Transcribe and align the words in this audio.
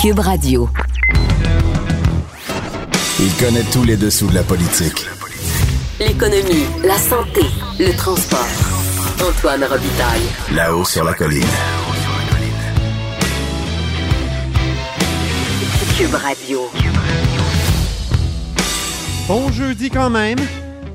Cube 0.00 0.20
Radio. 0.20 0.66
Il 3.18 3.34
connaît 3.34 3.64
tous 3.70 3.84
les 3.84 3.98
dessous 3.98 4.28
de 4.28 4.34
la 4.34 4.42
politique. 4.42 5.06
L'économie, 5.98 6.64
la 6.82 6.96
santé, 6.96 7.42
le 7.78 7.94
transport. 7.94 8.48
Antoine 9.22 9.62
Robitaille. 9.62 10.22
Là-haut 10.54 10.86
sur 10.86 11.04
la 11.04 11.12
colline. 11.12 11.44
Cube 15.98 16.14
Radio. 16.14 16.60
Bon 19.28 19.52
jeudi 19.52 19.90
quand 19.90 20.08
même. 20.08 20.38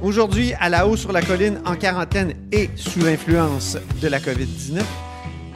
Aujourd'hui, 0.01 0.53
à 0.59 0.69
la 0.69 0.87
haut 0.87 0.97
sur 0.97 1.11
la 1.11 1.21
colline, 1.21 1.61
en 1.67 1.75
quarantaine 1.75 2.33
et 2.51 2.71
sous 2.75 3.01
l'influence 3.01 3.77
de 4.01 4.07
la 4.07 4.19
COVID-19, 4.19 4.81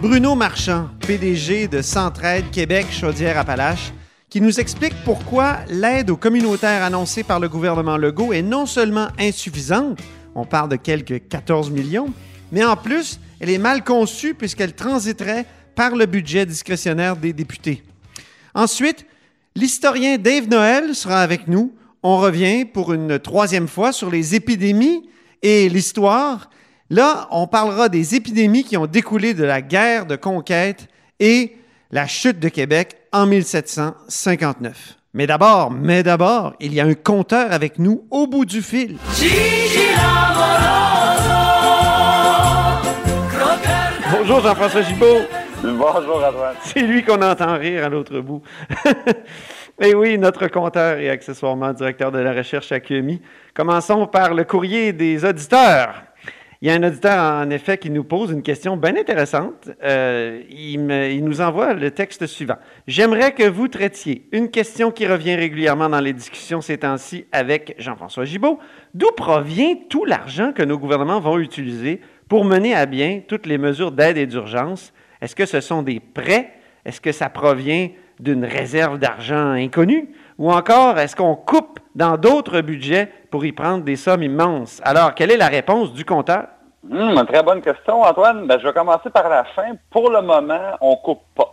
Bruno 0.01 0.33
Marchand, 0.33 0.87
PDG 1.05 1.67
de 1.67 1.81
Centraide 1.81 2.49
Québec 2.51 2.87
Chaudière-Appalaches, 2.89 3.91
qui 4.29 4.39
nous 4.39 4.61
explique 4.61 4.93
pourquoi 5.03 5.57
l'aide 5.67 6.09
aux 6.09 6.15
communautaires 6.15 6.83
annoncée 6.83 7.23
par 7.23 7.41
le 7.41 7.49
gouvernement 7.49 7.97
Legault 7.97 8.31
est 8.31 8.41
non 8.41 8.65
seulement 8.65 9.09
insuffisante, 9.19 9.99
on 10.35 10.45
parle 10.45 10.69
de 10.69 10.77
quelques 10.77 11.27
14 11.27 11.69
millions, 11.69 12.13
mais 12.53 12.63
en 12.63 12.77
plus, 12.77 13.19
elle 13.41 13.49
est 13.49 13.57
mal 13.57 13.83
conçue 13.83 14.35
puisqu'elle 14.35 14.73
transiterait 14.73 15.45
par 15.75 15.97
le 15.97 16.05
budget 16.05 16.45
discrétionnaire 16.45 17.17
des 17.17 17.33
députés. 17.33 17.83
Ensuite, 18.55 19.05
l'historien 19.53 20.17
Dave 20.17 20.47
Noël 20.47 20.95
sera 20.95 21.21
avec 21.21 21.49
nous. 21.49 21.73
On 22.03 22.19
revient 22.19 22.63
pour 22.63 22.93
une 22.93 23.19
troisième 23.19 23.67
fois 23.67 23.91
sur 23.91 24.09
les 24.09 24.33
épidémies 24.33 25.09
et 25.41 25.67
l'histoire. 25.67 26.49
Là, 26.91 27.27
on 27.29 27.45
parlera 27.45 27.87
des 27.87 28.15
épidémies 28.15 28.63
qui 28.63 28.75
ont 28.75 28.87
découlé 28.87 29.35
de 29.35 29.43
la 29.43 29.61
guerre 29.61 30.07
de 30.07 30.15
conquête 30.15 30.87
et 31.19 31.55
la 31.91 32.07
chute 32.07 32.39
de 32.39 32.49
Québec 32.49 32.95
en 33.11 33.27
1759. 33.27 34.95
Mais 35.13 35.27
d'abord, 35.27 35.69
mais 35.69 36.01
d'abord, 36.01 36.55
il 36.59 36.73
y 36.73 36.79
a 36.79 36.85
un 36.85 36.95
compteur 36.95 37.51
avec 37.51 37.77
nous 37.77 38.05
au 38.09 38.25
bout 38.25 38.45
du 38.45 38.63
fil. 38.63 38.97
Bonjour 44.11 44.41
Jean-François 44.41 44.81
Gibault. 44.81 45.21
Bonjour 45.61 46.23
Antoine. 46.25 46.55
C'est 46.63 46.81
lui 46.81 47.03
qu'on 47.03 47.21
entend 47.21 47.53
rire 47.59 47.85
à 47.85 47.89
l'autre 47.89 48.19
bout. 48.19 48.41
Et 49.81 49.93
oui, 49.93 50.17
notre 50.17 50.47
compteur 50.47 50.97
et 50.97 51.09
accessoirement 51.09 51.71
directeur 51.71 52.11
de 52.11 52.19
la 52.19 52.33
recherche 52.33 52.71
à 52.73 52.81
QMI. 52.81 53.21
Commençons 53.53 54.07
par 54.07 54.33
le 54.33 54.43
courrier 54.43 54.91
des 54.91 55.23
auditeurs. 55.23 56.03
Il 56.61 56.67
y 56.67 56.71
a 56.71 56.73
un 56.73 56.83
auditeur, 56.83 57.17
en 57.17 57.49
effet, 57.51 57.77
qui 57.77 57.89
nous 57.89 58.03
pose 58.03 58.31
une 58.31 58.41
question 58.41 58.75
bien 58.75 58.97
intéressante. 58.97 59.69
Euh, 59.81 60.41
il, 60.49 60.91
il 60.91 61.23
nous 61.23 61.39
envoie 61.39 61.73
le 61.73 61.89
texte 61.91 62.25
suivant. 62.27 62.57
J'aimerais 62.85 63.31
que 63.33 63.47
vous 63.47 63.69
traitiez 63.69 64.27
une 64.33 64.51
question 64.51 64.91
qui 64.91 65.07
revient 65.07 65.35
régulièrement 65.35 65.87
dans 65.87 66.01
les 66.01 66.11
discussions 66.11 66.59
ces 66.59 66.79
temps-ci 66.79 67.25
avec 67.31 67.75
Jean-François 67.77 68.25
Gibault. 68.25 68.59
D'où 68.93 69.09
provient 69.15 69.75
tout 69.89 70.03
l'argent 70.03 70.51
que 70.51 70.61
nos 70.61 70.77
gouvernements 70.77 71.21
vont 71.21 71.39
utiliser 71.39 72.01
pour 72.27 72.43
mener 72.43 72.75
à 72.75 72.85
bien 72.85 73.21
toutes 73.25 73.45
les 73.45 73.57
mesures 73.57 73.93
d'aide 73.93 74.17
et 74.17 74.27
d'urgence? 74.27 74.91
Est-ce 75.21 75.37
que 75.37 75.45
ce 75.45 75.61
sont 75.61 75.81
des 75.81 76.01
prêts? 76.01 76.51
Est-ce 76.83 76.99
que 76.99 77.13
ça 77.13 77.29
provient 77.29 77.87
d'une 78.19 78.43
réserve 78.43 78.99
d'argent 78.99 79.51
inconnue? 79.51 80.09
Ou 80.39 80.49
encore, 80.53 80.97
est-ce 80.97 81.17
qu'on 81.17 81.35
coupe 81.35 81.79
dans 81.95 82.15
d'autres 82.15 82.61
budgets 82.61 83.11
pour 83.29 83.43
y 83.43 83.51
prendre 83.51 83.83
des 83.83 83.97
sommes 83.97 84.23
immenses? 84.23 84.79
Alors, 84.85 85.13
quelle 85.13 85.31
est 85.31 85.37
la 85.37 85.49
réponse 85.49 85.91
du 85.91 86.05
compteur? 86.05 86.47
Hum, 86.89 87.25
très 87.27 87.43
bonne 87.43 87.61
question, 87.61 88.01
Antoine. 88.01 88.47
Ben, 88.47 88.57
je 88.57 88.65
vais 88.65 88.71
commencer 88.71 89.09
par 89.09 89.27
la 89.27 89.43
fin. 89.43 89.73
Pour 89.91 90.09
le 90.09 90.21
moment, 90.21 90.77
on 90.79 90.95
coupe 90.95 91.23
pas. 91.35 91.51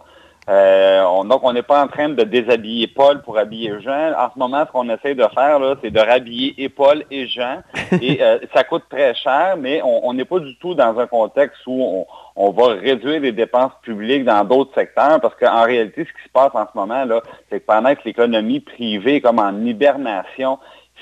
Euh, 0.49 1.03
on- 1.05 1.25
donc, 1.25 1.41
on 1.43 1.53
n'est 1.53 1.63
pas 1.65 1.83
en 1.83 1.89
train 1.89 2.09
de 2.09 2.23
déshabiller 2.23 2.87
Paul 2.87 3.21
pour 3.23 3.37
habiller 3.37 3.81
Jean. 3.81 4.13
En 4.17 4.31
ce 4.33 4.39
moment, 4.39 4.65
ce 4.65 4.71
qu'on 4.71 4.89
essaie 4.89 5.15
de 5.17 5.27
faire, 5.35 5.59
là, 5.59 5.75
c'est 5.83 5.91
de 5.91 5.99
rhabiller 5.99 6.55
et 6.59 6.69
Paul 6.69 7.03
et 7.11 7.27
Jean. 7.27 7.63
Et 8.01 8.23
euh, 8.23 8.39
ça 8.55 8.63
coûte 8.63 8.85
très 8.89 9.15
cher, 9.15 9.57
mais 9.59 9.81
on 9.83 10.07
on 10.09 10.13
n'est 10.15 10.25
pas 10.25 10.39
du 10.39 10.57
tout 10.59 10.75
dans 10.75 10.97
un 10.99 11.07
contexte 11.09 11.61
où 11.67 11.83
on, 11.83 12.07
on 12.37 12.51
va 12.53 12.75
réduire 12.75 13.21
les 13.21 13.33
dépenses 13.33 13.73
publiques 13.83 14.25
dans 14.25 14.45
d'autres 14.45 14.75
secteurs, 14.75 15.21
parce 15.21 15.35
qu'en 15.35 15.65
réalité, 15.65 16.03
ce 16.05 16.13
qui 16.13 16.25
se 16.29 16.33
passe 16.33 16.55
en 16.55 16.65
ce 16.65 16.77
moment, 16.79 17.05
là, 17.05 17.23
c'est 17.51 17.61
que 17.61 17.67
pendant 17.67 17.95
que 17.95 18.03
l'économie 18.05 18.61
privée 18.61 19.17
est 19.17 19.21
comme 19.21 19.39
en 19.41 19.65
hibernation, 19.65 20.59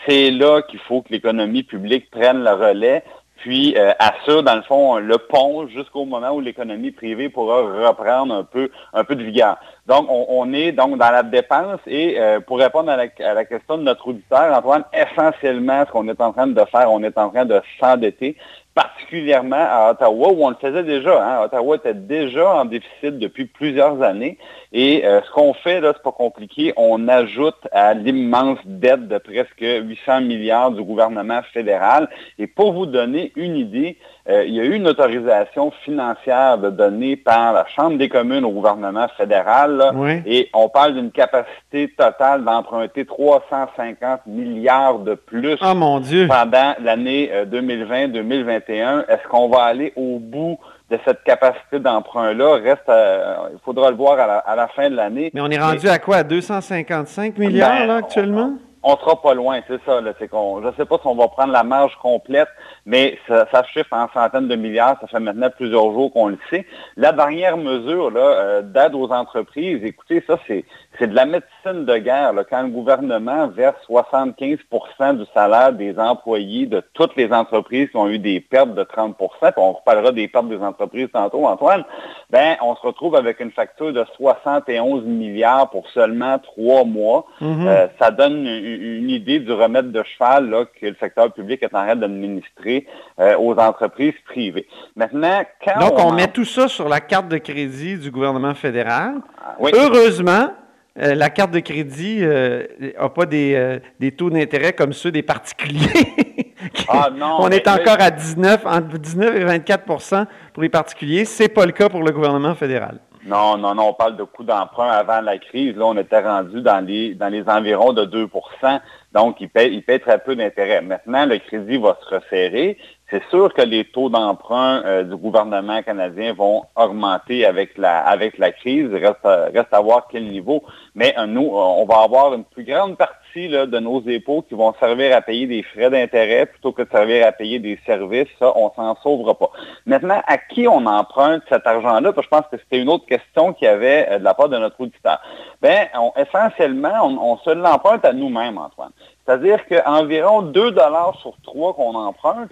c'est 0.06 0.30
là 0.30 0.62
qu'il 0.62 0.78
faut 0.80 1.02
que 1.02 1.10
l'économie 1.10 1.62
publique 1.64 2.10
prenne 2.10 2.42
le 2.44 2.50
relais 2.52 3.02
puis 3.36 3.74
euh, 3.76 3.92
assure, 3.98 4.42
dans 4.42 4.54
le 4.54 4.62
fond, 4.62 4.98
le 4.98 5.18
pont 5.18 5.66
jusqu'au 5.68 6.04
moment 6.04 6.30
où 6.30 6.40
l'économie 6.40 6.92
privée 6.92 7.28
pourra 7.28 7.62
reprendre 7.88 8.34
un 8.34 8.44
peu, 8.44 8.70
un 8.92 9.04
peu 9.04 9.16
de 9.16 9.22
vigueur. 9.22 9.56
Donc, 9.86 10.06
on, 10.08 10.26
on 10.28 10.52
est 10.52 10.72
donc 10.72 10.98
dans 10.98 11.10
la 11.10 11.22
dépense 11.22 11.80
et 11.86 12.18
euh, 12.18 12.40
pour 12.40 12.58
répondre 12.58 12.90
à 12.90 12.96
la, 12.96 13.06
à 13.18 13.34
la 13.34 13.44
question 13.44 13.76
de 13.76 13.82
notre 13.82 14.08
auditeur, 14.08 14.56
Antoine, 14.56 14.84
essentiellement, 14.92 15.84
ce 15.86 15.92
qu'on 15.92 16.08
est 16.08 16.20
en 16.20 16.32
train 16.32 16.46
de 16.46 16.64
faire, 16.70 16.90
on 16.90 17.02
est 17.02 17.18
en 17.18 17.30
train 17.30 17.44
de 17.44 17.60
s'endetter, 17.78 18.36
particulièrement 18.74 19.56
à 19.56 19.92
Ottawa, 19.92 20.32
où 20.32 20.44
on 20.44 20.50
le 20.50 20.56
faisait 20.56 20.82
déjà. 20.82 21.22
Hein. 21.22 21.44
Ottawa 21.44 21.76
était 21.76 21.94
déjà 21.94 22.56
en 22.56 22.64
déficit 22.64 23.18
depuis 23.18 23.46
plusieurs 23.46 24.02
années. 24.02 24.38
Et 24.72 25.06
euh, 25.06 25.20
ce 25.22 25.30
qu'on 25.30 25.54
fait, 25.54 25.80
là, 25.80 25.92
c'est 25.94 26.02
pas 26.02 26.12
compliqué, 26.12 26.72
on 26.76 27.06
ajoute 27.06 27.68
à 27.70 27.94
l'immense 27.94 28.58
dette 28.64 29.06
de 29.06 29.18
presque 29.18 29.60
800 29.60 30.22
milliards 30.22 30.72
du 30.72 30.82
gouvernement 30.82 31.42
fédéral. 31.52 32.08
Et 32.38 32.48
pour 32.48 32.72
vous 32.72 32.86
donner 32.86 33.32
une 33.36 33.56
idée, 33.56 33.96
euh, 34.28 34.44
il 34.46 34.54
y 34.54 34.60
a 34.60 34.64
eu 34.64 34.74
une 34.74 34.88
autorisation 34.88 35.70
financière 35.84 36.56
donnée 36.56 37.14
par 37.16 37.52
la 37.52 37.66
Chambre 37.66 37.98
des 37.98 38.08
communes 38.08 38.44
au 38.44 38.50
gouvernement 38.52 39.06
fédéral. 39.18 39.76
là. 39.76 39.92
Oui. 39.94 40.22
Et 40.24 40.48
on 40.54 40.68
parle 40.70 40.94
d'une 40.94 41.10
capacité 41.10 41.92
totale 41.96 42.42
d'emprunter 42.42 43.04
350 43.04 44.20
milliards 44.26 45.00
de 45.00 45.14
plus 45.14 45.58
Oh 45.62 45.74
mon 45.74 46.00
Dieu! 46.00 46.26
pendant 46.28 46.74
l'année 46.82 47.30
euh, 47.32 47.44
2020-2021. 47.44 49.04
Est-ce 49.08 49.28
qu'on 49.28 49.48
va 49.48 49.64
aller 49.64 49.92
au 49.96 50.18
bout 50.18 50.58
de 50.90 50.98
cette 51.04 51.22
capacité 51.24 51.78
d'emprunt-là? 51.78 52.54
Reste, 52.62 52.88
euh, 52.88 53.34
il 53.52 53.58
faudra 53.64 53.90
le 53.90 53.96
voir 53.96 54.18
à 54.18 54.26
la, 54.26 54.38
à 54.38 54.56
la 54.56 54.68
fin 54.68 54.88
de 54.90 54.96
l'année. 54.96 55.30
Mais 55.34 55.40
on 55.40 55.50
est 55.50 55.58
rendu 55.60 55.88
à 55.88 55.98
quoi? 55.98 56.16
À 56.16 56.22
255 56.24 57.36
milliards, 57.38 57.70
Ben, 57.80 57.86
là, 57.86 57.96
actuellement? 57.96 58.54
On 58.54 58.73
sera 58.90 59.20
pas 59.20 59.34
loin, 59.34 59.60
c'est 59.66 59.82
ça. 59.84 60.00
Là, 60.00 60.12
c'est 60.18 60.28
qu'on, 60.28 60.60
je 60.62 60.68
ne 60.68 60.72
sais 60.72 60.84
pas 60.84 60.98
si 60.98 61.06
on 61.06 61.14
va 61.14 61.28
prendre 61.28 61.52
la 61.52 61.64
marge 61.64 61.96
complète, 62.02 62.48
mais 62.86 63.18
ça, 63.26 63.46
ça 63.50 63.62
chiffre 63.64 63.92
en 63.92 64.08
centaines 64.12 64.48
de 64.48 64.56
milliards. 64.56 64.96
Ça 65.00 65.06
fait 65.06 65.20
maintenant 65.20 65.48
plusieurs 65.50 65.92
jours 65.92 66.12
qu'on 66.12 66.28
le 66.28 66.38
sait. 66.50 66.66
La 66.96 67.12
dernière 67.12 67.56
mesure 67.56 68.10
là, 68.10 68.20
euh, 68.20 68.62
d'aide 68.62 68.94
aux 68.94 69.10
entreprises, 69.10 69.82
écoutez, 69.82 70.22
ça 70.26 70.38
c'est, 70.46 70.64
c'est 70.98 71.08
de 71.08 71.14
la 71.14 71.24
médecine 71.24 71.84
de 71.84 71.96
guerre. 71.96 72.32
Là, 72.32 72.44
quand 72.44 72.62
le 72.62 72.68
gouvernement 72.68 73.48
verse 73.48 73.76
75% 73.88 75.16
du 75.16 75.24
salaire 75.32 75.72
des 75.72 75.98
employés 75.98 76.66
de 76.66 76.82
toutes 76.92 77.16
les 77.16 77.32
entreprises 77.32 77.88
qui 77.90 77.96
ont 77.96 78.08
eu 78.08 78.18
des 78.18 78.40
pertes 78.40 78.74
de 78.74 78.82
30 78.82 79.16
puis 79.16 79.52
on 79.56 79.72
reparlera 79.72 80.12
des 80.12 80.28
pertes 80.28 80.48
des 80.48 80.58
entreprises 80.58 81.08
tantôt, 81.12 81.46
Antoine, 81.46 81.84
ben 82.30 82.56
on 82.62 82.74
se 82.76 82.82
retrouve 82.82 83.16
avec 83.16 83.40
une 83.40 83.50
facture 83.50 83.92
de 83.92 84.04
71 84.16 85.04
milliards 85.04 85.70
pour 85.70 85.88
seulement 85.90 86.38
trois 86.38 86.84
mois. 86.84 87.26
Mhm. 87.40 87.66
Euh, 87.66 87.86
ça 87.98 88.10
donne 88.10 88.46
une, 88.46 88.73
une 88.74 89.10
idée 89.10 89.38
du 89.40 89.52
remède 89.52 89.92
de 89.92 90.02
cheval 90.02 90.50
là, 90.50 90.64
que 90.80 90.86
le 90.86 90.96
secteur 91.00 91.32
public 91.32 91.62
est 91.62 91.74
en 91.74 91.84
train 91.84 91.96
d'administrer 91.96 92.86
euh, 93.20 93.36
aux 93.38 93.54
entreprises 93.56 94.14
privées. 94.26 94.66
Maintenant, 94.96 95.42
quand 95.64 95.80
Donc, 95.80 95.98
on 95.98 96.12
met 96.12 96.28
tout 96.28 96.44
ça 96.44 96.68
sur 96.68 96.88
la 96.88 97.00
carte 97.00 97.28
de 97.28 97.38
crédit 97.38 97.96
du 97.98 98.10
gouvernement 98.10 98.54
fédéral. 98.54 99.14
Oui. 99.58 99.70
Heureusement, 99.74 100.52
euh, 101.00 101.14
la 101.14 101.30
carte 101.30 101.50
de 101.50 101.60
crédit 101.60 102.20
n'a 102.20 103.08
pas 103.08 103.26
des, 103.26 103.54
euh, 103.54 103.78
des 104.00 104.12
taux 104.12 104.30
d'intérêt 104.30 104.72
comme 104.72 104.92
ceux 104.92 105.10
des 105.10 105.22
particuliers. 105.22 105.88
Ah, 106.88 107.10
non, 107.14 107.36
on 107.40 107.48
mais- 107.48 107.56
est 107.56 107.68
encore 107.68 108.00
à 108.00 108.10
19, 108.10 108.64
entre 108.64 108.96
19 108.98 109.36
et 109.36 109.44
24% 109.44 110.26
pour 110.52 110.62
les 110.62 110.68
particuliers. 110.70 111.24
C'est 111.26 111.48
pas 111.48 111.66
le 111.66 111.72
cas 111.72 111.88
pour 111.90 112.02
le 112.02 112.10
gouvernement 112.10 112.54
fédéral. 112.54 112.98
Non, 113.26 113.56
non, 113.56 113.74
non, 113.74 113.88
on 113.88 113.94
parle 113.94 114.16
de 114.16 114.24
coût 114.24 114.44
d'emprunt 114.44 114.90
avant 114.90 115.20
la 115.20 115.38
crise. 115.38 115.76
Là, 115.76 115.86
on 115.86 115.96
était 115.96 116.20
rendu 116.20 116.60
dans 116.60 116.84
les 116.84 117.14
dans 117.14 117.28
les 117.28 117.48
environs 117.48 117.92
de 117.92 118.04
2% 118.04 118.80
donc 119.14 119.40
il 119.40 119.48
paye, 119.48 119.72
il 119.72 119.82
paye 119.82 120.00
très 120.00 120.18
peu 120.18 120.34
d'intérêt. 120.34 120.82
Maintenant, 120.82 121.24
le 121.24 121.38
crédit 121.38 121.78
va 121.78 121.96
se 122.02 122.16
resserrer. 122.16 122.76
C'est 123.10 123.22
sûr 123.28 123.52
que 123.52 123.60
les 123.60 123.84
taux 123.84 124.08
d'emprunt 124.08 124.82
euh, 124.86 125.02
du 125.04 125.14
gouvernement 125.16 125.82
canadien 125.82 126.32
vont 126.32 126.62
augmenter 126.74 127.44
avec 127.44 127.76
la 127.76 127.98
avec 128.00 128.38
la 128.38 128.50
crise. 128.50 128.90
Reste 128.92 129.24
à, 129.24 129.44
reste 129.54 129.72
à 129.72 129.80
voir 129.80 130.06
quel 130.10 130.24
niveau. 130.24 130.62
Mais 130.94 131.14
euh, 131.18 131.26
nous, 131.26 131.46
euh, 131.48 131.52
on 131.80 131.84
va 131.84 131.98
avoir 132.02 132.32
une 132.32 132.44
plus 132.44 132.64
grande 132.64 132.96
partie 132.96 133.48
là, 133.48 133.66
de 133.66 133.78
nos 133.78 134.02
impôts 134.08 134.42
qui 134.48 134.54
vont 134.54 134.72
servir 134.80 135.14
à 135.14 135.20
payer 135.20 135.46
des 135.46 135.62
frais 135.62 135.90
d'intérêt 135.90 136.46
plutôt 136.46 136.72
que 136.72 136.80
de 136.82 136.88
servir 136.90 137.26
à 137.26 137.32
payer 137.32 137.58
des 137.58 137.78
services. 137.84 138.28
Ça, 138.38 138.52
on 138.56 138.72
s'en 138.74 138.96
sauvera 139.02 139.34
pas. 139.38 139.50
Maintenant, 139.84 140.22
à 140.26 140.38
qui 140.38 140.66
on 140.66 140.86
emprunte 140.86 141.42
cet 141.50 141.66
argent-là? 141.66 142.12
Je 142.16 142.28
pense 142.28 142.46
que 142.50 142.56
c'était 142.56 142.78
une 142.80 142.88
autre 142.88 143.04
question 143.06 143.52
qu'il 143.52 143.66
y 143.66 143.70
avait 143.70 144.18
de 144.18 144.24
la 144.24 144.32
part 144.32 144.48
de 144.48 144.56
notre 144.56 144.80
auditeur. 144.80 145.20
Ben, 145.60 145.88
on- 145.94 146.12
essentiellement, 146.16 146.94
on, 147.02 147.18
on 147.32 147.36
se 147.38 147.50
l'emprunte 147.50 148.04
à 148.06 148.14
nous-mêmes, 148.14 148.56
Antoine. 148.56 148.92
C'est-à-dire 149.26 149.60
qu'environ 149.66 150.42
2 150.42 150.72
dollars 150.72 151.18
sur 151.22 151.32
3 151.44 151.74
qu'on 151.74 151.94
emprunte, 151.94 152.50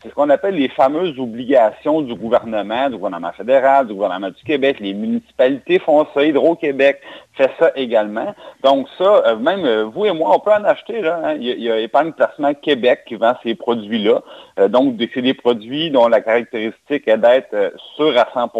c'est 0.00 0.08
ce 0.08 0.14
qu'on 0.14 0.30
appelle 0.30 0.54
les 0.54 0.68
fameuses 0.70 1.18
obligations 1.18 2.00
du 2.00 2.14
gouvernement, 2.14 2.88
du 2.88 2.96
gouvernement 2.96 3.32
fédéral, 3.32 3.86
du 3.86 3.94
gouvernement 3.94 4.30
du 4.30 4.42
Québec. 4.42 4.78
Les 4.80 4.94
municipalités 4.94 5.78
font 5.78 6.06
ça, 6.14 6.24
Hydro-Québec 6.24 7.00
fait 7.34 7.50
ça 7.58 7.72
également. 7.74 8.34
Donc 8.62 8.86
ça, 8.96 9.22
euh, 9.26 9.36
même 9.36 9.64
euh, 9.64 9.84
vous 9.84 10.06
et 10.06 10.12
moi, 10.12 10.30
on 10.34 10.38
peut 10.38 10.52
en 10.52 10.64
acheter. 10.64 11.06
Hein. 11.06 11.36
il, 11.38 11.60
y 11.60 11.70
a, 11.70 11.78
Épargne 11.78 12.12
Placement 12.12 12.54
Québec 12.54 13.02
qui 13.06 13.16
vend 13.16 13.34
ces 13.42 13.54
produits-là. 13.54 14.22
Euh, 14.60 14.68
donc, 14.68 14.94
c'est 15.12 15.22
des 15.22 15.34
produits 15.34 15.90
dont 15.90 16.08
la 16.08 16.20
caractéristique 16.20 17.08
est 17.08 17.18
d'être 17.18 17.74
sûr 17.96 18.16
à 18.16 18.28
100% 18.34 18.50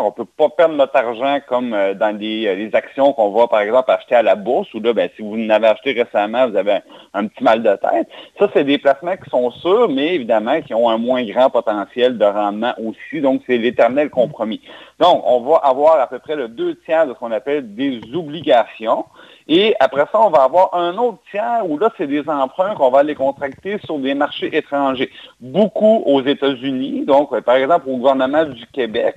On 0.00 0.06
ne 0.06 0.10
peut 0.10 0.24
pas 0.24 0.48
perdre 0.50 0.74
notre 0.74 0.96
argent 0.96 1.38
comme 1.48 1.70
dans 1.70 2.16
les, 2.18 2.70
actions 2.74 3.12
qu'on 3.12 3.30
va, 3.30 3.46
par 3.46 3.60
exemple, 3.60 3.90
acheter 3.90 4.16
à 4.16 4.22
la 4.22 4.34
bourse, 4.34 4.72
où 4.74 4.80
là, 4.80 4.92
ben, 4.92 5.08
si 5.16 5.22
vous 5.22 5.36
n'avez 5.36 5.68
acheté 5.68 5.92
récemment, 5.92 6.48
vous 6.48 6.56
avez 6.56 6.78
un, 7.14 7.26
petit 7.26 7.42
mal 7.42 7.62
de 7.62 7.76
tête. 7.76 8.08
Ça, 8.38 8.48
c'est 8.52 8.64
des 8.64 8.78
placements 8.78 9.16
qui 9.16 9.30
sont 9.30 9.50
sûrs, 9.50 9.88
mais 9.88 10.14
évidemment 10.14 10.60
qui 10.60 10.74
ont 10.74 10.88
un 10.88 10.98
moins 10.98 11.24
grand 11.24 11.50
potentiel 11.50 12.18
de 12.18 12.24
rendement 12.24 12.74
aussi. 12.78 13.20
Donc, 13.20 13.42
c'est 13.46 13.58
l'éternel 13.58 14.10
compromis. 14.10 14.60
Donc, 15.00 15.22
on 15.26 15.40
va 15.40 15.56
avoir 15.56 16.00
à 16.00 16.06
peu 16.06 16.18
près 16.18 16.36
le 16.36 16.48
deux 16.48 16.76
tiers 16.84 17.06
de 17.06 17.14
ce 17.14 17.18
qu'on 17.18 17.32
appelle 17.32 17.74
des 17.74 18.00
obligations. 18.14 19.04
Et 19.46 19.74
après 19.78 20.06
ça, 20.10 20.20
on 20.20 20.30
va 20.30 20.42
avoir 20.42 20.74
un 20.74 20.96
autre 20.96 21.18
tiers 21.30 21.62
où 21.68 21.78
là, 21.78 21.90
c'est 21.98 22.06
des 22.06 22.28
emprunts 22.28 22.74
qu'on 22.74 22.90
va 22.90 23.00
aller 23.00 23.14
contracter 23.14 23.78
sur 23.84 23.98
des 23.98 24.14
marchés 24.14 24.56
étrangers. 24.56 25.10
Beaucoup 25.40 26.02
aux 26.06 26.22
États-Unis. 26.22 27.04
Donc, 27.04 27.32
euh, 27.32 27.40
par 27.42 27.56
exemple, 27.56 27.88
au 27.88 27.96
gouvernement 27.96 28.44
du 28.44 28.66
Québec, 28.68 29.16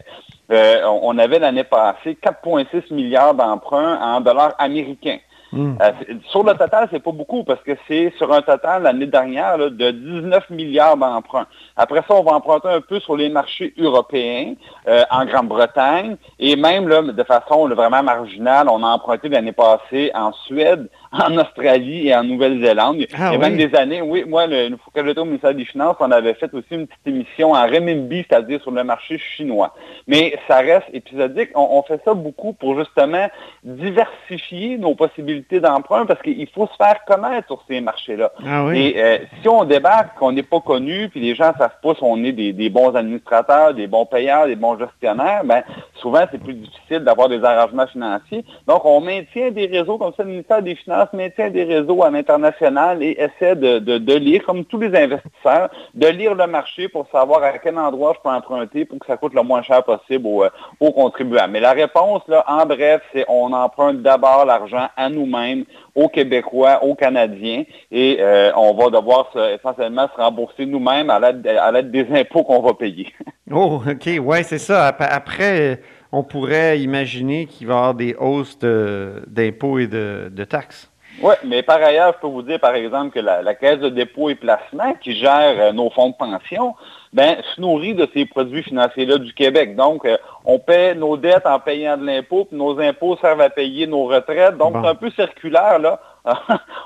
euh, 0.52 0.82
on 0.86 1.18
avait 1.18 1.40
l'année 1.40 1.64
passée 1.64 2.18
4,6 2.22 2.94
milliards 2.94 3.34
d'emprunts 3.34 4.00
en 4.02 4.22
dollars 4.22 4.54
américains. 4.58 5.20
Euh, 5.54 5.92
sur 6.30 6.44
le 6.44 6.54
total, 6.54 6.88
c'est 6.92 7.02
pas 7.02 7.12
beaucoup 7.12 7.44
parce 7.44 7.62
que 7.62 7.72
c'est 7.88 8.14
sur 8.18 8.32
un 8.34 8.42
total 8.42 8.84
l'année 8.84 9.06
dernière 9.06 9.58
de 9.58 9.92
19 9.92 10.50
milliards 10.50 10.98
d'emprunts. 10.98 11.48
Après 11.76 12.04
ça, 12.08 12.16
on 12.16 12.24
va 12.24 12.34
emprunter 12.34 12.68
un 12.70 12.82
peu 12.82 13.00
sur 13.00 13.16
les 13.16 13.30
marchés 13.30 13.74
européens, 13.78 14.54
euh, 14.88 15.04
en 15.10 15.26
Grande-Bretagne, 15.26 16.18
et 16.40 16.56
même 16.56 16.88
de 16.88 17.24
façon 17.24 17.68
vraiment 17.70 18.04
marginale, 18.04 18.68
on 18.70 18.84
a 18.84 18.88
emprunté 18.88 19.30
l'année 19.30 19.54
passée 19.54 20.12
en 20.14 20.34
Suède, 20.34 20.90
en 21.12 21.38
Australie 21.38 22.08
et 22.08 22.16
en 22.16 22.24
Nouvelle-Zélande. 22.24 23.06
Ah, 23.18 23.32
Il 23.32 23.34
y 23.34 23.36
a 23.36 23.38
même 23.38 23.58
des 23.58 23.74
années, 23.76 24.02
oui, 24.02 24.24
moi, 24.28 24.48
le, 24.48 24.70
quand 24.94 25.06
j'étais 25.06 25.20
au 25.20 25.26
ministère 25.26 25.54
des 25.54 25.66
Finances, 25.66 25.96
on 26.00 26.12
avait 26.12 26.34
fait 26.34 26.54
aussi 26.54 26.68
une 26.72 26.88
petite 26.88 27.08
émission 27.08 27.52
en 27.52 27.68
renminbi, 27.68 28.26
c'est-à-dire 28.28 28.62
sur 28.62 28.72
le 28.72 28.84
marché 28.84 29.18
chinois. 29.18 29.74
Mais 30.08 30.38
ça 30.48 30.58
reste 30.58 30.88
épisodique. 30.94 31.50
On, 31.56 31.82
fait 31.84 32.02
ça 32.04 32.14
beaucoup 32.14 32.54
pour 32.54 32.78
justement 32.78 33.28
diversifier 33.64 34.78
nos 34.78 34.96
possibilités 34.96 35.60
d'emprunt 35.60 36.06
parce 36.06 36.22
qu'il 36.22 36.48
faut 36.50 36.68
se 36.68 36.76
faire 36.76 36.98
connaître 37.06 37.48
sur 37.48 37.64
ces 37.68 37.80
marchés-là. 37.80 38.32
Ah, 38.46 38.66
et 38.74 38.96
euh, 38.98 39.18
si 39.42 39.48
on 39.48 39.64
débarque, 39.64 40.18
qu'on 40.18 40.32
n'est 40.32 40.44
pas 40.44 40.60
connu, 40.60 41.10
puis 41.10 41.20
les 41.20 41.36
gens 41.36 41.52
ne 41.54 41.58
savent 41.58 41.80
pas 41.82 41.94
si 41.94 42.04
on 42.04 42.24
est 42.24 42.32
des, 42.32 42.70
bons 42.70 42.96
administrateurs, 42.96 43.74
des 43.74 43.88
bons 43.88 44.06
payeurs, 44.06 44.48
des 44.48 44.56
bons 44.56 44.78
gestionnaires, 44.78 45.44
ben 45.46 45.64
souvent 45.96 46.26
c'est 46.32 46.42
plus 46.42 46.54
difficile 46.54 47.00
d'avoir 47.00 47.30
des 47.30 47.44
arrangements 47.44 47.88
financiers. 47.88 48.44
Donc 48.68 48.84
on 48.86 49.00
maintient 49.00 49.52
des 49.52 49.68
réseaux 49.68 49.98
comme 49.98 50.14
ça, 50.16 50.24
le 50.24 50.30
ministère 50.30 50.62
des 50.62 50.76
Finances 50.76 50.97
maintient 51.14 51.50
des 51.50 51.64
réseaux 51.64 52.04
à 52.04 52.10
l'international 52.10 53.02
et 53.04 53.18
essaie 53.20 53.56
de, 53.56 54.14
lire, 54.18 54.44
comme 54.46 54.66
tous 54.66 54.80
les 54.80 54.96
investisseurs, 54.96 55.70
de 55.94 56.08
lire 56.08 56.36
le 56.36 56.48
marché 56.48 56.88
pour 56.88 57.08
savoir 57.12 57.44
à 57.44 57.58
quel 57.58 57.78
endroit 57.78 58.14
je 58.16 58.22
peux 58.22 58.36
emprunter 58.36 58.86
pour 58.86 59.00
que 59.00 59.06
ça 59.06 59.18
coûte 59.18 59.34
le 59.34 59.44
moins 59.44 59.62
cher 59.62 59.84
possible 59.84 60.26
aux, 60.28 60.44
euh, 60.44 60.50
contribuables. 60.80 61.54
Mais 61.54 61.60
la 61.60 61.74
réponse, 61.74 62.22
là, 62.28 62.44
en 62.48 62.66
bref, 62.66 63.02
c'est 63.14 63.26
on 63.28 63.54
emprunte 63.54 64.02
d'abord 64.02 64.46
l'argent 64.46 64.88
à 64.96 65.10
nous-mêmes, 65.10 65.66
aux 65.96 66.10
Québécois, 66.10 66.84
aux 66.84 66.96
Canadiens, 66.96 67.64
et 67.92 68.18
euh, 68.20 68.52
on 68.56 68.74
va 68.74 68.90
devoir 68.90 69.30
essentiellement 69.54 70.08
se 70.16 70.22
rembourser 70.22 70.66
nous-mêmes 70.66 71.10
à 71.10 71.20
l'aide 71.20 71.92
des 71.92 72.08
impôts 72.12 72.44
qu'on 72.44 72.62
va 72.62 72.74
payer. 72.74 73.08
oh, 73.52 73.82
OK, 73.88 74.10
ouais, 74.22 74.44
c'est 74.44 74.58
ça. 74.58 74.88
Après, 74.88 75.80
on 76.18 76.24
pourrait 76.24 76.80
imaginer 76.80 77.46
qu'il 77.46 77.68
va 77.68 77.74
y 77.74 77.78
avoir 77.78 77.94
des 77.94 78.16
hausses 78.16 78.58
d'impôts 78.60 79.80
et 79.80 79.88
de 79.88 80.44
taxes. 80.44 80.90
Oui, 81.22 81.34
mais 81.44 81.64
par 81.64 81.82
ailleurs, 81.82 82.14
je 82.16 82.22
peux 82.22 82.28
vous 82.28 82.44
dire, 82.44 82.60
par 82.60 82.76
exemple, 82.76 83.12
que 83.12 83.20
la, 83.20 83.56
Caisse 83.56 83.80
de 83.80 83.90
dépôt 83.90 84.30
et 84.30 84.36
placement, 84.36 84.94
qui 85.02 85.16
gère 85.16 85.56
euh, 85.60 85.72
nos 85.72 85.90
fonds 85.90 86.10
de 86.10 86.16
pension, 86.16 86.76
ben, 87.12 87.38
se 87.56 87.60
nourrit 87.60 87.96
de 87.96 88.08
ces 88.14 88.26
produits 88.26 88.62
financiers-là 88.62 89.18
du 89.18 89.34
Québec. 89.34 89.76
Donc, 89.76 90.06
euh, 90.06 90.18
on 90.46 90.60
paie 90.60 90.94
nos 90.94 91.18
dettes 91.18 91.48
en 91.48 91.60
payant 91.60 91.98
de 91.98 92.06
l'impôt, 92.06 92.46
puis 92.46 92.56
nos 92.56 92.80
impôts 92.80 93.18
servent 93.18 93.42
à 93.42 93.50
payer 93.50 93.88
nos 93.88 94.06
retraites. 94.06 94.58
Donc, 94.58 94.76
c'est 94.80 94.88
un 94.88 94.96
peu 94.96 95.10
circulaire, 95.12 95.80
là. 95.80 96.00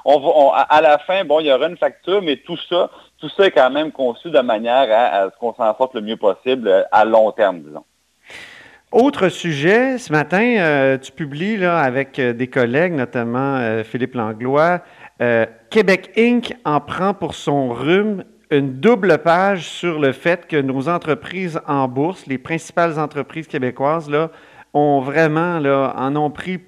on 0.06 0.19
va, 0.19 0.60
à 0.69 0.81
la 0.81 0.98
fin, 1.00 1.25
bon, 1.25 1.42
il 1.42 1.48
y 1.48 1.51
aura 1.51 1.68
une 1.68 1.77
facture, 1.77 2.22
mais 2.22 2.38
tout 2.38 2.57
ça, 2.69 2.89
tout 3.19 3.30
ça 3.30 3.48
est 3.48 3.51
quand 3.51 3.72
même 3.72 3.92
conçu 3.92 4.30
de 4.30 4.39
manière 4.39 4.88
à, 4.92 5.24
à 5.24 5.30
ce 5.31 5.38
qu'on 5.39 5.54
s'en 5.56 5.75
sorte 5.75 5.95
le 5.95 6.01
mieux 6.01 6.18
possible 6.18 6.68
euh, 6.68 6.84
à 6.92 7.04
long 7.04 7.31
terme, 7.31 7.60
disons. 7.60 7.84
Autre 8.91 9.29
sujet, 9.29 9.97
ce 9.97 10.11
matin, 10.11 10.57
euh, 10.57 10.97
tu 10.97 11.13
publies 11.13 11.55
là, 11.55 11.79
avec 11.79 12.19
euh, 12.19 12.33
des 12.33 12.47
collègues, 12.47 12.91
notamment 12.91 13.55
euh, 13.55 13.85
Philippe 13.85 14.15
Langlois, 14.15 14.81
Québec 15.69 16.11
Inc. 16.17 16.53
en 16.65 16.81
prend 16.81 17.13
pour 17.13 17.35
son 17.35 17.69
rhume 17.69 18.25
une 18.49 18.79
double 18.79 19.19
page 19.19 19.69
sur 19.69 19.99
le 19.99 20.11
fait 20.11 20.47
que 20.47 20.59
nos 20.59 20.89
entreprises 20.89 21.61
en 21.67 21.88
bourse, 21.88 22.25
les 22.25 22.39
principales 22.39 22.99
entreprises 22.99 23.47
québécoises, 23.47 24.09
là, 24.09 24.31
ont 24.73 24.99
vraiment, 24.99 25.59
là, 25.59 25.93
en 25.95 26.15
ont 26.15 26.31
pris 26.31 26.59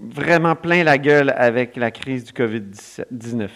vraiment 0.00 0.54
plein 0.54 0.84
la 0.84 0.96
gueule 0.96 1.34
avec 1.36 1.76
la 1.76 1.90
crise 1.90 2.24
du 2.24 2.32
COVID-19. 2.32 3.48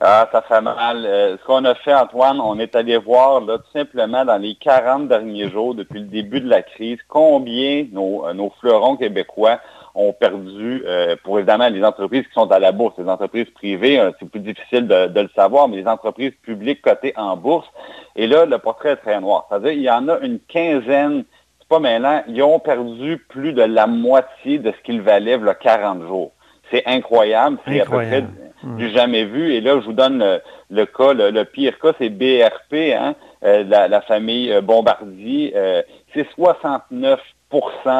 Ah, 0.00 0.28
ça 0.30 0.42
fait 0.42 0.60
mal. 0.60 1.04
Euh, 1.04 1.36
ce 1.38 1.44
qu'on 1.44 1.64
a 1.64 1.74
fait, 1.74 1.92
Antoine, 1.92 2.40
on 2.40 2.60
est 2.60 2.76
allé 2.76 2.96
voir 2.98 3.40
là, 3.40 3.58
tout 3.58 3.72
simplement 3.72 4.24
dans 4.24 4.40
les 4.40 4.54
40 4.54 5.08
derniers 5.08 5.50
jours, 5.50 5.74
depuis 5.74 5.98
le 5.98 6.06
début 6.06 6.40
de 6.40 6.48
la 6.48 6.62
crise, 6.62 6.98
combien 7.08 7.84
nos, 7.90 8.24
euh, 8.24 8.32
nos 8.32 8.50
fleurons 8.60 8.96
québécois 8.96 9.58
ont 9.96 10.12
perdu, 10.12 10.84
euh, 10.86 11.16
pour 11.24 11.40
évidemment 11.40 11.68
les 11.68 11.82
entreprises 11.82 12.22
qui 12.28 12.32
sont 12.32 12.48
à 12.52 12.60
la 12.60 12.70
bourse, 12.70 12.94
les 12.96 13.08
entreprises 13.08 13.50
privées, 13.50 14.00
c'est 14.20 14.30
plus 14.30 14.38
difficile 14.38 14.86
de, 14.86 15.08
de, 15.08 15.20
le 15.22 15.30
savoir, 15.34 15.66
mais 15.66 15.78
les 15.78 15.88
entreprises 15.88 16.34
publiques 16.42 16.80
cotées 16.80 17.14
en 17.16 17.36
bourse. 17.36 17.66
Et 18.14 18.28
là, 18.28 18.44
le 18.44 18.58
portrait 18.58 18.90
est 18.90 18.96
très 18.96 19.20
noir. 19.20 19.46
C'est-à-dire, 19.48 19.72
il 19.72 19.82
y 19.82 19.90
en 19.90 20.08
a 20.08 20.20
une 20.20 20.38
quinzaine, 20.38 21.24
c'est 21.58 21.68
pas 21.68 21.80
maintenant, 21.80 22.22
ils 22.28 22.40
ont 22.44 22.60
perdu 22.60 23.18
plus 23.28 23.52
de 23.52 23.62
la 23.62 23.88
moitié 23.88 24.60
de 24.60 24.70
ce 24.70 24.80
qu'ils 24.84 25.02
valaient 25.02 25.38
il 25.40 25.44
y 25.44 25.48
a 25.48 25.54
40 25.54 26.02
jours. 26.02 26.30
C'est 26.70 26.84
incroyable. 26.86 27.58
C'est 27.66 27.80
à 27.80 27.84
peu 27.84 27.96
près 27.96 28.24
du 28.62 28.90
jamais 28.90 29.24
vu. 29.24 29.54
Et 29.54 29.60
là, 29.60 29.80
je 29.80 29.86
vous 29.86 29.92
donne 29.92 30.40
le, 30.70 30.84
cas, 30.84 31.12
le, 31.12 31.44
pire 31.44 31.78
cas, 31.78 31.92
c'est 31.98 32.10
BRP, 32.10 32.94
hein, 32.94 33.14
euh, 33.44 33.64
la, 33.64 34.00
famille 34.02 34.52
euh, 34.52 34.60
Bombardier. 34.60 35.52
Euh, 35.56 35.82
c'est 36.14 36.26
69% 36.36 37.18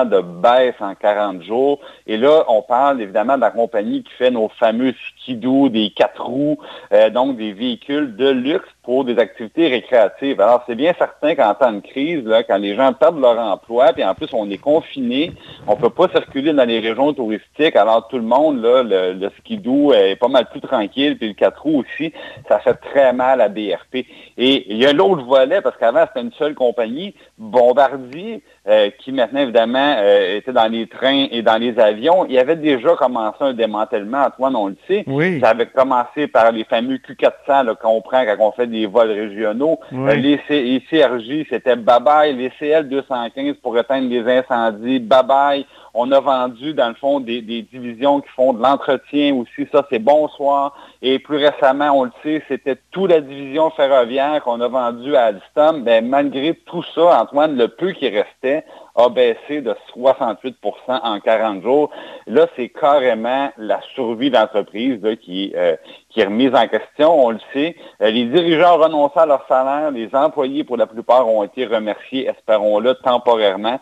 de 0.09 0.20
baisse 0.20 0.75
en 0.81 0.94
40 0.94 1.43
jours. 1.43 1.81
Et 2.06 2.17
là, 2.17 2.44
on 2.49 2.62
parle 2.62 3.00
évidemment 3.00 3.37
de 3.37 3.43
la 3.43 3.51
compagnie 3.51 4.03
qui 4.03 4.13
fait 4.15 4.31
nos 4.31 4.48
fameux 4.48 4.94
skidoo, 5.17 5.69
des 5.69 5.91
quatre 5.91 6.25
roues, 6.25 6.58
euh, 6.93 7.10
donc 7.10 7.37
des 7.37 7.53
véhicules 7.53 8.17
de 8.17 8.29
luxe 8.29 8.69
pour 8.89 9.05
des 9.05 9.19
activités 9.19 9.69
récréatives. 9.69 10.41
Alors, 10.41 10.65
c'est 10.67 10.75
bien 10.75 10.95
certain 10.99 11.35
qu'en 11.35 11.53
temps 11.53 11.73
de 11.73 11.81
crise, 11.81 12.25
là, 12.25 12.43
quand 12.43 12.57
les 12.57 12.75
gens 12.75 12.95
perdent 12.95 13.21
leur 13.21 13.39
emploi, 13.39 13.93
puis 13.93 14.03
en 14.03 14.15
plus, 14.15 14.31
on 14.33 14.49
est 14.49 14.57
confiné, 14.57 15.35
on 15.67 15.77
peut 15.77 15.91
pas 15.91 16.09
circuler 16.09 16.55
dans 16.55 16.65
les 16.65 16.81
régions 16.81 17.13
touristiques, 17.13 17.77
alors 17.77 18.09
tout 18.09 18.17
le 18.17 18.25
monde, 18.25 18.63
là, 18.63 18.83
le, 18.83 19.13
le 19.13 19.31
skidoo 19.41 19.93
est 19.93 20.17
pas 20.17 20.29
mal 20.29 20.47
plus 20.51 20.63
tranquille, 20.63 21.19
puis 21.19 21.29
le 21.29 21.35
quatre 21.35 21.61
roues 21.61 21.81
aussi, 21.81 22.15
ça 22.49 22.61
fait 22.61 22.73
très 22.77 23.13
mal 23.13 23.43
à 23.43 23.51
BRP. 23.51 24.07
Et 24.39 24.73
il 24.73 24.79
y 24.79 24.87
a 24.87 24.95
l'autre 24.95 25.23
volet, 25.23 25.61
parce 25.61 25.77
qu'avant, 25.77 26.07
c'était 26.07 26.23
une 26.23 26.33
seule 26.33 26.55
compagnie, 26.55 27.15
Bombardier, 27.37 28.43
euh, 28.69 28.91
qui 28.99 29.13
maintenant, 29.13 29.41
évidemment, 29.41 29.97
euh, 29.99 30.39
était 30.39 30.53
dans 30.53 30.71
les 30.71 30.87
trains 30.87 31.27
et 31.31 31.43
dans 31.43 31.57
les 31.57 31.79
avions. 31.79 32.25
Il 32.27 32.33
y 32.33 32.39
avait 32.39 32.57
déjà 32.57 32.97
commencé 32.97 33.37
un 33.41 33.53
démantèlement, 33.53 34.25
Antoine, 34.25 34.57
on 34.57 34.69
le 34.69 34.77
sait. 34.87 35.05
Oui. 35.07 35.41
Ça 35.41 35.51
avait 35.51 35.67
commencé 35.67 36.27
par 36.27 36.53
les 36.53 36.65
fameux 36.65 36.97
Q400 36.97 37.77
qu'on 37.77 38.01
prend 38.01 38.25
quand 38.25 38.37
on 38.41 38.53
fait 38.53 38.67
des 38.67 38.78
vols 38.87 39.11
régionaux. 39.11 39.79
Euh, 39.93 40.15
les, 40.15 40.39
CRJ, 40.39 41.47
c'était 41.51 41.77
bye-bye. 41.77 42.37
Les 42.37 42.51
CL215 42.61 43.55
pour 43.55 43.79
éteindre 43.79 44.08
les 44.08 44.39
incendies, 44.39 45.01
bye-bye. 45.01 45.65
On 46.00 46.12
a 46.12 46.20
vendu, 46.20 46.74
dans 46.74 46.90
le 46.90 46.94
fond, 46.94 47.19
des, 47.19 47.43
divisions 47.43 48.20
qui 48.20 48.28
font 48.28 48.52
de 48.52 48.62
l'entretien 48.62 49.34
aussi. 49.34 49.69
Ça, 49.72 49.84
c'est 49.90 49.98
bonsoir. 49.98 50.76
Et 51.02 51.19
plus 51.19 51.38
récemment, 51.38 51.90
on 51.90 52.05
le 52.05 52.12
sait, 52.22 52.40
c'était 52.46 52.76
toute 52.93 53.10
la 53.10 53.20
division 53.20 53.70
ferroviaire 53.70 54.40
qu'on 54.44 54.60
a 54.60 54.69
vendue 54.69 55.17
à 55.17 55.24
Alstom. 55.24 55.82
Ben, 55.82 56.08
malgré 56.08 56.55
tout 56.55 56.84
ça, 56.94 57.20
Antoine, 57.20 57.56
le 57.56 57.67
peu 57.67 57.90
qui 57.90 58.08
restait 58.08 58.64
a 58.94 59.08
baissé 59.08 59.60
de 59.60 59.74
68% 59.96 60.55
en 60.86 61.19
40 61.19 61.62
jours. 61.62 61.90
Là, 62.28 62.46
c'est 62.55 62.69
carrément 62.69 63.50
la 63.56 63.81
survie 63.96 64.31
d'entreprise 64.31 65.00
qui, 65.20 65.52
euh, 65.56 65.74
qui 66.10 66.20
est 66.20 66.26
remise 66.26 66.55
en 66.55 66.69
question. 66.69 67.26
On 67.26 67.31
le 67.31 67.40
sait. 67.52 67.74
Euh, 68.02 68.10
les 68.10 68.26
dirigeants 68.26 68.76
ont 68.76 68.82
renoncé 68.84 69.19
à 69.19 69.26
leur 69.26 69.44
salaire. 69.48 69.90
Les 69.90 70.14
employés, 70.14 70.62
pour 70.62 70.76
la 70.76 70.86
plupart, 70.86 71.26
ont 71.28 71.43
été 71.43 71.67
remerciés, 71.67 72.28
espérons-le, 72.28 72.94
temporairement 72.94 73.81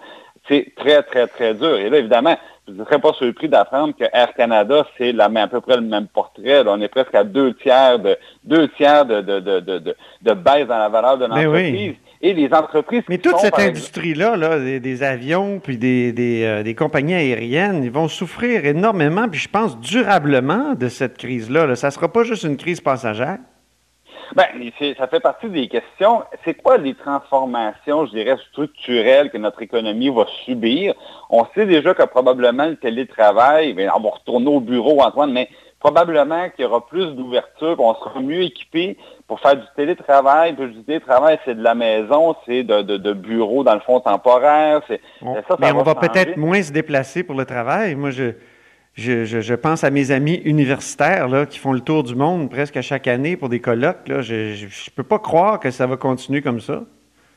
c'est 0.48 0.72
très, 0.76 1.02
très, 1.02 1.26
très 1.26 1.54
dur. 1.54 1.76
Et 1.76 1.90
là, 1.90 1.98
évidemment, 1.98 2.36
je 2.68 2.72
ne 2.72 2.84
serais 2.84 2.98
pas 2.98 3.12
surpris 3.12 3.48
d'apprendre 3.48 3.94
que 3.96 4.04
Air 4.12 4.34
Canada, 4.34 4.84
c'est 4.98 5.12
la, 5.12 5.26
à 5.26 5.46
peu 5.46 5.60
près 5.60 5.76
le 5.76 5.82
même 5.82 6.08
portrait. 6.08 6.64
on 6.66 6.80
est 6.80 6.88
presque 6.88 7.14
à 7.14 7.22
deux 7.22 7.54
tiers 7.54 7.98
de 7.98 8.16
deux 8.44 8.68
tiers 8.70 9.06
de, 9.06 9.20
de, 9.20 9.40
de, 9.40 9.60
de, 9.60 10.34
baisse 10.34 10.66
dans 10.66 10.78
la 10.78 10.88
valeur 10.88 11.18
de 11.18 11.26
l'entreprise. 11.26 11.94
Et 12.22 12.32
les 12.32 12.52
entreprises. 12.52 13.02
Mais 13.10 13.18
toute 13.18 13.38
cette 13.38 13.58
industrie-là, 13.58 14.36
là, 14.36 14.58
des, 14.58 15.02
avions 15.02 15.60
puis 15.60 15.76
des, 15.76 16.12
des, 16.12 16.44
euh, 16.44 16.62
des, 16.62 16.74
compagnies 16.74 17.14
aériennes, 17.14 17.84
ils 17.84 17.90
vont 17.90 18.08
souffrir 18.08 18.64
énormément, 18.64 19.28
puis 19.28 19.38
je 19.38 19.50
pense 19.50 19.78
durablement 19.78 20.74
de 20.74 20.88
cette 20.88 21.18
crise-là. 21.18 21.66
Là. 21.66 21.76
Ça 21.76 21.88
ne 21.88 21.92
sera 21.92 22.10
pas 22.10 22.24
juste 22.24 22.44
une 22.44 22.56
crise 22.56 22.80
passagère. 22.80 23.36
Ben, 24.34 24.46
ça 24.98 25.06
fait 25.06 25.20
partie 25.20 25.48
des 25.48 25.68
questions. 25.68 26.22
C'est 26.44 26.54
quoi 26.54 26.78
les 26.78 26.94
transformations, 26.94 28.06
je 28.06 28.10
dirais, 28.10 28.36
structurelles 28.50 29.30
que 29.30 29.38
notre 29.38 29.62
économie 29.62 30.08
va 30.08 30.26
subir? 30.44 30.94
On 31.30 31.44
sait 31.54 31.66
déjà 31.66 31.94
que 31.94 32.02
probablement 32.02 32.66
le 32.66 32.76
télétravail, 32.76 33.74
bien, 33.74 33.92
on 33.96 34.00
va 34.00 34.10
retourner 34.10 34.48
au 34.48 34.60
bureau, 34.60 35.00
Antoine, 35.02 35.32
mais 35.32 35.48
probablement 35.78 36.48
qu'il 36.50 36.64
y 36.64 36.68
aura 36.68 36.86
plus 36.86 37.14
d'ouverture, 37.14 37.76
qu'on 37.76 37.94
sera 37.94 38.20
mieux 38.20 38.42
équipé 38.42 38.96
pour 39.28 39.40
faire 39.40 39.56
du 39.56 39.66
télétravail. 39.76 40.54
Puis 40.54 40.66
du 40.68 40.82
télétravail, 40.82 41.38
c'est 41.44 41.54
de 41.54 41.62
la 41.62 41.74
maison, 41.74 42.34
c'est 42.46 42.64
de, 42.64 42.82
de, 42.82 43.12
bureau, 43.12 43.62
dans 43.62 43.74
le 43.74 43.80
fond, 43.80 44.00
temporaire. 44.00 44.80
On, 45.22 45.34
ben, 45.58 45.74
on 45.76 45.82
va 45.82 45.94
peut-être 45.94 46.36
moins 46.36 46.62
se 46.62 46.72
déplacer 46.72 47.22
pour 47.22 47.36
le 47.36 47.44
travail. 47.44 47.94
Moi, 47.94 48.10
je 48.10 48.32
je, 48.96 49.54
pense 49.54 49.84
à 49.84 49.90
mes 49.90 50.10
amis 50.10 50.40
universitaires 50.44 51.28
là, 51.28 51.46
qui 51.46 51.58
font 51.58 51.72
le 51.72 51.80
tour 51.80 52.02
du 52.02 52.14
monde 52.14 52.50
presque 52.50 52.76
à 52.76 52.82
chaque 52.82 53.06
année 53.06 53.36
pour 53.36 53.48
des 53.48 53.60
colloques. 53.60 54.06
Je 54.06 54.64
ne 54.64 54.94
peux 54.94 55.02
pas 55.02 55.18
croire 55.18 55.60
que 55.60 55.70
ça 55.70 55.86
va 55.86 55.96
continuer 55.96 56.40
comme 56.40 56.60
ça. 56.60 56.82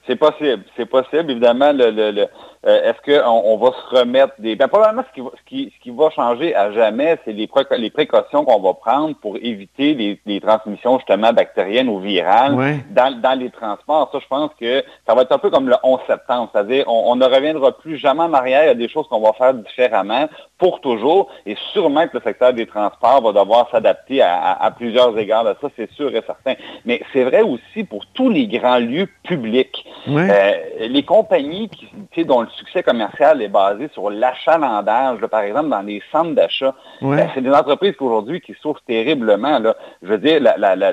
C'est 0.08 0.16
possible, 0.16 0.63
c'est 0.75 0.88
possible. 0.88 1.30
Évidemment, 1.30 1.72
le, 1.72 1.92
le, 1.92 2.25
euh, 2.66 2.92
est-ce 2.92 3.20
qu'on 3.22 3.30
on 3.30 3.58
va 3.58 3.72
se 3.72 4.00
remettre 4.00 4.34
des... 4.39 4.58
Ben, 4.58 4.68
probablement, 4.68 5.04
ce 5.10 5.13
qui, 5.13 5.22
va, 5.22 5.30
ce, 5.38 5.44
qui, 5.50 5.74
ce 5.78 5.82
qui 5.82 5.92
va 5.92 6.10
changer 6.10 6.54
à 6.54 6.72
jamais, 6.72 7.18
c'est 7.24 7.32
les, 7.32 7.50
les 7.78 7.89
précautions 7.89 8.44
qu'on 8.44 8.60
va 8.60 8.74
prendre 8.74 9.16
pour 9.16 9.38
éviter 9.38 9.94
les, 9.94 10.20
les, 10.25 10.42
transmissions 10.42 10.98
justement 10.98 11.32
bactériennes 11.32 11.88
ou 11.88 12.00
virales 12.00 12.82
dans, 12.92 13.18
dans, 13.22 13.39
les 13.39 13.50
transports. 13.50 14.10
Ça, 14.12 14.20
je 14.20 14.28
pense 14.28 14.51
que 14.60 14.84
ça 15.08 15.16
va 15.16 15.22
être 15.22 15.32
un 15.32 15.38
peu 15.38 15.50
comme 15.50 15.70
le 15.70 15.75
11 15.84 16.00
septembre, 16.06 16.50
c'est-à-dire 16.51 16.84
on, 16.88 17.16
ne 17.16 17.25
reviendra 17.25 17.78
plus 17.78 17.98
jamais 17.98 18.24
en 18.24 18.34
arrière. 18.34 18.63
Il 18.63 18.68
y 18.68 18.72
a 18.72 18.75
des 18.75 18.89
choses 18.89 19.08
qu'on 19.08 19.22
va 19.22 19.32
faire 19.34 19.54
différemment 19.54 20.28
pour 20.58 20.82
toujours, 20.82 21.30
et 21.46 21.56
sûrement 21.72 22.08
que 22.08 22.18
le 22.18 22.24
secteur 22.24 22.54
des 22.54 22.66
transports 22.66 23.22
va 23.22 23.32
devoir 23.32 23.70
s'adapter 23.72 24.22
à, 24.22 24.51
à, 24.51 24.72
plusieurs 24.72 25.18
égards. 25.18 25.46
Ça, 25.62 25.68
c'est 25.78 25.89
sûr 25.92 26.13
et 26.13 26.22
certain. 26.25 26.56
Mais 26.84 27.01
c'est 27.13 27.24
vrai 27.24 27.42
aussi 27.42 27.86
pour 27.86 28.06
tous 28.08 28.30
les 28.30 28.48
grands 28.48 28.80
lieux 28.80 29.08
publics. 29.24 29.86
Euh, 30.10 30.51
les 30.80 31.04
compagnies 31.04 31.70
qui, 32.12 32.25
dont 32.25 32.42
le 32.42 32.49
succès 32.51 32.84
commercial 32.84 33.41
est 33.41 33.48
basé 33.48 33.89
sur 33.94 34.10
l'achalandage, 34.10 35.20
par 35.27 35.41
exemple, 35.41 35.70
dans 35.70 35.82
les 35.82 36.01
centres 36.12 36.34
d'achat. 36.34 36.74
Ben, 37.01 37.29
c'est 37.34 37.41
des 37.41 37.51
entreprises 37.51 37.96
qu'aujourd'hui 37.98 38.41
qui 38.41 38.56
souffrent 38.62 38.82
terriblement. 38.88 39.60
Là. 39.60 39.75
Je 40.01 40.08
veux 40.10 40.18
dire, 40.18 40.41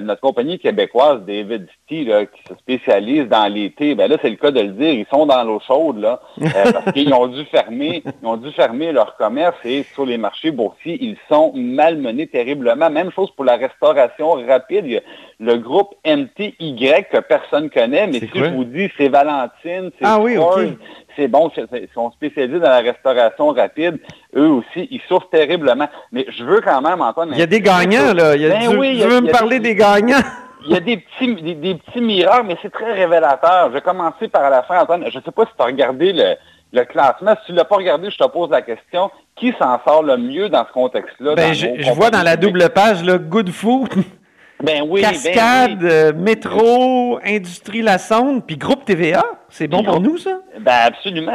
notre 0.02 0.20
compagnie 0.20 0.58
québécoise, 0.58 1.20
David 1.26 1.66
City, 1.88 2.08
qui 2.34 2.48
se 2.48 2.54
spécialise 2.58 3.28
dans 3.28 3.52
l'été, 3.52 3.94
ben 3.94 4.08
là, 4.10 4.16
c'est 4.22 4.30
le 4.30 4.36
cas 4.36 4.50
de 4.50 4.60
le 4.60 4.68
dire, 4.68 4.92
ils 4.92 5.06
sont 5.10 5.26
dans 5.26 5.42
l'eau 5.44 5.60
chaude, 5.66 5.98
là, 5.98 6.20
euh, 6.42 6.72
parce 6.72 6.92
qu'ils 6.92 7.12
ont 7.12 7.26
dû 7.26 7.44
fermer, 7.46 8.02
ils 8.22 8.26
ont 8.26 8.36
dû 8.36 8.52
fermer 8.52 8.92
leur 8.92 9.16
commerce 9.16 9.56
et 9.64 9.82
sur 9.94 10.06
les 10.06 10.18
marchés 10.18 10.50
boursiers, 10.50 10.98
ils 11.00 11.16
sont 11.28 11.52
malmenés 11.54 12.26
terriblement. 12.26 12.90
Même 12.90 13.10
chose 13.12 13.30
pour 13.32 13.44
la 13.44 13.56
restauration 13.56 14.32
rapide. 14.46 15.02
le 15.38 15.56
groupe 15.56 15.94
MTY 16.06 16.76
que 17.10 17.20
personne 17.20 17.70
connaît, 17.70 18.06
mais 18.06 18.20
si 18.20 18.30
je 18.34 18.44
vous 18.44 18.64
dis, 18.64 18.90
c'est 18.96 19.08
Valentine, 19.08 19.90
c'est 19.98 20.04
ah, 20.04 20.18
oui, 20.20 20.36
c'est 21.16 21.28
bon, 21.28 21.50
ils 21.56 21.88
sont 21.94 22.10
spécialisés 22.12 22.60
dans 22.60 22.68
la 22.68 22.80
restauration 22.80 23.48
rapide. 23.48 23.98
Eux 24.36 24.48
aussi, 24.48 24.86
ils 24.90 25.00
souffrent 25.08 25.30
terriblement. 25.30 25.88
Mais 26.12 26.26
je 26.28 26.44
veux 26.44 26.60
quand 26.60 26.80
même, 26.82 27.00
Antoine... 27.00 27.30
Il 27.32 27.38
y 27.38 27.42
a 27.42 27.46
des 27.46 27.60
gagnants, 27.60 28.12
là. 28.12 28.36
Il 28.36 28.48
ben 28.48 28.76
oui, 28.76 29.00
tu 29.00 29.08
veux 29.08 29.20
me 29.20 29.30
parler 29.30 29.58
des, 29.58 29.74
gagnants? 29.74 30.20
Il 30.66 30.72
y 30.72 30.76
a 30.76 30.80
des 30.80 30.98
petits, 30.98 31.34
des, 31.54 31.74
petits 31.74 32.00
miracles, 32.00 32.46
mais 32.48 32.56
c'est 32.60 32.72
très 32.72 32.92
révélateur. 32.92 33.68
Je 33.68 33.74
vais 33.74 33.80
commencer 33.80 34.28
par 34.28 34.50
la 34.50 34.62
fin, 34.62 34.80
Antoine. 34.80 35.04
Je 35.10 35.18
ne 35.18 35.22
sais 35.22 35.30
pas 35.30 35.44
si 35.44 35.52
tu 35.56 35.62
as 35.62 35.66
regardé 35.66 36.12
le, 36.72 36.84
classement. 36.84 37.34
Si 37.40 37.46
tu 37.46 37.52
ne 37.52 37.56
l'as 37.56 37.64
pas 37.64 37.76
regardé, 37.76 38.10
je 38.10 38.18
te 38.18 38.28
pose 38.28 38.50
la 38.50 38.62
question. 38.62 39.10
Qui 39.36 39.54
s'en 39.58 39.80
sort 39.86 40.02
le 40.02 40.16
mieux 40.16 40.48
dans 40.48 40.66
ce 40.66 40.72
contexte-là? 40.72 41.34
Ben, 41.34 41.52
je, 41.52 41.92
vois 41.92 42.10
dans 42.10 42.22
la 42.22 42.36
double 42.36 42.68
page, 42.70 43.02
le 43.04 43.18
Good 43.18 43.50
Food. 43.50 43.88
Ben 44.62 44.82
oui, 44.88 45.02
ben 45.02 45.12
Cascade, 45.12 45.84
euh, 45.84 46.12
Métro, 46.14 47.18
Industrie 47.24 47.82
La 47.82 47.98
Sonde, 47.98 48.44
puis 48.46 48.56
Groupe 48.56 48.84
TVA. 48.86 49.22
C'est 49.50 49.68
bon 49.68 49.82
pour 49.82 50.00
nous, 50.00 50.16
ça? 50.16 50.40
Ben 50.60 50.78
absolument. 50.84 51.32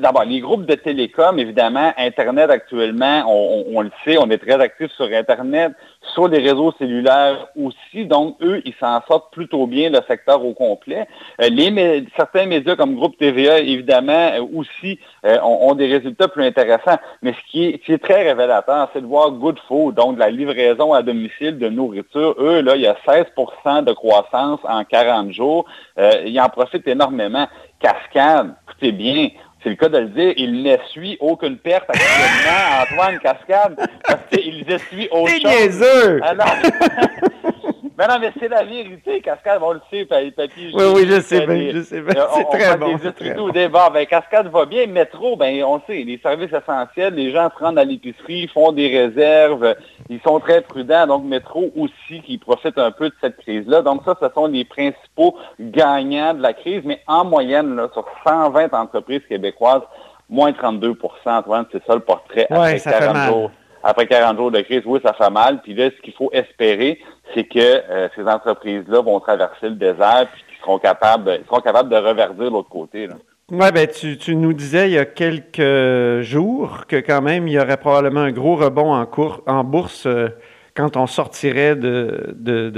D'abord, 0.00 0.24
les 0.24 0.40
groupes 0.40 0.64
de 0.64 0.74
télécom, 0.74 1.38
évidemment, 1.38 1.92
Internet 1.98 2.50
actuellement, 2.50 3.24
on, 3.26 3.80
le 3.82 3.90
sait, 4.04 4.16
on 4.18 4.30
est 4.30 4.38
très 4.38 4.60
actifs 4.60 4.90
sur 4.92 5.06
Internet, 5.06 5.72
sur 6.12 6.28
les 6.28 6.38
réseaux 6.38 6.72
cellulaires 6.78 7.48
aussi. 7.56 8.04
Donc, 8.06 8.36
eux, 8.42 8.62
ils 8.64 8.74
s'en 8.74 9.00
sortent 9.08 9.32
plutôt 9.32 9.66
bien, 9.66 9.90
le 9.90 10.00
secteur 10.06 10.44
au 10.44 10.52
complet. 10.52 11.06
Euh, 11.40 11.48
les, 11.48 12.04
certains 12.16 12.46
médias 12.46 12.76
comme 12.76 12.94
Groupe 12.94 13.16
TVA, 13.16 13.60
évidemment, 13.60 14.12
euh, 14.12 14.44
aussi 14.54 14.98
euh, 15.24 15.38
ont, 15.42 15.74
des 15.74 15.86
résultats 15.86 16.28
plus 16.28 16.44
intéressants. 16.44 16.98
Mais 17.22 17.32
ce 17.32 17.50
qui 17.50 17.64
est, 17.64 17.88
est 17.88 17.98
très 17.98 18.22
révélateur, 18.22 18.88
c'est 18.92 19.00
de 19.00 19.06
voir 19.06 19.30
Good 19.30 19.58
Food, 19.66 19.94
donc 19.94 20.18
la 20.18 20.30
livraison 20.30 20.92
à 20.92 21.02
domicile 21.02 21.58
de 21.58 21.68
nourriture. 21.68 22.34
Eux, 22.38 22.60
là, 22.60 22.76
il 22.76 22.82
y 22.82 22.86
a 22.86 22.96
16% 23.06 23.84
de 23.84 23.92
croissance 23.92 24.60
en 24.64 24.84
40 24.84 25.32
jours. 25.32 25.64
ils 25.98 26.40
en 26.40 26.48
profitent 26.48 26.86
énormément. 26.86 27.46
Cascade, 27.80 28.54
écoutez 28.66 28.92
bien, 28.92 29.28
c'est 29.64 29.70
le 29.70 29.76
cas 29.76 29.88
de 29.88 29.98
le 29.98 30.08
dire, 30.08 30.34
il 30.36 30.62
n'essuie 30.62 31.16
aucune 31.20 31.56
perte 31.56 31.88
actuellement, 31.88 32.82
Antoine 32.82 33.18
Cascade, 33.18 33.88
parce 34.06 34.20
qu'il 34.30 34.70
essuie 34.70 35.08
autre 35.10 35.30
chose. 35.30 35.40
C'est 35.42 35.48
niaiseux! 35.48 36.20
Mais 37.96 38.08
non, 38.08 38.18
mais 38.20 38.32
c'est 38.40 38.48
la 38.48 38.64
vérité, 38.64 39.20
Cascade, 39.20 39.60
on 39.62 39.72
le 39.72 39.80
sait, 39.88 40.04
papy. 40.04 40.72
Oui, 40.74 40.84
oui, 40.94 41.06
je 41.08 41.20
sais 41.20 41.46
bien, 41.46 41.70
je 41.72 41.82
sais 41.82 42.00
bien. 42.00 42.26
C'est 42.34 42.58
très 42.58 42.76
bon. 42.76 42.96
Des 42.96 43.12
très 43.12 43.68
bon. 43.68 43.90
Ben, 43.92 44.06
Cascade 44.06 44.48
va 44.48 44.64
bien, 44.64 44.88
métro, 44.88 45.36
ben, 45.36 45.62
on 45.62 45.80
sait, 45.86 46.02
les 46.02 46.18
services 46.18 46.52
essentiels, 46.52 47.14
les 47.14 47.30
gens 47.30 47.48
se 47.56 47.62
rendent 47.62 47.78
à 47.78 47.84
l'épicerie, 47.84 48.48
font 48.48 48.72
des 48.72 48.88
réserves, 48.88 49.76
ils 50.10 50.20
sont 50.22 50.40
très 50.40 50.62
prudents. 50.62 51.06
Donc, 51.06 51.24
métro 51.24 51.70
aussi 51.76 52.20
qui 52.22 52.36
profite 52.36 52.78
un 52.78 52.90
peu 52.90 53.10
de 53.10 53.14
cette 53.20 53.36
crise-là. 53.36 53.82
Donc, 53.82 54.02
ça, 54.04 54.16
ce 54.20 54.26
sont 54.34 54.46
les 54.46 54.64
principaux 54.64 55.36
gagnants 55.60 56.34
de 56.34 56.42
la 56.42 56.52
crise. 56.52 56.82
Mais 56.84 57.00
en 57.06 57.24
moyenne, 57.24 57.76
là, 57.76 57.88
sur 57.92 58.04
120 58.26 58.74
entreprises 58.74 59.22
québécoises, 59.28 59.82
moins 60.28 60.52
32 60.52 60.96
Antoine, 61.26 61.66
c'est 61.70 61.84
ça 61.86 61.94
le 61.94 62.00
portrait 62.00 62.46
après 62.50 62.78
ça 62.78 62.92
40 62.92 63.16
jours. 63.28 63.50
Après 63.84 64.06
40 64.06 64.36
jours 64.38 64.50
de 64.50 64.60
crise, 64.62 64.82
oui, 64.86 64.98
ça 65.04 65.12
fait 65.12 65.30
mal. 65.30 65.60
Puis 65.62 65.74
là, 65.74 65.90
ce 65.90 66.02
qu'il 66.02 66.14
faut 66.14 66.30
espérer, 66.32 66.98
c'est 67.32 67.44
que 67.44 67.58
euh, 67.58 68.08
ces 68.14 68.22
entreprises-là 68.22 69.00
vont 69.00 69.20
traverser 69.20 69.68
le 69.70 69.76
désert 69.76 70.26
puis 70.32 70.44
qu'ils 70.48 70.58
seront 70.60 70.78
capables, 70.78 71.40
seront 71.46 71.60
capables 71.60 71.88
de 71.88 71.96
reverdir 71.96 72.50
l'autre 72.50 72.68
côté. 72.68 73.08
Oui, 73.50 73.66
ben 73.72 73.86
tu, 73.86 74.36
nous 74.36 74.52
disais 74.52 74.88
il 74.88 74.94
y 74.94 74.98
a 74.98 75.04
quelques 75.04 76.22
jours 76.22 76.86
que 76.88 76.96
quand 76.96 77.22
même 77.22 77.46
il 77.48 77.54
y 77.54 77.58
aurait 77.60 77.76
probablement 77.76 78.20
un 78.20 78.32
gros 78.32 78.56
rebond 78.56 78.94
en, 78.94 79.04
cours, 79.06 79.42
en 79.46 79.64
bourse 79.64 80.06
euh, 80.06 80.28
quand 80.74 80.96
on 80.96 81.06
sortirait 81.06 81.76
de, 81.76 82.34
de, 82.34 82.72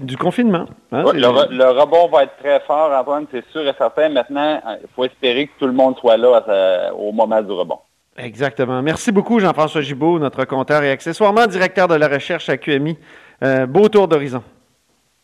du 0.00 0.16
confinement. 0.16 0.66
Hein, 0.92 1.04
le, 1.12 1.80
rebond 1.80 2.08
va 2.08 2.24
être 2.24 2.36
très 2.38 2.60
fort, 2.60 2.90
Antoine, 2.90 3.26
c'est 3.30 3.44
sûr 3.52 3.66
et 3.68 3.74
certain. 3.78 4.08
Maintenant, 4.08 4.60
il 4.82 4.88
faut 4.96 5.04
espérer 5.04 5.46
que 5.46 5.52
tout 5.58 5.66
le 5.66 5.72
monde 5.72 5.96
soit 5.98 6.16
là 6.16 6.92
au 6.94 7.12
moment 7.12 7.40
du 7.40 7.52
rebond. 7.52 7.78
Exactement. 8.18 8.82
Merci 8.82 9.12
beaucoup, 9.12 9.38
Jean-François 9.38 9.80
Gibault, 9.80 10.18
notre 10.18 10.44
compteur 10.44 10.82
et 10.82 10.90
accessoirement 10.90 11.46
directeur 11.46 11.86
de 11.86 11.94
la 11.94 12.08
recherche 12.08 12.48
à 12.48 12.56
QMI. 12.56 12.98
Euh, 13.42 13.66
beau 13.66 13.88
tour 13.88 14.08
d'horizon. 14.08 14.42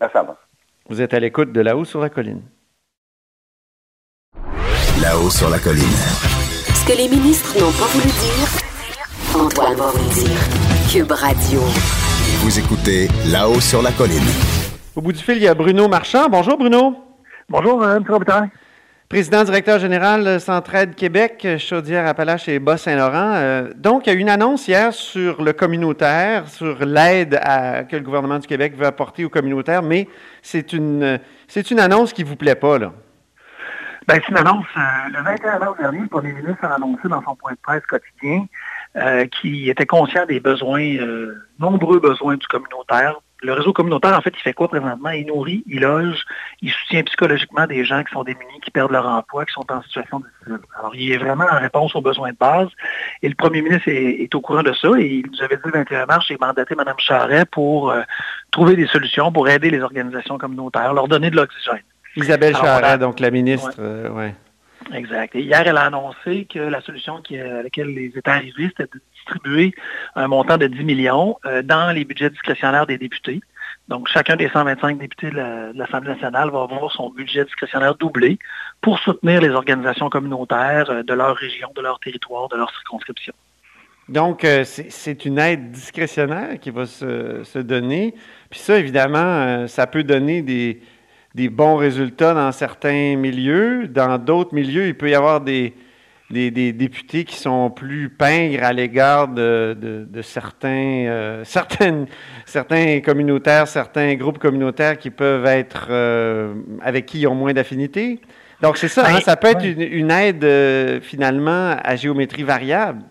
Merci 0.01 0.17
à 0.19 0.27
Vous 0.89 1.03
êtes 1.03 1.15
à 1.15 1.21
l'écoute 1.21 1.53
de 1.53 1.61
là-haut 1.61 1.85
sur 1.85 2.01
la 2.01 2.09
colline. 2.09 2.43
Là-haut 5.03 5.31
sur 5.31 5.51
la 5.51 5.59
colline. 5.59 5.83
Ce 5.83 6.87
que 6.87 6.97
les 6.97 7.09
ministres 7.09 7.59
n'ont 7.59 7.73
pas 7.73 7.87
voulu 7.87 8.07
dire, 8.07 9.43
Antoine 9.43 9.75
va 9.75 9.91
vous 9.91 10.15
dire. 10.15 10.39
Cube 10.93 11.11
Radio. 11.11 11.61
Vous 12.43 12.59
écoutez 12.59 13.09
Là-haut 13.33 13.61
sur 13.61 13.83
la 13.83 13.91
colline. 13.91 14.23
Au 14.95 15.01
bout 15.01 15.13
du 15.13 15.19
fil, 15.19 15.37
il 15.37 15.43
y 15.43 15.49
a 15.49 15.55
Bruno 15.55 15.89
Marchand. 15.89 16.29
Bonjour, 16.29 16.57
Bruno. 16.57 16.95
Bonjour, 17.49 17.85
M. 17.85 18.05
Robitaille. 18.09 18.49
Président 19.15 19.45
directeur 19.45 19.79
général 19.79 20.41
Centraide 20.41 20.97
Québec, 20.97 21.47
Chaudière-Appalaches 21.59 22.49
et 22.49 22.59
Bas-Saint-Laurent. 22.59 23.35
Euh, 23.37 23.71
donc, 23.77 24.09
il 24.09 24.13
y 24.13 24.13
a 24.13 24.17
eu 24.17 24.21
une 24.21 24.29
annonce 24.29 24.67
hier 24.67 24.93
sur 24.93 25.41
le 25.41 25.53
communautaire, 25.53 26.49
sur 26.49 26.85
l'aide 26.85 27.39
que 27.89 27.95
le 27.95 28.03
gouvernement 28.03 28.41
du 28.41 28.49
Québec 28.49 28.75
veut 28.77 28.87
apporter 28.87 29.25
au 29.25 29.29
communautaire, 29.29 29.85
mais 29.85 30.09
c'est 30.43 30.73
une, 30.73 31.21
c'est 31.47 31.71
une 31.71 31.79
annonce 31.79 32.13
qui 32.13 32.25
ne 32.25 32.29
vous 32.29 32.35
plaît 32.35 32.57
pas, 32.57 32.77
là. 32.77 32.93
Bien, 34.09 34.17
c'est 34.17 34.31
une 34.31 34.37
annonce. 34.37 34.67
Euh, 34.77 34.81
le 35.17 35.23
21 35.23 35.59
mars 35.61 35.79
dernier, 35.79 36.01
le 36.01 36.09
premier 36.09 36.33
ministre 36.33 36.65
a 36.65 36.75
annoncé 36.75 37.09
dans 37.09 37.23
son 37.23 37.37
point 37.37 37.53
de 37.53 37.59
presse 37.63 37.87
quotidien 37.87 38.47
euh, 38.97 39.27
qu'il 39.27 39.69
était 39.69 39.87
conscient 39.87 40.27
des 40.27 40.41
besoins, 40.41 40.97
nombreux 41.61 42.01
besoins 42.01 42.35
du 42.35 42.49
communautaire, 42.49 43.21
le 43.45 43.53
réseau 43.53 43.73
communautaire, 43.73 44.17
en 44.17 44.23
fait, 44.23 44.33
il 44.35 44.41
fait 44.41 44.55
quoi 44.55 44.69
présentement? 44.69 45.11
Il 45.11 45.27
nourrit, 45.27 45.63
il 45.67 45.81
loge, 45.81 46.25
il 46.63 46.71
soutient 46.71 47.03
psychologiquement 47.03 47.67
des 47.67 47.85
gens 47.85 48.03
qui 48.03 48.13
sont 48.13 48.25
démunis, 48.25 48.61
qui 48.63 48.71
perdent 48.71 48.93
leur 48.93 49.07
emploi, 49.07 49.45
qui 49.45 49.53
sont 49.53 49.71
en 49.71 49.83
situation 49.83 50.21
difficile. 50.21 50.59
Alors, 50.79 50.95
il 50.97 51.13
est 51.13 51.19
vraiment 51.19 51.45
en 51.45 51.61
réponse 51.61 51.95
aux 51.95 52.01
besoins 52.01 52.31
de 52.31 52.37
base. 52.37 52.69
Et 53.23 53.29
le 53.29 53.35
premier 53.35 53.63
ministre 53.63 53.89
est, 53.89 54.35
au 54.35 54.41
courant 54.41 54.63
de 54.63 54.73
ça 54.73 54.89
et 54.99 55.07
il 55.07 55.31
nous 55.31 55.43
avait 55.43 55.57
dit 55.57 55.63
le 55.67 55.73
21 55.73 56.07
mars, 56.07 56.27
j'ai 56.27 56.39
mandaté 56.41 56.75
Mme 56.75 56.99
Charret 56.99 57.45
pour 57.45 57.91
euh, 57.91 58.03
trouver 58.51 58.77
des 58.77 58.87
solutions 58.87 59.31
pour 59.31 59.49
aider 59.49 59.71
les 59.71 59.81
organisations 59.81 60.39
communautaires, 60.39 60.95
leur 60.95 61.09
donner 61.09 61.31
de 61.31 61.37
l'oxygène. 61.37 61.83
Isabelle 62.17 62.57
Charret, 62.57 62.99
donc 62.99 63.21
la 63.21 63.31
ministre, 63.31 63.75
euh, 63.79 64.09
ouais. 64.11 64.35
Exact. 64.93 65.35
Et 65.35 65.41
hier, 65.41 65.63
elle 65.67 65.77
a 65.77 65.87
annoncé 65.87 66.47
que 66.47 66.59
la 66.59 66.81
solution 66.81 67.21
qui, 67.23 67.39
à 67.39 67.63
laquelle 67.63 67.89
les 67.89 68.13
États 68.17 68.35
arrivés, 68.35 68.71
c'était 68.77 68.91
distribuer 69.25 69.75
un 70.15 70.29
montant 70.29 70.57
de 70.57 70.67
10 70.67 70.85
millions 70.85 71.37
euh, 71.47 71.63
dans 71.63 71.93
les 71.93 72.05
budgets 72.05 72.31
discrétionnaires 72.31 72.87
des 72.87 72.99
députés. 72.99 73.41
Donc, 73.89 74.09
chacun 74.09 74.37
des 74.37 74.49
125 74.49 74.99
députés 74.99 75.31
de 75.31 75.77
l'Assemblée 75.77 76.13
nationale 76.13 76.51
va 76.51 76.63
avoir 76.63 76.91
son 76.93 77.11
budget 77.11 77.45
discrétionnaire 77.45 77.95
doublé 77.97 78.39
pour 78.81 78.99
soutenir 78.99 79.41
les 79.41 79.51
organisations 79.51 80.09
communautaires 80.09 80.91
euh, 80.91 81.03
de 81.03 81.15
leur 81.15 81.37
région, 81.37 81.71
de 81.75 81.83
leur 81.83 81.99
territoire, 82.01 82.49
de 82.49 82.57
leur 82.57 82.71
circonscription. 82.71 83.35
Donc, 84.09 84.45
euh, 84.45 84.65
c'est 84.65 85.25
une 85.25 85.39
aide 85.39 85.71
discrétionnaire 85.71 86.59
qui 86.61 86.71
va 86.71 86.85
se, 86.85 87.59
donner. 87.59 88.15
Puis 88.51 88.61
ça, 88.61 88.79
évidemment, 88.79 89.67
ça 89.67 89.87
peut 89.87 90.05
donner 90.05 90.43
des 90.43 91.49
bons 91.49 91.77
résultats 91.77 92.35
dans 92.35 92.53
certains 92.53 93.17
milieux. 93.17 93.89
Dans 93.89 94.19
d'autres 94.19 94.55
milieux, 94.55 94.89
il 94.89 94.95
peut 94.95 95.09
y 95.09 95.15
avoir 95.15 95.41
des, 95.41 95.73
des, 96.31 96.73
députés 96.73 97.25
qui 97.25 97.37
sont 97.37 97.71
plus 97.71 98.09
pingres 98.09 98.65
à 98.65 98.73
l'égard 98.73 99.29
de, 99.29 99.77
de, 99.79 100.23
certains, 100.23 101.07
euh, 101.07 101.43
certaines, 101.45 102.07
certains 102.45 103.01
communautaires, 103.01 103.69
certains 103.69 104.15
groupes 104.15 104.39
communautaires 104.39 104.99
qui 104.99 105.11
peuvent 105.11 105.47
être 105.47 105.89
euh, 105.91 106.55
avec 106.83 107.07
qui 107.07 107.21
ils 107.21 107.27
ont 107.27 107.35
moins 107.35 107.53
d'affinité. 107.53 108.21
Donc, 108.61 108.79
c'est 108.79 108.89
ça, 108.89 109.07
hein, 109.07 109.21
ça 109.21 109.37
peut 109.37 109.49
être 109.49 109.65
une, 109.65 110.11
aide 110.11 110.45
euh, 110.45 111.01
finalement 111.01 111.77
à 111.83 111.97
géométrie 111.97 112.45
variable. 112.45 113.03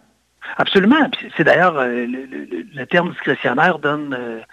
Absolument. 0.57 1.09
C'est 1.37 1.43
d'ailleurs 1.43 1.83
le, 1.85 2.05
le, 2.73 2.85
terme 2.85 3.11
discrétionnaire 3.11 3.79
donne 3.79 4.43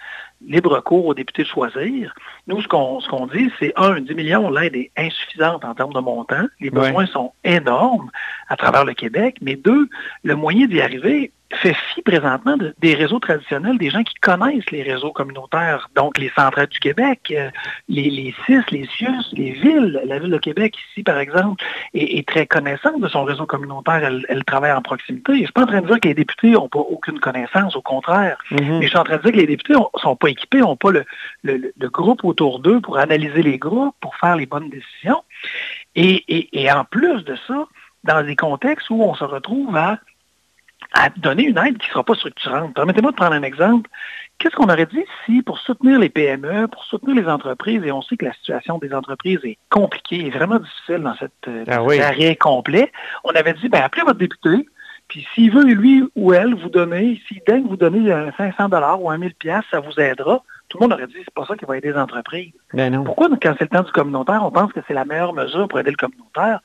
libre 0.47 0.79
cours 0.81 1.05
aux 1.05 1.13
députés 1.13 1.43
de 1.43 1.47
choisir. 1.47 2.13
Nous, 2.47 2.61
ce 2.61 2.67
qu'on 2.67 3.27
dit, 3.27 3.51
c'est 3.59 3.73
un, 3.75 3.99
10 3.99 4.13
millions, 4.15 4.49
l'aide 4.49 4.75
est 4.75 4.91
insuffisante 4.97 5.63
en 5.63 5.73
termes 5.73 5.93
de 5.93 5.99
montant. 5.99 6.45
Les 6.59 6.69
besoins 6.69 7.05
sont 7.05 7.33
énormes 7.43 8.09
à 8.49 8.57
travers 8.57 8.85
le 8.85 8.93
Québec. 8.93 9.37
Mais 9.41 9.55
deux, 9.55 9.89
le 10.23 10.35
moyen 10.35 10.67
d'y 10.67 10.81
arriver, 10.81 11.31
fait 11.55 11.75
fi 11.93 12.01
présentement 12.01 12.55
des 12.79 12.93
réseaux 12.93 13.19
traditionnels, 13.19 13.77
des 13.77 13.89
gens 13.89 14.03
qui 14.03 14.15
connaissent 14.15 14.69
les 14.71 14.83
réseaux 14.83 15.11
communautaires, 15.11 15.89
donc 15.95 16.17
les 16.17 16.29
centrales 16.29 16.67
du 16.67 16.79
Québec, 16.79 17.33
euh, 17.35 17.49
les, 17.89 18.09
les 18.09 18.33
CIS, 18.45 18.63
les 18.71 18.87
CIUS, 18.97 19.33
les 19.33 19.51
villes. 19.51 20.01
La 20.05 20.19
ville 20.19 20.31
de 20.31 20.37
Québec, 20.37 20.75
ici, 20.89 21.03
par 21.03 21.17
exemple, 21.17 21.63
est, 21.93 22.27
très 22.27 22.45
connaissante 22.45 23.01
de 23.01 23.07
son 23.07 23.23
réseau 23.23 23.45
communautaire. 23.45 24.03
Elle, 24.29 24.43
travaille 24.45 24.71
en 24.71 24.81
proximité. 24.81 25.33
je 25.33 25.39
ne 25.39 25.43
suis 25.45 25.53
pas 25.53 25.63
en 25.63 25.67
train 25.67 25.81
de 25.81 25.87
dire 25.87 25.99
que 25.99 26.07
les 26.07 26.13
députés 26.13 26.51
n'ont 26.51 26.69
pas 26.69 26.79
aucune 26.79 27.19
connaissance, 27.19 27.75
au 27.75 27.81
contraire. 27.81 28.37
Mm-hmm. 28.51 28.79
Mais 28.79 28.85
je 28.85 28.89
suis 28.89 28.97
en 28.97 29.03
train 29.03 29.17
de 29.17 29.21
dire 29.21 29.31
que 29.31 29.37
les 29.37 29.47
députés 29.47 29.73
ne 29.73 29.99
sont 29.99 30.15
pas 30.15 30.29
équipés, 30.29 30.59
n'ont 30.59 30.75
pas 30.75 30.91
le, 30.91 31.05
le, 31.43 31.89
groupe 31.89 32.23
autour 32.23 32.59
d'eux 32.59 32.79
pour 32.79 32.97
analyser 32.97 33.43
les 33.43 33.57
groupes, 33.57 33.95
pour 34.01 34.15
faire 34.15 34.35
les 34.35 34.45
bonnes 34.45 34.69
décisions. 34.69 35.23
Et, 35.95 36.23
et, 36.27 36.63
et 36.63 36.71
en 36.71 36.85
plus 36.85 37.23
de 37.23 37.35
ça, 37.47 37.67
dans 38.03 38.25
des 38.25 38.35
contextes 38.35 38.89
où 38.89 39.01
on 39.03 39.13
se 39.13 39.23
retrouve 39.23 39.75
à 39.75 39.99
à 40.93 41.09
donner 41.09 41.43
une 41.43 41.57
aide 41.57 41.77
qui 41.77 41.87
ne 41.87 41.91
sera 41.91 42.03
pas 42.03 42.15
structurante. 42.15 42.73
Permettez-moi 42.73 43.11
de 43.11 43.15
prendre 43.15 43.33
un 43.33 43.43
exemple. 43.43 43.89
Qu'est-ce 44.37 44.55
qu'on 44.55 44.69
aurait 44.69 44.87
dit 44.87 45.03
si, 45.25 45.41
pour 45.43 45.59
soutenir 45.59 45.99
les 45.99 46.09
PME, 46.09 46.67
pour 46.67 46.83
soutenir 46.83 47.15
les 47.15 47.29
entreprises, 47.29 47.83
et 47.83 47.91
on 47.91 48.01
sait 48.01 48.17
que 48.17 48.25
la 48.25 48.33
situation 48.33 48.79
des 48.79 48.93
entreprises 48.93 49.39
est 49.43 49.57
compliquée, 49.69 50.27
est 50.27 50.31
vraiment 50.31 50.59
difficile 50.59 50.97
dans 50.97 51.15
cette 51.15 51.31
euh, 51.47 51.63
ah 51.67 52.07
arrêt 52.07 52.35
complet, 52.35 52.91
on 53.23 53.31
avait 53.31 53.53
dit, 53.53 53.69
ben, 53.69 53.81
appelez 53.81 54.03
votre 54.03 54.17
député, 54.17 54.67
puis 55.07 55.27
s'il 55.35 55.51
veut, 55.51 55.63
lui 55.63 56.03
ou 56.15 56.33
elle, 56.33 56.55
vous 56.55 56.69
donner, 56.69 57.21
s'il 57.27 57.41
daigne 57.45 57.67
vous 57.67 57.75
donner 57.75 58.31
500 58.37 58.69
dollars 58.69 59.03
ou 59.03 59.11
1000 59.11 59.35
pièces, 59.35 59.65
ça 59.69 59.81
vous 59.81 59.99
aidera. 59.99 60.41
Tout 60.69 60.77
le 60.77 60.83
monde 60.83 60.93
aurait 60.93 61.07
dit, 61.07 61.17
c'est 61.17 61.33
pas 61.33 61.45
ça 61.45 61.57
qui 61.57 61.65
va 61.65 61.77
aider 61.77 61.91
les 61.91 61.97
entreprises. 61.97 62.53
Ben 62.73 62.93
non. 62.93 63.03
Pourquoi, 63.03 63.27
quand 63.29 63.53
c'est 63.59 63.65
le 63.65 63.77
temps 63.77 63.83
du 63.83 63.91
communautaire, 63.91 64.41
on 64.41 64.51
pense 64.51 64.71
que 64.71 64.79
c'est 64.87 64.93
la 64.93 65.03
meilleure 65.03 65.33
mesure 65.33 65.67
pour 65.67 65.79
aider 65.79 65.91
le 65.91 65.97
communautaire? 65.97 66.61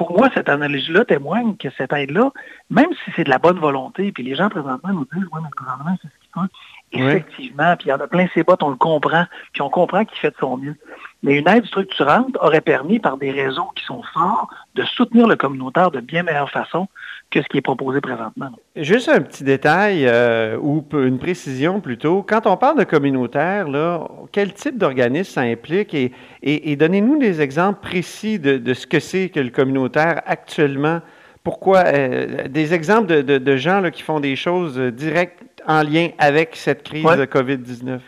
Pour 0.00 0.16
moi, 0.16 0.30
cette 0.32 0.48
analyse-là 0.48 1.04
témoigne 1.04 1.58
que 1.58 1.68
cette 1.76 1.92
aide-là, 1.92 2.30
même 2.70 2.88
si 3.04 3.10
c'est 3.14 3.24
de 3.24 3.28
la 3.28 3.36
bonne 3.36 3.58
volonté, 3.58 4.12
puis 4.12 4.22
les 4.22 4.34
gens 4.34 4.48
présentement 4.48 4.94
nous 4.94 5.06
disent, 5.12 5.28
oui, 5.30 5.40
mais 5.42 5.50
le 5.50 5.56
gouvernement, 5.58 5.94
c'est 6.00 6.08
ce 6.08 6.14
qu'il 6.22 6.42
fait. 6.42 6.48
Effectivement, 6.92 7.76
puis 7.76 7.86
il 7.86 7.90
y 7.90 7.92
en 7.92 8.00
a 8.00 8.08
plein 8.08 8.26
ses 8.34 8.42
bottes, 8.42 8.62
on 8.62 8.70
le 8.70 8.76
comprend, 8.76 9.24
puis 9.52 9.62
on 9.62 9.70
comprend 9.70 10.04
qu'il 10.04 10.18
fait 10.18 10.30
de 10.30 10.36
son 10.40 10.56
mieux. 10.56 10.74
Mais 11.22 11.38
une 11.38 11.48
aide 11.48 11.64
structurante 11.66 12.36
aurait 12.40 12.62
permis, 12.62 12.98
par 12.98 13.16
des 13.16 13.30
réseaux 13.30 13.70
qui 13.76 13.84
sont 13.84 14.02
forts, 14.14 14.48
de 14.74 14.82
soutenir 14.84 15.28
le 15.28 15.36
communautaire 15.36 15.90
de 15.90 16.00
bien 16.00 16.22
meilleure 16.22 16.50
façon 16.50 16.88
que 17.30 17.42
ce 17.42 17.46
qui 17.46 17.58
est 17.58 17.62
proposé 17.62 18.00
présentement. 18.00 18.50
Juste 18.74 19.08
un 19.08 19.20
petit 19.20 19.44
détail 19.44 20.06
euh, 20.06 20.56
ou 20.60 20.84
une 20.94 21.18
précision 21.18 21.80
plutôt. 21.80 22.22
Quand 22.22 22.46
on 22.46 22.56
parle 22.56 22.78
de 22.78 22.84
communautaire, 22.84 23.68
là, 23.68 24.08
quel 24.32 24.52
type 24.52 24.78
d'organisme 24.78 25.32
ça 25.32 25.42
implique? 25.42 25.94
Et, 25.94 26.12
et, 26.42 26.74
donnez-nous 26.74 27.18
des 27.18 27.40
exemples 27.40 27.80
précis 27.80 28.38
de, 28.38 28.74
ce 28.74 28.86
que 28.86 28.98
c'est 28.98 29.28
que 29.28 29.40
le 29.40 29.50
communautaire 29.50 30.22
actuellement. 30.26 31.00
Pourquoi? 31.44 31.84
Euh, 31.86 32.48
des 32.48 32.74
exemples 32.74 33.06
de, 33.06 33.38
de, 33.38 33.56
gens 33.56 33.80
là, 33.80 33.90
qui 33.90 34.02
font 34.02 34.20
des 34.20 34.36
choses 34.36 34.78
directes 34.78 35.44
en 35.66 35.82
lien 35.82 36.08
avec 36.18 36.56
cette 36.56 36.82
crise 36.82 37.04
de 37.04 37.24
COVID-19? 37.24 38.00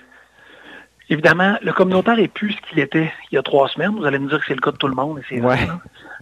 Évidemment, 1.13 1.59
le 1.61 1.73
communautaire 1.73 2.19
est 2.19 2.29
plus 2.29 2.53
ce 2.53 2.61
qu'il 2.71 2.79
était 2.79 3.13
il 3.31 3.35
y 3.35 3.39
a 3.39 3.43
trois 3.43 3.69
semaines. 3.69 3.91
Vous 3.91 4.05
allez 4.07 4.19
me 4.19 4.31
dire 4.31 4.39
que 4.39 4.47
c'est 4.47 4.55
le 4.55 4.61
cas 4.61 4.71
de 4.71 4.79
tout 4.79 4.89
le 4.89 4.95
monde. 4.95 5.19
Et 5.19 5.23
c'est 5.29 5.43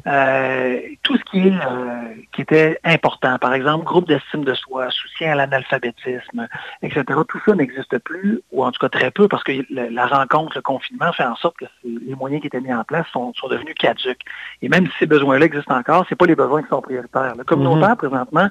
euh, 0.06 0.80
tout 1.04 1.16
ce 1.16 1.22
qui, 1.30 1.46
est, 1.46 1.52
euh, 1.52 2.14
qui 2.32 2.42
était 2.42 2.80
important, 2.82 3.38
par 3.38 3.54
exemple, 3.54 3.84
groupe 3.84 4.08
d'estime 4.08 4.42
de 4.42 4.54
soi, 4.54 4.90
soutien 4.90 5.32
à 5.32 5.34
l'analphabétisme, 5.36 6.48
etc., 6.82 7.04
tout 7.28 7.40
ça 7.46 7.54
n'existe 7.54 7.98
plus, 7.98 8.40
ou 8.50 8.64
en 8.64 8.72
tout 8.72 8.80
cas 8.80 8.88
très 8.88 9.12
peu, 9.12 9.28
parce 9.28 9.44
que 9.44 9.52
la 9.70 10.06
rencontre, 10.06 10.56
le 10.56 10.62
confinement 10.62 11.12
fait 11.12 11.24
en 11.24 11.36
sorte 11.36 11.56
que 11.58 11.66
les 11.84 12.14
moyens 12.16 12.40
qui 12.40 12.48
étaient 12.48 12.60
mis 12.60 12.72
en 12.72 12.82
place 12.82 13.06
sont, 13.12 13.32
devenus 13.48 13.74
caduques. 13.78 14.22
Et 14.62 14.68
même 14.68 14.86
si 14.86 14.92
ces 14.98 15.06
besoins-là 15.06 15.46
existent 15.46 15.76
encore, 15.76 16.06
ce 16.08 16.14
pas 16.16 16.26
les 16.26 16.34
besoins 16.34 16.62
qui 16.62 16.68
sont 16.68 16.82
prioritaires. 16.82 17.34
Le 17.36 17.44
communautaire, 17.44 17.90
mm-hmm. 17.90 18.08
présentement, 18.08 18.48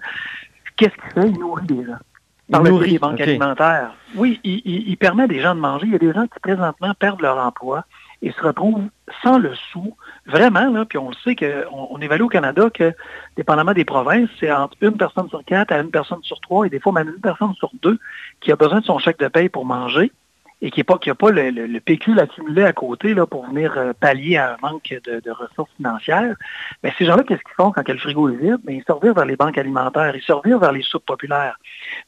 qu'est-ce 0.77 0.93
qu'il 0.93 1.21
fait? 1.21 1.29
Il 1.29 1.39
nourrit 1.39 1.65
des 1.65 1.85
gens 1.85 1.97
par 2.51 2.63
le 2.63 2.79
des 2.79 2.99
banques 2.99 3.21
alimentaires. 3.21 3.91
Oui, 4.15 4.39
il, 4.43 4.61
il, 4.65 4.97
permet 4.97 5.27
des 5.27 5.39
gens 5.39 5.55
de 5.55 5.59
manger. 5.59 5.85
Il 5.85 5.91
y 5.91 5.95
a 5.95 5.99
des 5.99 6.13
gens 6.13 6.27
qui 6.27 6.39
présentement 6.41 6.93
perdent 6.99 7.21
leur 7.21 7.37
emploi 7.37 7.85
et 8.21 8.31
se 8.31 8.41
retrouvent 8.41 8.87
sans 9.23 9.37
le 9.37 9.53
sou. 9.71 9.95
Vraiment, 10.25 10.69
là, 10.69 10.85
puis 10.85 10.97
on 10.97 11.09
le 11.09 11.15
sait 11.23 11.35
qu'on 11.35 11.87
on 11.91 12.01
évalue 12.01 12.23
au 12.23 12.27
Canada 12.29 12.69
que, 12.73 12.93
dépendamment 13.37 13.73
des 13.73 13.85
provinces, 13.85 14.29
c'est 14.39 14.51
entre 14.51 14.75
une 14.81 14.97
personne 14.97 15.29
sur 15.29 15.43
quatre 15.45 15.71
à 15.71 15.79
une 15.79 15.91
personne 15.91 16.21
sur 16.23 16.39
trois 16.41 16.65
et 16.65 16.69
des 16.69 16.79
fois 16.79 16.91
même 16.91 17.09
une 17.09 17.21
personne 17.21 17.53
sur 17.55 17.71
deux 17.81 17.97
qui 18.41 18.51
a 18.51 18.55
besoin 18.55 18.81
de 18.81 18.85
son 18.85 18.99
chèque 18.99 19.19
de 19.19 19.27
paye 19.27 19.49
pour 19.49 19.65
manger 19.65 20.11
et 20.61 20.71
qui 20.71 20.81
n'a 20.81 20.83
pas, 20.83 20.97
pas 20.97 21.31
le, 21.31 21.49
le, 21.51 21.79
pécule 21.79 22.19
accumulé 22.19 22.63
à 22.63 22.73
côté 22.73 23.13
là, 23.13 23.25
pour 23.25 23.45
venir 23.47 23.77
euh, 23.77 23.93
pallier 23.97 24.37
à 24.37 24.53
un 24.53 24.57
manque 24.61 24.93
de, 25.05 25.31
ressources 25.31 25.71
financières, 25.77 26.35
mais 26.83 26.93
ces 26.97 27.05
gens-là, 27.05 27.23
qu'est-ce 27.23 27.41
qu'ils 27.41 27.55
font 27.55 27.71
quand 27.71 27.87
le 27.87 27.97
frigo 27.97 28.29
est 28.29 28.35
vide? 28.35 28.59
Mais 28.65 28.75
ils 28.75 28.83
se 28.83 29.13
vers 29.13 29.25
les 29.25 29.35
banques 29.35 29.57
alimentaires, 29.57 30.15
ils 30.15 30.21
se 30.21 30.57
vers 30.57 30.71
les 30.71 30.81
soupes 30.81 31.05
populaires. 31.05 31.57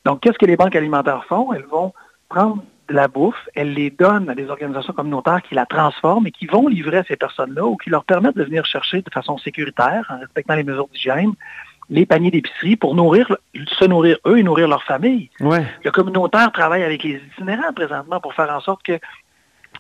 Donc, 0.06 0.22
qu'est-ce 0.22 0.38
que 0.38 0.46
les 0.46 0.58
banques 0.58 0.76
alimentaires 0.76 1.24
font? 1.26 1.54
Elles 1.54 1.66
vont 1.66 1.94
prendre 2.30 2.64
de 2.90 2.94
la 2.94 3.08
bouffe, 3.08 3.48
elles 3.56 3.74
les 3.74 3.90
donnent 3.90 4.30
à 4.30 4.36
des 4.36 4.50
organisations 4.50 4.94
communautaires 4.94 5.42
qui 5.42 5.56
la 5.56 5.66
transforment 5.66 6.28
et 6.28 6.32
qui 6.32 6.46
vont 6.46 6.68
livrer 6.68 6.98
à 6.98 7.04
ces 7.04 7.16
personnes-là 7.16 7.64
ou 7.66 7.78
qui 7.78 7.90
leur 7.90 8.04
permettent 8.04 8.36
de 8.36 8.44
venir 8.44 8.66
chercher 8.66 9.02
de 9.02 9.10
façon 9.10 9.38
sécuritaire, 9.38 10.06
en 10.10 10.20
respectant 10.20 10.56
les 10.56 10.64
mesures 10.64 10.90
d'hygiène, 10.90 11.34
les 11.90 12.06
paniers 12.06 12.32
d'épicerie 12.32 12.76
pour 12.76 12.96
nourrir, 12.96 13.36
se 13.68 13.86
nourrir 13.86 14.18
eux 14.26 14.38
et 14.38 14.44
nourrir 14.44 14.68
leur 14.68 14.84
famille. 14.84 15.30
Le 15.40 15.90
communautaire 15.92 16.52
travaille 16.52 16.84
avec 16.84 17.04
les 17.04 17.22
itinérants 17.34 17.74
présentement 17.74 18.20
pour 18.20 18.34
faire 18.34 18.54
en 18.56 18.62
sorte 18.62 18.84
que 18.84 19.00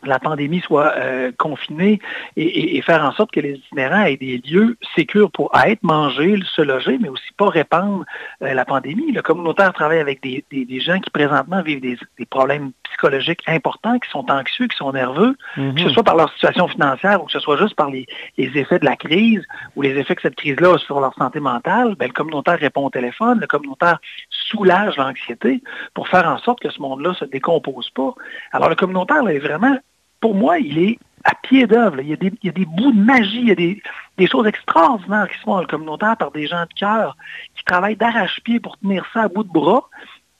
la 0.03 0.19
pandémie 0.19 0.61
soit 0.61 0.93
euh, 0.97 1.31
confinée 1.37 1.99
et, 2.35 2.81
faire 2.81 3.03
en 3.03 3.11
sorte 3.11 3.31
que 3.31 3.39
les 3.39 3.53
itinérants 3.53 4.03
aient 4.03 4.17
des 4.17 4.37
lieux 4.39 4.77
sécurs 4.95 5.31
pour 5.31 5.51
être, 5.63 5.83
manger, 5.83 6.39
se 6.55 6.61
loger, 6.61 6.97
mais 6.99 7.09
aussi 7.09 7.31
pas 7.37 7.49
répandre 7.49 8.05
euh, 8.41 8.53
la 8.53 8.65
pandémie. 8.65 9.11
Le 9.11 9.21
communautaire 9.21 9.73
travaille 9.73 9.99
avec 9.99 10.21
des, 10.23 10.43
gens 10.79 10.99
qui 10.99 11.09
présentement 11.09 11.61
vivent 11.61 11.81
des, 11.81 12.25
problèmes 12.25 12.71
psychologiques 12.91 13.41
importants, 13.47 13.99
qui 13.99 14.09
sont 14.09 14.29
anxieux, 14.29 14.67
qui 14.67 14.77
sont 14.77 14.91
nerveux, 14.91 15.35
que 15.55 15.79
ce 15.79 15.85
mhm. 15.85 15.89
soit 15.89 16.03
par 16.03 16.15
leur 16.15 16.31
situation 16.33 16.67
financière 16.67 17.21
ou 17.21 17.25
que 17.25 17.31
ce 17.31 17.39
soit 17.39 17.57
juste 17.57 17.75
par 17.75 17.89
les, 17.89 18.05
effets 18.37 18.79
de 18.79 18.85
la 18.85 18.95
crise 18.95 19.43
ou 19.75 19.81
les 19.81 19.97
effets 19.97 20.15
que 20.15 20.21
cette 20.21 20.35
crise-là 20.35 20.75
a 20.75 20.77
sur 20.77 20.99
leur 20.99 21.13
santé 21.15 21.39
mentale, 21.39 21.95
ben, 21.95 22.07
le 22.07 22.13
communautaire 22.13 22.59
répond 22.59 22.85
au 22.85 22.89
téléphone, 22.89 23.39
le 23.39 23.47
communautaire 23.47 23.99
soulage 24.29 24.97
l'anxiété 24.97 25.61
pour 25.93 26.07
faire 26.07 26.27
en 26.27 26.37
sorte 26.37 26.59
que 26.59 26.69
ce 26.69 26.81
monde-là 26.81 27.13
se 27.13 27.25
décompose 27.25 27.89
pas. 27.91 28.13
Alors 28.51 28.69
le 28.69 28.75
communautaire 28.75 29.27
est 29.27 29.39
vraiment 29.39 29.77
pour 30.21 30.35
moi, 30.35 30.59
il 30.59 30.77
est 30.77 30.99
à 31.23 31.35
pied 31.35 31.67
d'œuvre. 31.67 31.99
Il, 31.99 32.09
y 32.09 32.13
a 32.13 32.51
des 32.51 32.65
bouts 32.65 32.93
de 32.93 33.03
magie, 33.03 33.41
il 33.41 33.47
y 33.49 33.51
a 33.51 33.55
des, 33.55 33.81
choses 34.27 34.47
extraordinaires 34.47 35.27
qui 35.27 35.37
se 35.37 35.41
font 35.41 35.55
dans 35.55 35.61
le 35.61 35.67
communautaire 35.67 36.15
par 36.15 36.31
des 36.31 36.47
gens 36.47 36.61
de 36.61 36.73
cœur 36.79 37.17
qui 37.55 37.63
travaillent 37.65 37.95
d'arrache-pied 37.95 38.59
pour 38.59 38.77
tenir 38.77 39.05
ça 39.13 39.23
à 39.23 39.27
bout 39.27 39.43
de 39.43 39.51
bras. 39.51 39.89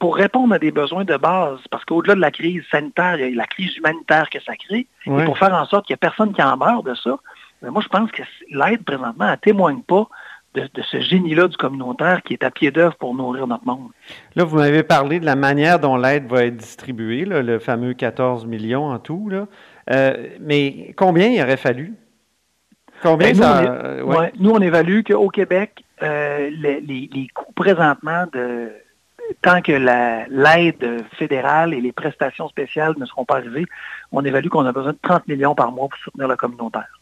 Pour 0.01 0.15
répondre 0.15 0.51
à 0.55 0.57
des 0.57 0.71
besoins 0.71 1.05
de 1.05 1.15
base, 1.15 1.59
parce 1.69 1.85
qu'au-delà 1.85 2.15
de 2.15 2.21
la 2.21 2.31
crise 2.31 2.63
sanitaire, 2.71 3.17
il 3.19 3.21
y 3.21 3.33
a 3.33 3.35
la 3.35 3.45
crise 3.45 3.77
humanitaire 3.77 4.31
que 4.31 4.39
ça 4.41 4.55
crée, 4.55 4.87
et 5.05 5.25
pour 5.25 5.37
faire 5.37 5.53
en 5.53 5.67
sorte 5.67 5.85
qu'il 5.85 5.93
n'y 5.93 5.97
ait 5.97 6.09
personne 6.09 6.33
qui 6.33 6.41
en 6.41 6.57
meurt 6.57 6.83
de 6.83 6.95
ça, 6.95 7.19
ben, 7.61 7.69
moi 7.69 7.83
je 7.83 7.87
pense 7.87 8.11
que 8.11 8.23
l'aide 8.49 8.83
présentement, 8.83 9.29
ne 9.29 9.35
témoigne 9.35 9.83
pas 9.83 10.07
de, 10.55 10.67
ce 10.81 10.99
génie-là 11.01 11.47
du 11.49 11.55
communautaire 11.55 12.23
qui 12.23 12.33
est 12.33 12.43
à 12.43 12.49
pied 12.49 12.71
d'œuvre 12.71 12.95
pour 12.95 13.13
nourrir 13.13 13.45
notre 13.45 13.63
monde. 13.67 13.89
Là, 14.35 14.43
vous 14.43 14.57
m'avez 14.57 14.81
parlé 14.81 15.19
de 15.19 15.25
la 15.25 15.35
manière 15.35 15.77
dont 15.77 15.95
l'aide 15.95 16.25
va 16.25 16.45
être 16.45 16.57
distribuée, 16.57 17.23
le 17.23 17.59
fameux 17.59 17.93
14 17.93 18.47
millions 18.47 18.89
en 18.89 18.97
tout. 18.97 19.29
Là. 19.29 19.45
Euh, 19.91 20.29
mais 20.39 20.95
combien 20.97 21.27
il 21.27 21.39
aurait 21.43 21.57
fallu? 21.57 21.93
Combien 23.03 23.27
ben, 23.27 23.35
ça... 23.35 23.61
nous, 24.01 24.11
on 24.11 24.31
nous, 24.39 24.49
on 24.49 24.61
évalue 24.61 25.01
qu'au 25.03 25.29
Québec, 25.29 25.83
euh, 26.01 26.49
les, 26.49 27.27
coûts 27.35 27.53
présentement 27.53 28.25
de 28.33 28.71
tant 29.41 29.61
que 29.61 29.71
l'aide 29.71 31.03
fédérale 31.17 31.73
et 31.73 31.81
les 31.81 31.91
prestations 31.91 32.47
spéciales 32.49 32.93
ne 32.97 33.05
seront 33.05 33.25
pas 33.25 33.37
arrivées, 33.37 33.65
on 34.11 34.23
évalue 34.23 34.47
qu'on 34.47 34.65
a 34.65 34.71
besoin 34.71 34.93
de 34.93 34.99
30 35.01 35.27
millions 35.27 35.55
par 35.55 35.71
mois 35.71 35.87
pour 35.89 35.99
soutenir 35.99 36.27
le 36.27 36.35
communautaire. 36.35 36.99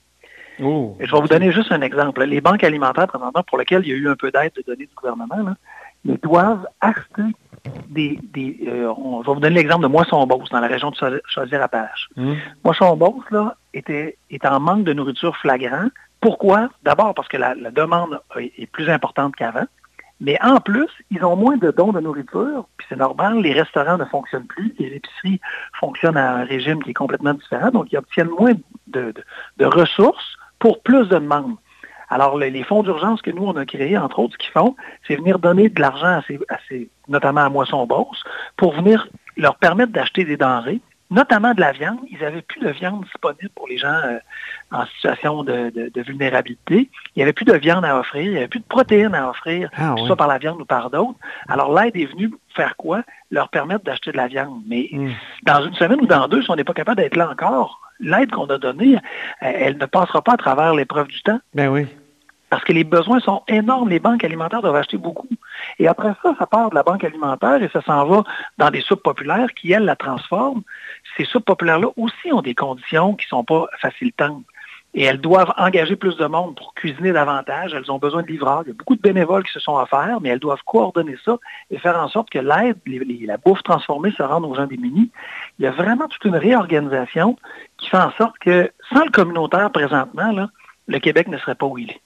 Oh, 0.62 0.98
je 1.00 1.10
vais 1.10 1.22
vous 1.22 1.28
donner 1.28 1.52
juste 1.52 1.72
un 1.72 1.82
exemple. 1.82 2.24
Les 2.24 2.42
banques 2.42 2.64
alimentaires, 2.64 3.08
présentement, 3.08 3.44
pour 3.44 3.58
lesquelles 3.58 3.84
il 3.86 3.90
y 3.90 3.94
a 3.94 3.96
eu 3.96 4.10
un 4.10 4.16
peu 4.16 4.32
d'aide 4.32 4.52
de 4.58 4.62
données 4.62 4.86
du 4.86 4.96
gouvernement, 4.96 5.56
ils 6.06 6.18
doivent 6.18 6.68
acheter 6.82 7.24
des... 7.90 8.20
Euh, 8.68 8.94
je 8.94 9.28
vais 9.28 9.34
vous 9.34 9.40
donner 9.40 9.56
l'exemple 9.56 9.84
de 9.84 9.88
Moisson-Beauce, 9.88 10.50
dans 10.50 10.60
la 10.60 10.68
région 10.68 10.92
de 10.92 11.22
Chaudière-Appalaches. 11.28 12.10
Mmh. 12.16 12.34
Moisson-Beauce, 12.64 13.26
là, 13.32 13.56
était, 13.74 14.18
est 14.30 14.46
en 14.46 14.60
manque 14.60 14.84
de 14.84 14.94
nourriture 14.94 15.36
flagrant. 15.38 15.88
Pourquoi? 16.22 16.70
D'abord 16.84 17.14
parce 17.14 17.28
que 17.28 17.38
la, 17.38 17.56
demande 17.72 18.20
est 18.36 18.70
plus 18.70 18.90
importante 18.90 19.36
qu'avant. 19.36 19.66
Mais 20.22 20.38
en 20.42 20.60
plus, 20.60 20.90
ils 21.12 21.24
ont 21.24 21.36
moins 21.36 21.58
de 21.58 21.72
dons 21.72 21.94
de 21.94 22.00
nourriture, 22.00 22.68
puis 22.78 22.86
c'est 22.90 22.98
normal, 22.98 23.40
les 23.40 23.54
restaurants 23.54 23.98
ne 23.98 24.06
fonctionnent 24.06 24.48
plus, 24.48 24.76
les 24.78 24.88
épiceries 24.88 25.40
fonctionnent 25.80 26.18
à 26.18 26.38
un 26.38 26.44
régime 26.44 26.84
qui 26.84 26.92
est 26.92 26.94
complètement 26.94 27.34
différent, 27.34 27.72
donc 27.72 27.92
ils 27.92 27.98
obtiennent 27.98 28.32
moins 28.38 28.54
de 28.88 29.14
ressources 29.66 30.38
pour 30.60 30.82
plus 30.82 31.08
de 31.08 31.20
demandes. 31.20 31.56
Alors, 32.10 32.38
les, 32.38 32.64
fonds 32.64 32.82
d'urgence 32.82 33.22
que 33.22 33.30
nous, 33.30 33.44
on 33.44 33.56
a 33.56 33.66
créés, 33.66 33.98
entre 33.98 34.20
autres, 34.20 34.34
ce 34.34 34.38
qu'ils 34.40 34.52
font, 34.52 34.76
c'est 35.08 35.16
venir 35.16 35.38
donner 35.38 35.70
de 35.70 35.80
l'argent, 35.80 36.22
à 36.50 36.58
ces, 36.68 36.90
notamment 37.08 37.42
à 37.42 37.50
Moisson 37.50 37.86
Bourse, 37.86 38.24
pour 38.58 38.74
venir 38.74 39.08
leur 39.38 39.56
permettre 39.56 39.92
d'acheter 39.92 40.26
des 40.26 40.36
denrées, 40.36 40.82
notamment 41.10 41.54
de 41.54 41.62
la 41.62 41.72
viande. 41.72 42.00
Ils 42.10 42.20
n'avaient 42.20 42.42
plus 42.42 42.62
de 42.62 42.70
viande 42.70 43.04
disponible 43.04 43.50
pour 43.56 43.68
les 43.68 43.78
gens 43.78 43.88
euh, 43.88 44.20
en 44.72 44.86
situation 44.86 45.44
de, 45.44 45.92
vulnérabilité. 46.02 46.90
Il 47.16 47.20
n'y 47.20 47.24
avait 47.24 47.34
plus 47.34 47.46
de 47.46 47.54
viande 47.54 47.86
à 47.86 47.98
offrir, 48.00 48.24
il 48.24 48.32
n'y 48.32 48.38
avait 48.38 48.48
plus 48.48 48.60
de 48.60 48.66
protéines 48.66 49.16
à 49.16 49.30
offrir, 49.30 49.70
ah 49.78 49.96
soit 50.06 50.16
par 50.16 50.28
la 50.28 50.38
viande 50.38 50.62
ou 50.62 50.66
par 50.66 50.90
d'autres. 50.90 51.20
Alors 51.48 51.74
l'aide 51.74 51.96
est 51.96 52.06
venue 52.06 52.32
faire 52.56 52.76
quoi? 52.76 53.04
Leur 53.32 53.50
permettre 53.50 53.84
d'acheter 53.84 54.12
de 54.12 54.18
la 54.18 54.28
viande. 54.28 54.62
Mais 54.68 54.90
hmm. 54.92 55.12
dans 55.44 55.66
une 55.66 55.74
semaine 55.76 56.02
ou 56.02 56.08
dans 56.08 56.28
deux, 56.28 56.42
si 56.42 56.52
on 56.52 56.56
n'est 56.56 56.64
pas 56.64 56.74
capable 56.74 56.98
d'être 56.98 57.16
là 57.16 57.30
encore, 57.30 57.82
l'aide 58.00 58.32
qu'on 58.32 58.46
a 58.46 58.58
donnée, 58.58 58.98
elle 59.42 59.78
ne 59.78 59.86
passera 59.86 60.22
pas 60.22 60.34
à 60.34 60.38
travers 60.38 60.74
l'épreuve 60.74 61.08
du 61.08 61.22
temps. 61.22 61.40
Ben 61.54 61.70
oui. 61.70 61.88
Parce 62.50 62.64
que 62.64 62.74
les 62.74 62.84
besoins 62.84 63.20
sont 63.20 63.44
énormes. 63.48 63.90
Les 63.90 64.00
banques 64.00 64.24
alimentaires 64.24 64.62
doivent 64.62 64.76
acheter 64.76 64.98
beaucoup. 64.98 65.28
Et 65.78 65.88
après 65.88 66.14
ça, 66.24 66.34
ça 66.38 66.48
part 66.48 66.70
de 66.70 66.76
la 66.76 66.84
banque 66.84 67.04
alimentaire 67.04 67.62
et 67.62 67.70
ça 67.72 67.82
s'en 67.82 68.06
va 68.06 68.24
dans 68.58 68.72
des 68.72 68.82
soupes 68.82 69.04
populaires 69.04 69.54
qui, 69.54 69.72
elles, 69.72 69.86
la 69.86 69.96
transforment. 69.96 70.64
Ces 71.18 71.26
soupes 71.26 71.46
populaires-là 71.46 71.88
aussi 71.98 72.34
ont 72.34 72.42
des 72.42 72.56
conditions 72.56 73.16
qui 73.16 73.26
ne 73.26 73.30
sont 73.30 73.44
pas 73.44 73.68
facilitantes 73.80 74.44
et 74.94 75.04
elles 75.04 75.22
doivent 75.22 75.54
engager 75.58 75.96
plus 75.96 76.18
de 76.18 76.26
monde 76.26 76.56
pour 76.56 76.74
cuisiner 76.74 77.12
davantage. 77.12 77.74
Elles 77.74 77.92
ont 77.92 78.00
besoin 78.00 78.24
de 78.24 78.28
livreurs. 78.28 78.64
Il 78.66 78.70
y 78.70 78.72
a 78.72 78.74
beaucoup 78.74 78.96
de 78.96 79.02
bénévoles 79.02 79.44
qui 79.44 79.52
se 79.52 79.60
sont 79.60 79.76
offerts, 79.76 80.20
mais 80.22 80.30
elles 80.30 80.40
doivent 80.40 80.64
coordonner 80.66 81.16
ça 81.24 81.38
et 81.70 81.78
faire 81.78 81.98
en 81.98 82.08
sorte 82.10 82.30
que 82.30 82.40
l'aide, 82.40 82.78
la 83.26 83.38
bouffe 83.38 83.62
transformée 83.64 84.12
se 84.12 84.24
rende 84.24 84.46
aux 84.46 84.56
gens 84.56 84.66
démunis. 84.66 85.12
Il 85.60 85.66
y 85.66 85.68
a 85.68 85.72
vraiment 85.72 86.08
toute 86.08 86.26
une 86.26 86.36
réorganisation 86.36 87.38
qui 87.78 87.90
fait 87.90 87.98
en 87.98 88.12
sorte 88.14 88.38
que 88.40 88.72
sans 88.92 89.06
le 89.06 89.12
communautaire 89.12 89.72
présentement, 89.72 90.48
le 90.88 91.00
Québec 91.00 91.28
ne 91.28 91.38
serait 91.38 91.56
pas 91.56 91.68
où 91.68 91.78
il 91.78 91.92
est. 91.92 92.02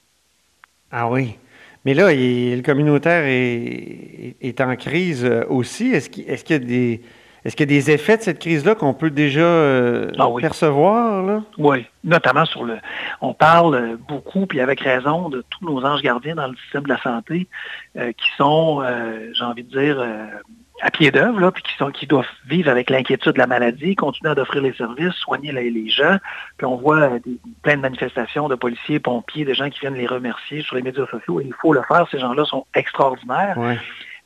Ah 0.93 1.09
oui. 1.09 1.35
Mais 1.83 1.93
là, 1.93 2.13
le 2.13 2.61
communautaire 2.61 3.25
est, 3.25 4.61
en 4.61 4.75
crise 4.77 5.25
euh, 5.25 5.43
aussi. 5.49 5.87
Est-ce 5.87 6.09
qu'il 6.09 6.25
y 6.27 6.53
a 6.53 6.59
des 6.59 7.01
est-ce 7.45 7.57
qu'il 7.57 7.69
y 7.69 7.73
a 7.73 7.77
des 7.77 7.91
effets 7.91 8.17
de 8.17 8.21
cette 8.21 8.39
crise-là 8.39 8.73
qu'on 8.75 8.93
peut 8.93 9.09
déjà 9.09 9.41
euh, 9.41 10.11
ah 10.17 10.27
percevoir? 10.39 11.23
Là? 11.23 11.43
Oui, 11.57 11.85
notamment 12.03 12.45
sur 12.45 12.63
le... 12.63 12.77
On 13.19 13.33
parle 13.33 13.97
beaucoup, 14.07 14.45
puis 14.45 14.61
avec 14.61 14.79
raison, 14.79 15.27
de 15.27 15.43
tous 15.49 15.65
nos 15.65 15.83
anges 15.85 16.01
gardiens 16.01 16.35
dans 16.35 16.47
le 16.47 16.55
système 16.55 16.83
de 16.83 16.89
la 16.89 17.01
santé 17.01 17.47
euh, 17.97 18.13
qui 18.13 18.27
sont, 18.37 18.81
euh, 18.81 19.29
j'ai 19.33 19.43
envie 19.43 19.63
de 19.63 19.77
dire, 19.77 20.01
à 20.83 20.91
pied 20.91 21.11
d'œuvre, 21.11 21.49
puis 21.51 21.63
qui, 21.63 21.75
sont, 21.77 21.91
qui 21.91 22.07
doivent 22.07 22.27
vivre 22.45 22.69
avec 22.69 22.89
l'inquiétude 22.89 23.33
de 23.33 23.37
la 23.37 23.47
maladie, 23.47 23.95
continuer 23.95 24.35
d'offrir 24.35 24.61
les 24.61 24.73
services, 24.73 25.13
soigner 25.13 25.53
les, 25.53 25.89
gens. 25.89 26.17
Puis 26.57 26.65
on 26.65 26.75
voit 26.75 27.09
plein 27.61 27.77
de 27.77 27.81
manifestations 27.81 28.49
de 28.49 28.55
policiers, 28.55 28.99
pompiers, 28.99 29.45
de 29.45 29.53
gens 29.53 29.69
qui 29.69 29.79
viennent 29.79 29.95
les 29.95 30.07
remercier 30.07 30.61
sur 30.61 30.75
les 30.75 30.81
médias 30.81 31.05
sociaux. 31.07 31.39
Et 31.39 31.45
il 31.45 31.53
faut 31.53 31.71
le 31.71 31.81
faire. 31.83 32.05
Ces 32.11 32.19
gens-là 32.19 32.43
sont 32.43 32.65
extraordinaires. 32.75 33.57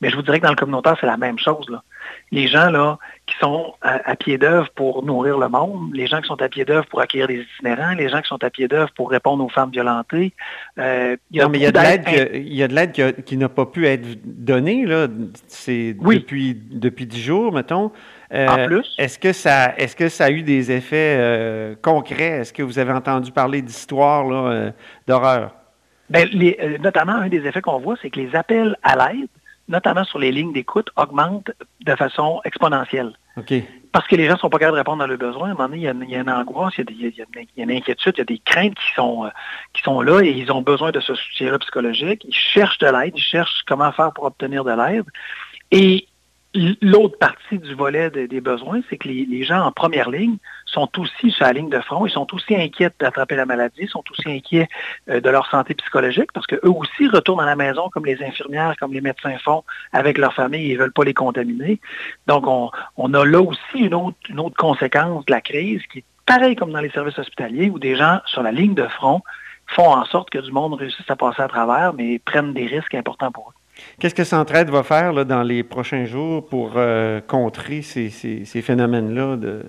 Mais 0.02 0.10
je 0.10 0.15
vous 0.15 0.24
dirais 0.24 0.39
que 0.39 0.46
dans 0.46 0.52
le 0.52 0.58
communautaire, 0.58 0.98
c'est 1.00 1.08
la 1.08 1.17
même 1.17 1.38
chose. 1.38 1.70
Là 1.70 1.84
les 2.32 2.48
gens 2.48 2.70
là 2.70 2.98
qui 3.26 3.36
sont 3.39 3.74
à, 3.82 4.15
pied 4.15 4.38
d'œuvre 4.38 4.70
pour 4.70 5.04
nourrir 5.04 5.38
le 5.38 5.50
monde, 5.50 5.93
les 5.93 6.08
gens 6.08 6.22
qui 6.22 6.28
sont 6.28 6.41
à 6.41 6.48
pied 6.48 6.63
d'œuvre 6.63 6.86
pour 6.88 7.02
accueillir 7.02 7.28
des 7.28 7.46
itinérants, 7.56 7.93
les 7.93 8.08
gens 8.08 8.22
qui 8.22 8.30
sont 8.30 8.41
à 8.41 8.50
pied 8.50 8.67
d'œuvre 8.67 8.91
pour 8.96 9.10
répondre 9.10 9.43
aux 9.43 9.50
femmes 9.50 9.72
violentées. 9.72 10.34
Euh, 10.80 11.17
il 11.32 11.38
y 11.38 11.41
a 11.41 11.43
non, 11.43 11.50
mais 11.50 11.58
il 11.58 11.63
y 11.63 11.67
a 12.63 12.67
de 12.67 12.74
l'aide, 12.74 13.24
qui, 13.26 13.38
n'a 13.38 13.50
pas 13.50 13.65
pu 13.65 13.86
être 13.86 14.08
donnée 14.24 14.86
là. 14.86 15.08
C'est 15.48 15.93
depuis 15.93 16.58
depuis 16.72 17.06
dix 17.06 17.22
jours, 17.22 17.52
mettons. 17.52 17.91
Euh, 18.34 18.48
en 18.48 18.65
plus. 18.65 18.96
Est-ce 18.98 19.20
que 19.20 19.34
ça 19.34 19.74
est-ce 19.78 19.96
que 19.96 20.10
ça 20.10 20.26
a 20.26 20.32
eu 20.32 20.43
des 20.43 20.72
effets 20.72 21.15
euh, 21.17 21.76
concrets? 21.82 22.39
Est-ce 22.39 22.54
que 22.54 22.63
vous 22.63 22.80
avez 22.80 22.93
entendu 22.93 23.32
parler 23.32 23.62
d'histoires 23.62 24.26
d'horreur 25.06 25.54
ben, 26.10 26.26
notamment, 26.80 27.15
un 27.15 27.28
des 27.28 27.46
effets 27.46 27.60
qu'on 27.60 27.80
voit, 27.80 27.98
c'est 28.02 28.10
que 28.10 28.20
les 28.20 28.34
appels 28.34 28.78
à 28.82 28.96
l'aide 28.96 29.28
notamment 29.67 30.03
sur 30.03 30.19
les 30.19 30.32
lignes 30.32 30.53
d'écoute, 30.53 30.89
augmente 30.95 31.51
de 31.82 31.95
façon 31.95 32.41
exponentielle. 32.45 33.13
Parce 33.91 34.08
que 34.08 34.15
les 34.15 34.25
gens 34.25 34.34
ne 34.34 34.39
sont 34.39 34.49
pas 34.49 34.60
capables 34.60 34.75
de 34.75 34.80
répondre 34.80 35.03
à 35.03 35.08
leurs 35.08 35.17
besoins. 35.17 35.49
À 35.49 35.51
un 35.51 35.53
moment 35.53 35.69
donné, 35.69 35.77
il 35.77 36.10
y 36.12 36.15
a, 36.15 36.21
une 36.21 36.30
angoisse, 36.30 36.73
il 36.77 36.86
y 36.99 37.21
a, 37.21 37.63
une 37.63 37.71
inquiétude, 37.71 38.13
il 38.15 38.19
y 38.19 38.21
a 38.21 38.25
des 38.25 38.39
craintes 38.39 38.75
qui 38.75 38.93
sont, 38.95 39.25
euh, 39.25 39.30
qui 39.73 39.82
sont 39.84 40.01
là 40.01 40.21
et 40.21 40.32
ils 40.32 40.51
ont 40.51 40.62
besoin 40.62 40.91
de 40.91 40.99
ce 40.99 41.13
soutien-là 41.13 41.60
psychologique. 41.60 42.25
Ils 42.27 42.34
cherchent 42.34 42.80
de 42.80 42.88
l'aide, 42.88 43.13
ils 43.15 43.21
cherchent 43.21 43.63
comment 43.67 43.91
faire 43.91 44.12
pour 44.13 44.25
obtenir 44.25 44.63
de 44.63 44.71
l'aide. 44.71 45.06
Et 45.71 46.08
L'autre 46.82 47.17
partie 47.19 47.60
du 47.60 47.75
volet 47.75 48.10
des 48.10 48.41
besoins, 48.41 48.82
c'est 48.89 48.97
que 48.97 49.08
les, 49.08 49.43
gens 49.43 49.62
en 49.62 49.71
première 49.71 50.10
ligne 50.10 50.38
sont 50.67 50.89
aussi 50.99 51.32
sur 51.32 51.45
la 51.45 51.53
ligne 51.53 51.69
de 51.69 51.80
front, 51.80 52.06
ils 52.06 52.12
sont 52.12 52.27
aussi 52.34 52.56
inquiets 52.56 52.91
d'attraper 52.99 53.36
la 53.36 53.45
maladie, 53.45 53.82
ils 53.82 53.89
sont 53.89 54.03
aussi 54.12 54.30
inquiets 54.30 54.67
euh, 55.10 55.19
de 55.19 55.30
leur 55.30 55.49
santé 55.49 55.73
psychologique 55.73 56.32
parce 56.34 56.45
qu'eux 56.45 56.60
aussi 56.63 57.08
retournent 57.08 57.39
à 57.39 57.45
la 57.45 57.56
maison 57.56 57.89
comme 57.89 58.06
les 58.06 58.21
infirmières, 58.23 58.75
comme 58.80 58.93
les 58.93 59.01
médecins 59.01 59.38
font 59.43 59.63
avec 59.93 60.17
leur 60.17 60.34
famille 60.34 60.71
et 60.71 60.75
ne 60.75 60.80
veulent 60.80 60.93
pas 60.93 61.03
les 61.03 61.13
contaminer. 61.13 61.80
Donc, 62.27 62.45
on, 62.47 63.13
a 63.13 63.25
là 63.25 63.41
aussi 63.41 63.80
une 63.80 63.93
autre, 63.93 64.17
une 64.30 64.39
autre 64.39 64.58
conséquence 64.58 65.25
de 65.25 65.32
la 65.32 65.41
crise 65.41 65.82
qui 65.91 65.99
est 65.99 66.03
pareil 66.25 66.56
comme 66.56 66.71
dans 66.71 66.82
les 66.82 66.89
services 66.89 67.17
hospitaliers 67.17 67.69
où 67.69 67.80
des 67.80 67.95
gens 67.95 68.19
sur 68.25 68.43
la 68.43 68.51
ligne 68.51 68.75
de 68.75 68.88
front 68.88 69.21
font 69.67 69.89
en 69.89 70.06
sorte 70.06 70.30
que 70.30 70.39
du 70.39 70.51
monde 70.51 70.73
réussisse 70.75 71.10
à 71.10 71.15
passer 71.15 71.41
à 71.41 71.47
travers, 71.47 71.93
mais 71.93 72.19
prennent 72.19 72.53
des 72.53 72.67
risques 72.67 72.95
importants 72.95 73.32
pour 73.32 73.49
eux. 73.49 73.53
Qu'est-ce 73.99 74.15
que 74.15 74.23
Centraide 74.23 74.69
va 74.69 74.84
faire 74.84 75.25
dans 75.25 75.43
les 75.43 75.63
prochains 75.63 76.06
jours 76.06 76.47
pour 76.47 76.73
euh, 76.75 77.21
contrer 77.21 77.82
ces, 77.82 78.10
phénomènes-là 78.45 79.36
de, 79.38 79.63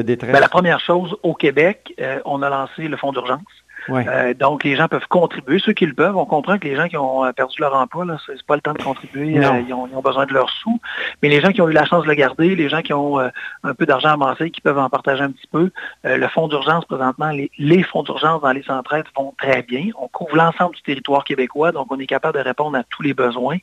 détresse? 0.00 0.32
Ben, 0.32 0.40
la 0.40 0.48
première 0.48 0.80
chose, 0.80 1.16
au 1.22 1.34
Québec, 1.34 1.94
euh, 2.00 2.20
on 2.24 2.42
a 2.42 2.48
lancé 2.48 2.88
le 2.88 2.96
fonds 2.96 3.12
d'urgence. 3.12 3.42
Euh, 3.90 4.34
donc, 4.34 4.64
les 4.64 4.76
gens 4.76 4.88
peuvent 4.88 5.06
contribuer, 5.08 5.58
ceux 5.58 5.72
qui 5.72 5.86
le 5.86 5.94
peuvent. 5.94 6.16
On 6.16 6.24
comprend 6.24 6.58
que 6.58 6.66
les 6.66 6.76
gens 6.76 6.88
qui 6.88 6.96
ont 6.96 7.24
euh, 7.24 7.32
perdu 7.32 7.60
leur 7.60 7.74
emploi, 7.74 8.06
ce 8.26 8.32
n'est 8.32 8.38
pas 8.46 8.54
le 8.54 8.60
temps 8.60 8.72
de 8.72 8.82
contribuer, 8.82 9.38
euh, 9.38 9.62
ils, 9.66 9.74
ont, 9.74 9.86
besoin 10.02 10.26
de 10.26 10.32
leurs 10.32 10.50
sous. 10.50 10.80
Mais 11.22 11.28
les 11.28 11.40
gens 11.40 11.50
qui 11.50 11.60
ont 11.60 11.68
eu 11.68 11.72
la 11.72 11.84
chance 11.84 12.04
de 12.04 12.08
le 12.08 12.14
garder, 12.14 12.54
les 12.54 12.68
gens 12.68 12.82
qui 12.82 12.92
ont 12.92 13.18
un 13.18 13.74
peu 13.74 13.86
d'argent 13.86 14.10
amassé, 14.10 14.50
qui 14.50 14.60
peuvent 14.60 14.78
en 14.78 14.88
partager 14.88 15.22
un 15.22 15.30
petit 15.30 15.46
peu, 15.50 15.70
le 16.04 16.28
fonds 16.28 16.48
d'urgence 16.48 16.84
présentement, 16.84 17.30
les, 17.30 17.82
fonds 17.84 18.02
d'urgence 18.02 18.42
dans 18.42 18.52
les 18.52 18.62
centrales 18.62 19.04
vont 19.16 19.34
très 19.38 19.62
bien. 19.62 19.86
On 19.98 20.08
couvre 20.08 20.36
l'ensemble 20.36 20.74
du 20.74 20.82
territoire 20.82 21.24
québécois, 21.24 21.72
donc 21.72 21.86
on 21.90 21.98
est 21.98 22.06
capable 22.06 22.38
de 22.38 22.42
répondre 22.42 22.76
à 22.76 22.82
tous 22.84 23.02
les 23.02 23.14
besoins. 23.14 23.58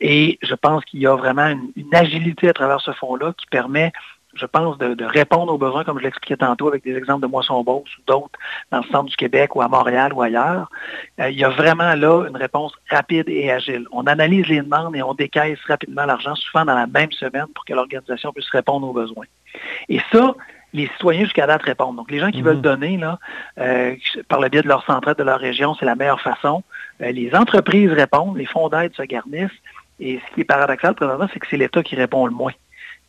et 0.00 0.38
je 0.42 0.54
pense 0.54 0.84
qu'il 0.84 1.00
y 1.00 1.06
a 1.06 1.14
vraiment 1.14 1.54
une 1.76 1.94
agilité 1.94 2.48
à 2.48 2.52
travers 2.52 2.80
ce 2.80 2.92
fonds-là 2.92 3.32
qui 3.36 3.46
permet 3.46 3.92
je 4.36 4.46
pense, 4.46 4.78
de, 4.78 5.04
répondre 5.04 5.52
aux 5.52 5.58
besoins, 5.58 5.84
comme 5.84 5.98
je 5.98 6.04
l'expliquais 6.04 6.36
tantôt 6.36 6.68
avec 6.68 6.84
des 6.84 6.96
exemples 6.96 7.22
de 7.22 7.26
Moisson-Beauce 7.26 7.98
ou 7.98 8.02
d'autres 8.06 8.38
dans 8.70 8.78
le 8.78 8.84
centre 8.84 9.10
du 9.10 9.16
Québec 9.16 9.56
ou 9.56 9.62
à 9.62 9.68
Montréal 9.68 10.12
ou 10.12 10.22
ailleurs. 10.22 10.70
Euh, 11.20 11.30
il 11.30 11.38
y 11.38 11.44
a 11.44 11.48
vraiment 11.48 11.94
là 11.94 12.26
une 12.28 12.36
réponse 12.36 12.72
rapide 12.90 13.28
et 13.28 13.50
agile. 13.50 13.86
On 13.92 14.06
analyse 14.06 14.46
les 14.46 14.60
demandes 14.60 14.94
et 14.96 15.02
on 15.02 15.14
décaisse 15.14 15.58
rapidement 15.66 16.04
l'argent, 16.04 16.34
souvent 16.34 16.64
dans 16.64 16.74
la 16.74 16.86
même 16.86 17.12
semaine, 17.12 17.46
pour 17.54 17.64
que 17.64 17.72
l'organisation 17.72 18.32
puisse 18.32 18.48
répondre 18.50 18.88
aux 18.88 18.92
besoins. 18.92 19.26
Et 19.88 20.00
ça, 20.12 20.34
les 20.72 20.88
citoyens 20.88 21.24
jusqu'à 21.24 21.46
date 21.46 21.62
répondent. 21.62 21.96
Donc, 21.96 22.10
les 22.10 22.18
gens 22.18 22.30
qui 22.30 22.42
veulent 22.42 22.56
mhm. 22.56 22.62
donner, 22.62 22.96
là, 22.98 23.18
euh, 23.58 23.94
par 24.28 24.40
le 24.40 24.48
biais 24.48 24.62
de 24.62 24.68
leur 24.68 24.84
centre 24.84 25.14
de 25.14 25.22
leur 25.22 25.40
région, 25.40 25.74
c'est 25.74 25.86
la 25.86 25.94
meilleure 25.94 26.20
façon. 26.20 26.62
Euh, 27.00 27.10
les 27.12 27.34
entreprises 27.34 27.90
répondent, 27.92 28.36
les 28.36 28.46
fonds 28.46 28.68
d'aide 28.68 28.94
se 28.94 29.02
garnissent. 29.02 29.50
Et 29.98 30.20
ce 30.28 30.34
qui 30.34 30.42
est 30.42 30.44
paradoxal 30.44 30.94
présentement, 30.94 31.26
c'est 31.32 31.40
que 31.40 31.46
c'est 31.48 31.56
l'État 31.56 31.82
qui 31.82 31.96
répond 31.96 32.26
le 32.26 32.32
moins. 32.32 32.52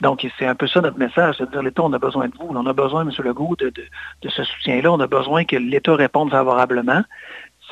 Donc, 0.02 0.28
c'est 0.38 0.46
un 0.46 0.56
peu 0.56 0.68
ça 0.68 0.82
notre 0.82 1.00
message, 1.00 1.36
c'est 1.38 1.46
de 1.46 1.52
dire 1.52 1.64
l'État, 1.64 1.82
on 1.84 1.94
a 1.94 2.00
besoin 2.00 2.28
de 2.28 2.34
vous, 2.38 2.48
on 2.50 2.66
a 2.66 2.74
besoin, 2.74 3.02
M. 3.02 3.12
Legault, 3.18 3.56
de, 3.58 3.70
de 3.70 4.30
ce 4.30 4.44
soutien-là, 4.44 4.92
on 4.92 5.00
a 5.00 5.08
besoin 5.08 5.44
que 5.44 5.56
l'État 5.56 5.96
réponde 5.96 6.30
favorablement. 6.32 7.04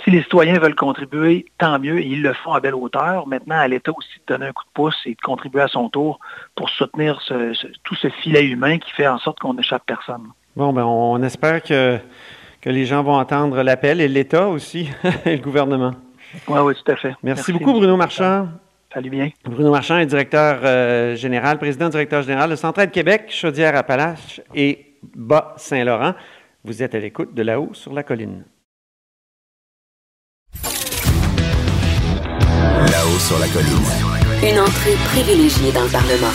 Si 0.04 0.12
les 0.12 0.24
citoyens 0.24 0.60
veulent 0.60 0.76
contribuer, 0.76 1.46
tant 1.58 1.80
mieux, 1.80 2.00
et 2.00 2.06
ils 2.06 2.22
le 2.22 2.34
font 2.34 2.54
à 2.54 2.60
belle 2.60 2.76
hauteur. 2.76 3.28
Maintenant, 3.28 3.58
à 3.58 3.68
l'État 3.68 3.92
aussi 3.96 4.20
de 4.28 4.34
donner 4.34 4.48
un 4.48 4.52
coup 4.52 4.64
de 4.66 4.72
pouce 4.74 4.98
et 5.06 5.12
de 5.12 5.22
contribuer 5.22 5.62
à 5.62 5.68
son 5.68 5.90
tour 5.90 6.20
pour 6.56 6.70
soutenir 6.70 7.22
tout 7.84 7.96
ce 7.96 8.10
filet 8.10 8.46
humain 8.46 8.78
qui 8.78 8.92
fait 8.92 9.08
en 9.08 9.18
sorte 9.20 9.40
qu'on 9.40 9.54
n'échappe 9.54 9.84
personne. 9.86 10.28
Bon, 10.56 10.74
ben 10.74 10.84
on 10.84 11.22
espère 11.24 11.62
que, 11.62 11.98
que 12.62 12.70
les 12.70 12.86
gens 12.86 13.04
vont 13.04 13.16
entendre 13.16 13.62
l'appel 13.62 14.02
et 14.02 14.08
l'État 14.08 14.48
aussi, 14.48 14.90
et 15.26 15.38
le 15.38 15.42
gouvernement. 15.42 15.92
Oui, 16.48 16.60
oui, 16.60 16.74
tout 16.76 16.92
à 16.92 16.96
fait. 16.96 17.16
Merci, 17.24 17.54
beaucoup, 17.54 17.74
Bruno 17.74 17.96
Marchand. 17.96 18.50
Salut 18.95 19.10
bien. 19.10 19.29
Bruno 19.43 19.71
Marchand 19.71 19.97
est 19.97 20.05
directeur 20.05 20.62
euh, 20.63 21.17
général, 21.17 21.58
président 21.58 21.89
directeur 21.89 22.21
général 22.21 22.49
de 22.49 22.55
Centraide 22.55 22.91
Québec, 22.91 23.25
Chaudière-Appalaches 23.27 24.39
et 24.55 24.95
Bas-Saint-Laurent. 25.13 26.13
Vous 26.63 26.81
êtes 26.81 26.95
à 26.95 26.99
l'écoute 26.99 27.34
de 27.34 27.41
là-haut 27.41 27.71
sur 27.73 27.91
la 27.91 28.03
colline. 28.03 28.45
Là-haut 32.88 33.19
sur 33.19 33.38
la 33.38 33.47
colline. 33.49 33.84
Une 34.49 34.62
entrée 34.62 34.95
privilégiée 35.08 35.73
dans 35.73 35.84
le 35.84 35.91
Parlement. 35.91 36.31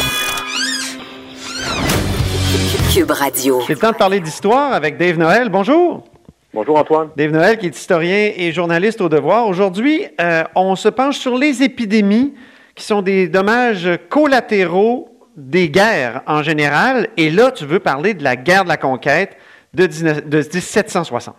Cube 2.92 3.10
Radio. 3.10 3.62
C'est 3.66 3.72
le 3.72 3.78
temps 3.78 3.92
de 3.92 3.96
parler 3.96 4.20
d'histoire 4.20 4.74
avec 4.74 4.98
Dave 4.98 5.16
Noël. 5.16 5.48
Bonjour. 5.48 6.04
Bonjour 6.52 6.76
Antoine. 6.76 7.08
Dave 7.16 7.30
Noël, 7.30 7.56
qui 7.56 7.66
est 7.66 7.74
historien 7.74 8.32
et 8.36 8.52
journaliste 8.52 9.00
au 9.00 9.08
devoir. 9.08 9.46
Aujourd'hui, 9.46 10.04
euh, 10.20 10.44
on 10.54 10.76
se 10.76 10.90
penche 10.90 11.16
sur 11.16 11.38
les 11.38 11.62
épidémies 11.62 12.34
qui 12.74 12.84
sont 12.84 13.02
des 13.02 13.28
dommages 13.28 13.88
collatéraux 14.08 15.08
des 15.36 15.70
guerres 15.70 16.22
en 16.26 16.42
général. 16.42 17.08
Et 17.16 17.30
là, 17.30 17.50
tu 17.50 17.64
veux 17.64 17.80
parler 17.80 18.14
de 18.14 18.24
la 18.24 18.36
guerre 18.36 18.64
de 18.64 18.68
la 18.68 18.76
conquête 18.76 19.36
de, 19.74 19.86
1760. 19.86 21.34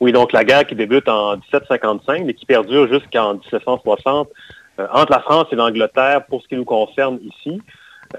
Oui, 0.00 0.12
donc 0.12 0.32
la 0.32 0.44
guerre 0.44 0.66
qui 0.66 0.74
débute 0.74 1.08
en 1.08 1.36
1755, 1.36 2.24
mais 2.24 2.34
qui 2.34 2.46
perdure 2.46 2.88
jusqu'en 2.88 3.34
1760 3.34 4.28
euh, 4.80 4.86
entre 4.92 5.12
la 5.12 5.20
France 5.20 5.46
et 5.52 5.56
l'Angleterre 5.56 6.24
pour 6.26 6.42
ce 6.42 6.48
qui 6.48 6.56
nous 6.56 6.64
concerne 6.64 7.18
ici. 7.22 7.60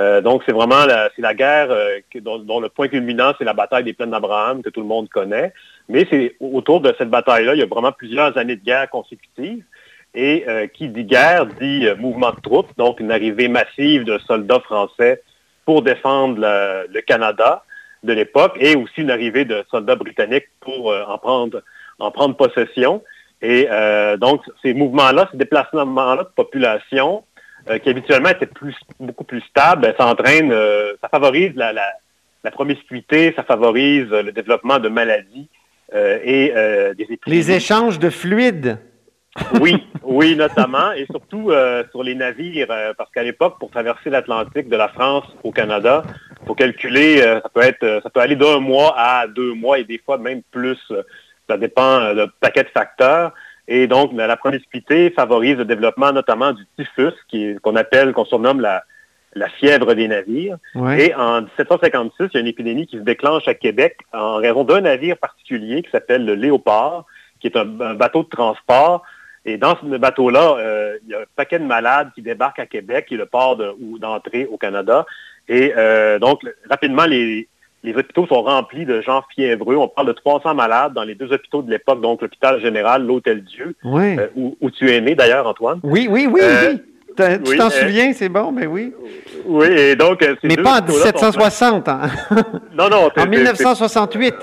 Euh, 0.02 0.22
donc, 0.22 0.44
c'est 0.46 0.52
vraiment 0.52 0.86
la, 0.86 1.10
la 1.18 1.34
guerre 1.34 1.68
euh, 1.72 2.00
dont, 2.22 2.60
le 2.60 2.70
point 2.70 2.88
culminant, 2.88 3.34
c'est 3.38 3.46
la 3.46 3.54
bataille 3.54 3.84
des 3.84 3.94
plaines 3.94 4.12
d'Abraham, 4.12 4.62
que 4.62 4.70
tout 4.70 4.82
le 4.82 4.88
monde 4.88 5.10
connaît. 5.10 5.54
Mais 5.88 6.08
c'est 6.10 6.36
autour 6.40 6.82
de 6.82 6.94
cette 6.98 7.10
bataille-là, 7.10 7.56
il 7.56 7.60
y 7.60 7.64
a 7.64 7.68
vraiment 7.68 7.92
plusieurs 7.92 8.38
années 8.38 8.56
de 8.56 8.64
guerre 8.64 8.90
consécutives. 8.90 9.64
Et 10.16 10.46
euh, 10.48 10.68
qui 10.68 10.88
dit 10.88 11.04
guerre 11.04 11.46
dit 11.46 11.88
mouvement 12.00 12.32
de 12.32 12.40
troupes, 12.42 12.72
donc 12.78 13.00
une 13.00 13.12
arrivée 13.12 13.48
massive 13.48 14.04
de 14.06 14.18
soldats 14.20 14.62
français 14.62 15.22
pour 15.66 15.82
défendre 15.82 16.38
le, 16.40 17.02
Canada 17.02 17.64
de 18.04 18.14
l'époque, 18.14 18.56
et 18.60 18.76
aussi 18.76 19.02
une 19.02 19.12
arrivée 19.12 19.46
de 19.46 19.66
soldats 19.70 19.96
britanniques 19.96 20.48
pour 20.62 20.94
en, 20.94 21.18
prendre, 21.18 21.62
en 22.00 22.12
prendre 22.12 22.36
possession. 22.36 23.04
Et 23.42 23.68
donc, 24.20 24.44
ces 24.62 24.76
mouvements-là, 24.76 25.28
ces 25.32 25.38
déplacements-là 25.38 26.24
de 26.24 26.30
population, 26.36 27.24
euh, 27.68 27.80
qui 27.80 27.90
habituellement 27.90 28.30
était 28.30 28.46
plus, 28.46 28.76
beaucoup 29.00 29.24
plus 29.24 29.42
stable, 29.42 29.82
ben, 29.82 29.96
ça 29.98 30.06
entraîne, 30.06 30.52
euh, 30.52 30.94
ça 31.02 31.10
favorise 31.10 31.52
la, 31.56 31.74
la, 31.74 32.52
promiscuité, 32.52 33.34
ça 33.36 33.42
favorise 33.42 34.08
le 34.12 34.32
développement 34.32 34.78
de 34.78 34.88
maladies 34.88 35.50
euh, 35.96 36.20
et 36.24 36.54
des 36.96 37.04
épidémies. 37.06 37.38
Les 37.38 37.52
échanges 37.52 37.98
de 37.98 38.12
fluides. 38.12 38.78
Oui, 39.60 39.86
oui, 40.04 40.36
notamment, 40.36 40.92
et 40.94 41.06
surtout 41.12 41.52
sur 41.92 42.04
les 42.04 42.16
navires, 42.16 42.68
parce 42.98 43.12
qu'à 43.12 43.24
l'époque, 43.24 43.58
pour 43.60 43.70
traverser 43.70 44.10
l'Atlantique 44.10 44.70
de 44.70 44.78
la 44.78 44.88
France 44.90 45.26
au 45.44 45.52
Canada, 45.52 46.04
il 46.42 46.48
faut 46.48 46.56
calculer, 46.56 47.20
ça 47.20 47.50
peut 47.54 47.62
être, 47.62 48.02
ça 48.04 48.10
peut 48.10 48.22
aller 48.22 48.36
d'un 48.36 48.60
mois 48.60 48.94
à 48.98 49.28
deux 49.28 49.54
mois 49.54 49.80
et 49.80 49.84
des 49.84 49.98
fois 49.98 50.18
même 50.18 50.42
plus. 50.52 50.80
Ça 51.50 51.58
dépend 51.58 52.14
d'un 52.14 52.28
paquet 52.40 52.64
de 52.64 52.70
facteurs. 52.70 53.34
Et 53.68 53.88
donc, 53.88 54.12
la 54.14 54.38
promiscuité 54.38 55.10
favorise 55.12 55.58
le 55.58 55.66
développement 55.66 56.12
notamment 56.12 56.54
du 56.54 56.66
typhus, 56.78 57.14
qu'on 57.62 57.76
appelle, 57.76 58.14
qu'on 58.14 58.26
surnomme 58.26 58.62
la, 58.62 58.84
la 59.36 59.50
fièvre 59.50 59.94
des 59.94 60.08
navires. 60.08 60.58
Et 60.98 61.14
en 61.14 61.42
1756, 61.42 62.14
il 62.20 62.30
y 62.34 62.38
a 62.38 62.40
une 62.40 62.48
épidémie 62.48 62.88
qui 62.88 62.98
se 62.98 63.04
déclenche 63.04 63.48
à 63.48 63.54
Québec 63.54 63.98
en 64.14 64.36
raison 64.38 64.64
d'un 64.64 64.82
navire 64.82 65.18
particulier 65.18 65.84
qui 65.84 65.92
s'appelle 65.92 66.26
le 66.26 66.36
Léopard, 66.36 67.06
qui 67.40 67.48
est 67.48 67.58
un, 67.58 67.66
bateau 67.66 68.24
de 68.24 68.30
transport. 68.30 69.04
Et 69.46 69.58
dans 69.58 69.78
ce 69.78 69.98
bateau-là, 69.98 70.58
euh, 70.58 70.98
il 71.06 71.12
y 71.12 71.16
a 71.16 71.20
un 71.20 71.26
paquet 71.36 71.60
de 71.60 71.66
malades 71.66 72.10
qui 72.16 72.22
débarquent 72.22 72.60
à 72.60 72.66
Québec, 72.66 73.06
qui 73.08 73.14
est 73.14 73.18
le 73.18 73.28
port 73.28 73.58
d'entrée 74.00 74.48
au 74.52 74.58
Canada. 74.58 75.06
Et 75.48 75.74
euh, 75.78 76.18
donc, 76.18 76.42
rapidement, 76.68 77.06
les, 77.06 77.48
les 77.84 77.96
hôpitaux 77.96 78.26
sont 78.26 78.42
remplis 78.42 78.86
de 78.86 79.02
gens 79.02 79.24
fiévreux. 79.34 79.76
On 79.76 79.88
parle 79.88 80.08
de 80.08 80.14
300 80.14 80.56
malades 80.56 80.94
dans 80.94 81.04
les 81.04 81.14
deux 81.14 81.32
hôpitaux 81.32 81.62
de 81.62 81.70
l'époque, 81.70 82.02
donc 82.02 82.24
l'hôpital 82.24 82.60
général, 82.60 83.06
l'Hôtel 83.06 83.44
Dieu, 83.44 83.76
euh, 83.86 84.28
où, 84.36 84.72
tu 84.72 84.92
es 84.92 85.00
né 85.00 85.14
d'ailleurs, 85.14 85.48
Antoine. 85.48 85.80
Oui, 85.84 86.08
oui, 86.10 86.28
oui, 86.30 86.42
oui. 86.42 86.82
Tu 87.46 87.58
t'en 87.58 87.70
souviens, 87.70 88.12
c'est 88.12 88.28
bon, 88.28 88.52
mais 88.52 88.66
oui. 88.66 88.94
Oui, 89.46 89.68
et 89.68 89.96
donc... 89.96 90.28
mais 90.44 90.58
pas 90.58 90.82
en 90.82 90.86
1760. 90.86 91.88
Hein. 91.88 92.02
Non, 92.78 92.90
non. 92.90 93.10
en 93.16 93.26
1968. 93.26 94.34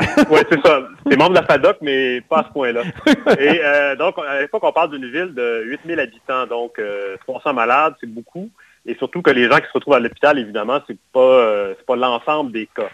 oui, 0.30 0.40
c'est 0.50 0.60
ça. 0.66 0.80
C'est 1.08 1.16
membre 1.16 1.30
de 1.30 1.34
la 1.36 1.44
FADOC, 1.44 1.76
mais 1.82 2.20
pas 2.22 2.40
à 2.40 2.44
ce 2.44 2.52
point-là. 2.52 2.82
et 3.38 3.96
donc, 3.96 4.16
à 4.18 4.40
l'époque, 4.40 4.64
on 4.64 4.72
parle 4.72 4.90
d'une 4.90 5.10
ville 5.10 5.34
de 5.34 5.62
8000 5.64 6.00
habitants, 6.00 6.46
donc 6.46 6.80
300 7.26 7.52
malades, 7.54 7.94
c'est 8.00 8.08
beaucoup. 8.08 8.50
Et 8.86 8.94
surtout 8.94 9.22
que 9.22 9.30
les 9.30 9.48
gens 9.48 9.58
qui 9.58 9.66
se 9.66 9.72
retrouvent 9.74 9.94
à 9.94 10.00
l'hôpital, 10.00 10.38
évidemment, 10.38 10.80
ce 10.86 10.92
n'est 10.92 10.98
pas, 11.12 11.20
euh, 11.20 11.74
pas 11.86 11.96
l'ensemble 11.96 12.52
des 12.52 12.66
cas. 12.66 12.88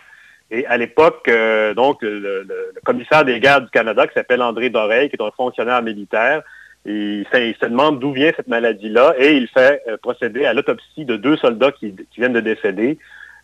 Et 0.50 0.66
à 0.66 0.76
l'époque, 0.76 1.26
euh, 1.28 1.74
donc, 1.74 1.98
le, 2.02 2.46
commissaire 2.84 3.24
des 3.24 3.40
guerres 3.40 3.62
du 3.62 3.70
Canada, 3.70 4.06
qui 4.06 4.14
s'appelle 4.14 4.42
André 4.42 4.70
Doreille, 4.70 5.08
qui 5.08 5.16
est 5.16 5.22
un 5.22 5.30
fonctionnaire 5.36 5.82
militaire, 5.82 6.42
il, 6.84 7.26
se 7.32 7.66
demande 7.66 7.98
d'où 7.98 8.12
vient 8.12 8.32
cette 8.36 8.46
maladie-là 8.46 9.14
et 9.18 9.36
il 9.36 9.48
fait 9.48 9.82
euh, 9.88 9.96
procéder 9.96 10.44
à 10.44 10.54
l'autopsie 10.54 11.04
de 11.04 11.16
deux 11.16 11.36
soldats 11.36 11.72
qui, 11.72 11.92
viennent 12.16 12.32
de 12.32 12.40
décéder. 12.40 12.98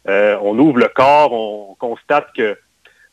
on 0.06 0.56
ouvre 0.58 0.78
le 0.78 0.88
corps, 0.88 1.32
on 1.32 1.74
constate 1.74 2.28
que 2.36 2.56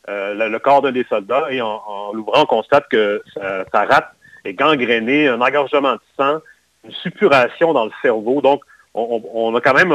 le, 0.10 0.58
corps 0.58 0.82
d'un 0.82 0.91
des 0.91 1.06
soldats 1.10 1.48
et 1.52 1.62
en, 1.62 2.12
l'ouvrant, 2.13 2.41
on 2.41 2.45
constate 2.45 2.88
que 2.89 3.22
sa, 3.36 3.86
rate 3.86 4.12
est 4.45 4.54
gangrénée, 4.54 5.28
un 5.28 5.41
engorgement 5.41 5.93
de 5.93 6.02
sang, 6.17 6.39
une 6.84 6.91
suppuration 6.91 7.74
dans 7.74 7.86
le 7.86 7.91
cerveau. 8.02 8.41
Donc, 8.41 8.62
on, 8.93 9.56
a 9.56 9.62
quand 9.62 9.74
même 9.74 9.93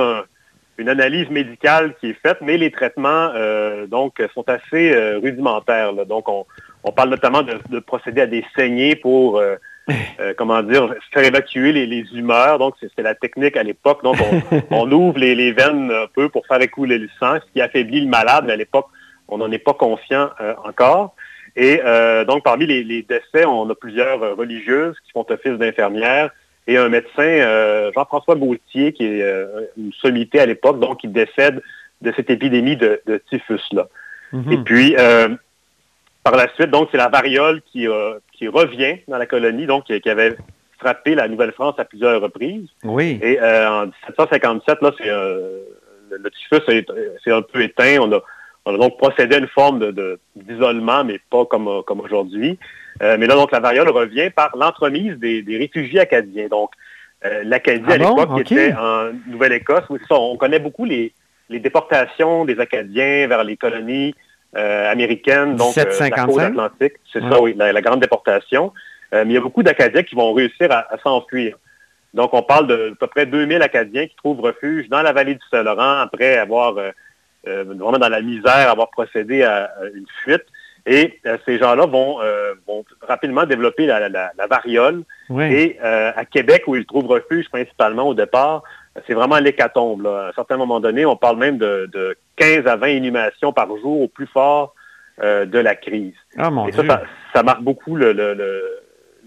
une 0.78 0.88
analyse 0.88 1.28
médicale 1.30 1.94
qui 2.00 2.10
est 2.10 2.20
faite, 2.20 2.38
mais 2.40 2.56
les 2.56 2.70
traitements 2.70 3.30
euh, 3.34 3.86
donc 3.86 4.22
sont 4.34 4.48
assez 4.48 4.92
euh, 4.92 5.18
rudimentaires. 5.18 5.92
Donc, 6.06 6.28
on, 6.28 6.44
parle 6.92 7.10
notamment 7.10 7.42
de, 7.42 7.78
procéder 7.78 8.22
à 8.22 8.26
des 8.26 8.44
saignées 8.56 8.96
pour, 8.96 9.38
euh, 9.38 9.56
comment 10.36 10.62
dire, 10.62 10.94
faire 11.12 11.24
évacuer 11.24 11.72
les, 11.72 12.04
humeurs. 12.12 12.58
Donc, 12.58 12.74
c'est 12.80 13.02
la 13.02 13.14
technique 13.14 13.56
à 13.56 13.62
l'époque. 13.62 14.02
Donc, 14.02 14.16
on, 14.70 14.90
ouvre 14.92 15.18
les, 15.18 15.52
veines 15.52 15.90
un 15.90 16.06
peu 16.12 16.28
pour 16.28 16.46
faire 16.46 16.60
écouler 16.60 16.98
le 16.98 17.08
sang, 17.20 17.36
ce 17.36 17.52
qui 17.52 17.60
affaiblit 17.60 18.02
le 18.02 18.10
malade. 18.10 18.44
Mais 18.46 18.54
à 18.54 18.56
l'époque, 18.56 18.86
on 19.28 19.38
n'en 19.38 19.50
est 19.50 19.58
pas 19.58 19.74
conscient 19.74 20.30
encore. 20.64 21.14
Et 21.56 21.80
donc, 22.26 22.44
parmi 22.44 22.66
les, 22.66 22.84
les, 22.84 23.02
décès, 23.02 23.44
on 23.44 23.68
a 23.70 23.74
plusieurs 23.74 24.36
religieuses 24.36 24.96
qui 25.04 25.12
font 25.12 25.24
office 25.28 25.52
d'infirmières, 25.52 26.30
et 26.66 26.76
un 26.78 26.88
médecin, 26.88 27.22
euh, 27.22 27.92
Jean-François 27.94 28.36
Gauthier, 28.36 28.92
qui 28.92 29.04
est 29.04 29.22
euh, 29.22 29.66
une 29.76 29.92
sommité 29.92 30.40
à 30.40 30.46
l'époque, 30.46 30.80
donc 30.80 31.04
il 31.04 31.12
décède 31.12 31.62
de 32.00 32.12
cette 32.16 32.30
épidémie 32.30 32.76
de, 32.76 33.00
typhus-là. 33.28 33.88
Mhm. 34.32 34.52
Et 34.52 34.58
puis, 34.58 34.96
euh, 34.98 35.28
par 36.22 36.36
la 36.36 36.48
suite, 36.54 36.70
donc, 36.70 36.88
c'est 36.90 36.96
la 36.96 37.08
variole 37.08 37.60
qui, 37.70 37.86
qui 38.32 38.48
revient 38.48 38.96
dans 39.08 39.18
la 39.18 39.26
colonie, 39.26 39.66
donc 39.66 39.84
qui, 39.84 40.08
avait 40.08 40.36
frappé 40.78 41.14
la 41.14 41.28
Nouvelle-France 41.28 41.74
à 41.78 41.84
plusieurs 41.84 42.20
reprises. 42.20 42.68
Oui. 42.82 43.18
Et 43.22 43.38
en 43.40 43.86
1757, 43.86 44.80
là, 44.80 44.90
c'est 44.96 45.06
le, 45.06 46.30
typhus 46.30 46.64
s'est 47.22 47.30
un 47.30 47.42
peu 47.42 47.62
éteint. 47.62 47.98
On 48.00 48.10
a, 48.12 48.22
on 48.66 48.74
a 48.74 48.78
donc 48.78 48.96
procédé 48.96 49.36
à 49.36 49.38
une 49.38 49.48
forme 49.48 49.92
d'isolement, 50.36 51.04
mais 51.04 51.20
pas 51.30 51.44
comme, 51.44 51.82
comme 51.86 52.00
aujourd'hui. 52.00 52.58
Euh, 53.02 53.16
mais 53.18 53.26
là, 53.26 53.34
donc, 53.34 53.52
la 53.52 53.60
variole 53.60 53.88
revient 53.88 54.30
par 54.30 54.56
l'entremise 54.56 55.16
des, 55.16 55.44
réfugiés 55.48 56.00
acadiens. 56.00 56.48
Donc, 56.48 56.70
euh, 57.24 57.42
l'Acadie, 57.44 57.84
à 57.90 57.94
ah 57.94 57.98
l'époque, 57.98 58.44
qui 58.44 58.54
était 58.54 58.74
en 58.74 59.10
Nouvelle-Écosse, 59.26 59.84
on 60.10 60.36
connaît 60.36 60.58
beaucoup 60.58 60.84
les, 60.84 61.12
déportations 61.50 62.44
des 62.44 62.58
Acadiens 62.60 63.26
vers 63.26 63.44
les 63.44 63.56
colonies 63.56 64.14
euh, 64.56 64.90
américaines, 64.90 65.56
donc 65.56 65.74
la 65.76 65.84
côte 66.10 66.38
atlantique. 66.38 66.94
C'est 67.12 67.20
ça, 67.20 67.40
oui, 67.40 67.54
la, 67.56 67.80
grande 67.80 68.00
déportation. 68.00 68.72
mais 69.12 69.24
il 69.24 69.32
y 69.32 69.36
a 69.36 69.40
beaucoup 69.40 69.62
d'Acadiens 69.62 70.02
qui 70.02 70.14
vont 70.14 70.32
réussir 70.32 70.70
à, 70.70 70.86
s'enfuir. 71.02 71.56
Donc, 72.12 72.32
on 72.32 72.42
parle 72.42 72.68
de 72.68 72.92
à 72.92 72.94
peu 72.94 73.08
près 73.08 73.26
2000 73.26 73.60
Acadiens 73.62 74.06
qui 74.06 74.14
trouvent 74.16 74.40
refuge 74.40 74.88
dans 74.88 75.02
la 75.02 75.12
vallée 75.12 75.34
du 75.34 75.44
Saint-Laurent 75.50 75.98
après 75.98 76.36
avoir, 76.36 76.76
vraiment 77.46 77.98
dans 77.98 78.08
la 78.08 78.22
misère, 78.22 78.70
avoir 78.70 78.90
procédé 78.90 79.42
à 79.42 79.70
une 79.94 80.06
fuite. 80.22 80.44
Et 80.86 81.18
ces 81.46 81.58
gens-là 81.58 81.86
vont, 81.86 82.18
vont, 82.66 82.84
rapidement 83.00 83.46
développer 83.46 83.86
la, 83.86 84.28
variole. 84.50 85.02
Et 85.38 85.78
à 85.80 86.24
Québec, 86.26 86.64
où 86.66 86.76
ils 86.76 86.84
trouvent 86.84 87.06
refuge 87.06 87.48
principalement 87.48 88.08
au 88.08 88.14
départ, 88.14 88.62
c'est 89.06 89.14
vraiment 89.14 89.38
l'hécatombe. 89.38 90.06
À 90.06 90.28
un 90.28 90.32
certain 90.32 90.58
moment 90.58 90.80
donné, 90.80 91.06
on 91.06 91.16
parle 91.16 91.38
même 91.38 91.56
de, 91.56 92.16
15 92.36 92.66
à 92.66 92.76
20 92.76 92.88
inhumations 92.88 93.52
par 93.52 93.68
jour 93.78 94.02
au 94.02 94.08
plus 94.08 94.26
fort 94.26 94.74
de 95.22 95.58
la 95.58 95.74
crise. 95.74 96.14
Ah, 96.36 96.50
et 96.68 96.72
ça, 96.72 97.02
ça, 97.32 97.42
marque 97.42 97.62
beaucoup 97.62 97.96
le, 97.96 98.12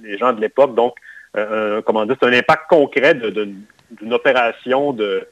les 0.03 0.17
gens 0.19 0.33
de 0.33 0.41
l'époque. 0.41 0.75
Donc, 0.75 0.95
comment 1.85 2.05
dire, 2.05 2.15
c'est 2.21 2.27
un 2.27 2.33
impact 2.33 2.67
concret 2.69 3.15
d'une 3.15 4.13
opération 4.13 4.93
de, 4.93 5.27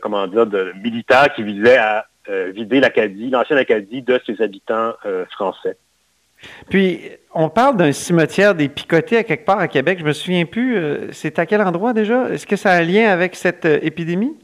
comment 0.00 0.26
dire, 0.26 0.46
de 0.46 0.72
militaire 0.82 1.32
qui 1.34 1.42
visait 1.42 1.78
à 1.78 2.06
euh, 2.28 2.52
vider 2.54 2.80
l'Acadie, 2.80 3.30
l'ancienne 3.30 3.58
Acadie, 3.58 4.02
de 4.02 4.20
ses 4.26 4.42
habitants 4.42 4.92
euh, 5.06 5.24
français. 5.32 5.76
Puis, 6.68 7.00
on 7.34 7.48
parle 7.48 7.76
d'un 7.76 7.92
cimetière 7.92 8.54
des 8.54 8.68
Picotés 8.68 9.16
à 9.16 9.24
quelque 9.24 9.44
part 9.44 9.58
à 9.58 9.68
Québec. 9.68 9.98
Je 10.00 10.04
me 10.04 10.12
souviens 10.12 10.44
plus. 10.44 10.76
Euh, 10.76 11.12
c'est 11.12 11.38
à 11.38 11.46
quel 11.46 11.60
endroit 11.62 11.92
déjà? 11.92 12.28
Est-ce 12.28 12.46
que 12.46 12.56
ça 12.56 12.72
a 12.72 12.76
un 12.76 12.82
lien 12.82 13.10
avec 13.10 13.34
cette 13.34 13.64
épidémie? 13.64 14.36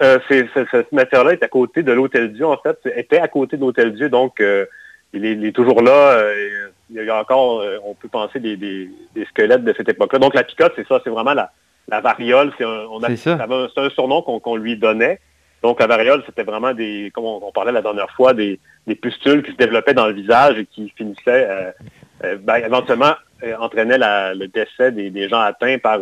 ce 0.00 0.84
cimetière-là 0.90 1.32
est 1.32 1.42
à 1.42 1.48
côté 1.48 1.82
de 1.82 1.92
l'Hôtel 1.92 2.32
Dieu, 2.32 2.46
en 2.46 2.58
fait. 2.58 2.78
était 2.94 3.20
à 3.20 3.28
côté 3.28 3.56
de 3.56 3.62
l'Hôtel 3.62 3.94
Dieu, 3.94 4.10
donc 4.10 4.42
il 5.14 5.24
est, 5.24 5.52
toujours 5.52 5.80
là. 5.82 6.22
il 6.90 6.96
y 6.96 7.08
a 7.08 7.20
encore, 7.20 7.64
on 7.84 7.94
peut 7.94 8.08
penser, 8.08 8.38
des, 8.38 8.90
squelettes 9.30 9.64
de 9.64 9.72
cette 9.74 9.88
époque-là. 9.88 10.18
Donc, 10.18 10.34
la 10.34 10.42
picote, 10.42 10.72
c'est 10.76 10.86
ça. 10.86 11.00
C'est 11.04 11.10
vraiment 11.10 11.32
la, 11.32 11.52
variole. 11.88 12.52
C'est 12.58 12.64
un, 12.64 12.86
un, 12.90 13.90
surnom 13.90 14.22
qu'on 14.22 14.56
lui 14.56 14.76
donnait. 14.76 15.20
Donc, 15.64 15.80
la 15.80 15.86
variole, 15.86 16.22
c'était 16.26 16.42
vraiment 16.42 16.74
des, 16.74 17.10
comme 17.14 17.24
on, 17.24 17.50
parlait 17.50 17.72
la 17.72 17.80
dernière 17.80 18.10
fois, 18.10 18.34
des, 18.34 18.60
pustules 19.00 19.42
qui 19.42 19.52
se 19.52 19.56
développaient 19.56 19.94
dans 19.94 20.06
le 20.06 20.12
visage 20.12 20.58
et 20.58 20.66
qui 20.66 20.92
finissaient, 20.94 21.48
euh, 21.48 21.70
euh, 22.22 22.36
ben, 22.38 22.56
éventuellement, 22.56 23.14
euh, 23.42 23.56
entraînaient 23.58 23.96
le 23.98 24.46
décès 24.46 24.92
des, 24.92 25.28
gens 25.30 25.40
atteints 25.40 25.78
par 25.78 26.00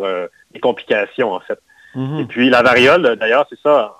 des 0.53 0.59
complications, 0.59 1.31
en 1.31 1.39
fait. 1.39 1.57
Mm-hmm. 1.95 2.21
Et 2.21 2.25
puis, 2.25 2.49
la 2.49 2.61
variole, 2.61 3.15
d'ailleurs, 3.15 3.45
c'est 3.49 3.59
ça. 3.63 3.95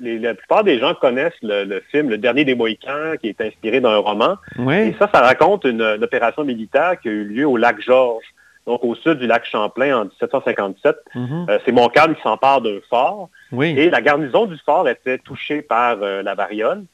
la 0.00 0.34
plupart 0.34 0.64
des 0.64 0.78
gens 0.78 0.94
connaissent 0.94 1.42
le, 1.42 1.82
film 1.90 2.08
Le 2.08 2.16
Dernier 2.16 2.46
des 2.46 2.54
Mohicans, 2.54 3.18
qui 3.20 3.28
est 3.28 3.40
inspiré 3.42 3.82
d'un 3.82 3.98
roman. 3.98 4.36
Et 4.70 4.94
ça, 4.98 5.10
ça 5.12 5.20
raconte 5.20 5.64
une, 5.64 5.82
opération 5.82 6.44
militaire 6.44 6.98
qui 6.98 7.10
a 7.10 7.12
eu 7.12 7.24
lieu 7.24 7.46
au 7.46 7.58
lac 7.58 7.78
Georges 7.82 8.24
donc 8.68 8.84
au 8.84 8.94
sud 8.94 9.18
du 9.18 9.26
lac 9.26 9.46
Champlain 9.46 9.96
en 9.96 10.04
1757. 10.04 10.96
Mhm. 11.14 11.46
Euh, 11.48 11.58
c'est 11.64 11.72
Montcalm 11.72 12.14
qui 12.14 12.20
s'empare 12.20 12.60
d'un 12.60 12.78
fort. 12.90 13.30
Et 13.62 13.88
la 13.88 14.02
garnison 14.02 14.44
du 14.44 14.58
fort 14.58 14.86
était 14.88 15.16
touchée 15.16 15.62
par 15.62 16.02
euh, 16.02 16.22
la 16.22 16.34
variole. 16.34 16.84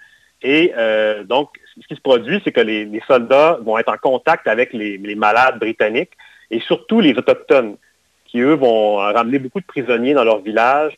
Et 0.42 0.72
euh, 0.76 1.24
donc, 1.24 1.48
ce 1.80 1.86
qui 1.88 1.96
se 1.96 2.00
produit, 2.00 2.40
c'est 2.44 2.52
que 2.52 2.60
les, 2.60 3.02
soldats 3.08 3.58
vont 3.62 3.76
être 3.76 3.92
en 3.92 3.96
contact 3.96 4.46
avec 4.46 4.72
les, 4.72 5.16
malades 5.16 5.58
britanniques 5.58 6.12
et 6.50 6.60
surtout 6.60 7.00
les 7.00 7.14
Autochtones, 7.14 7.76
qui, 8.26 8.38
eux, 8.38 8.54
vont 8.54 8.96
ramener 8.96 9.40
beaucoup 9.40 9.60
de 9.60 9.66
prisonniers 9.66 10.14
dans 10.14 10.24
leur 10.24 10.40
village 10.42 10.92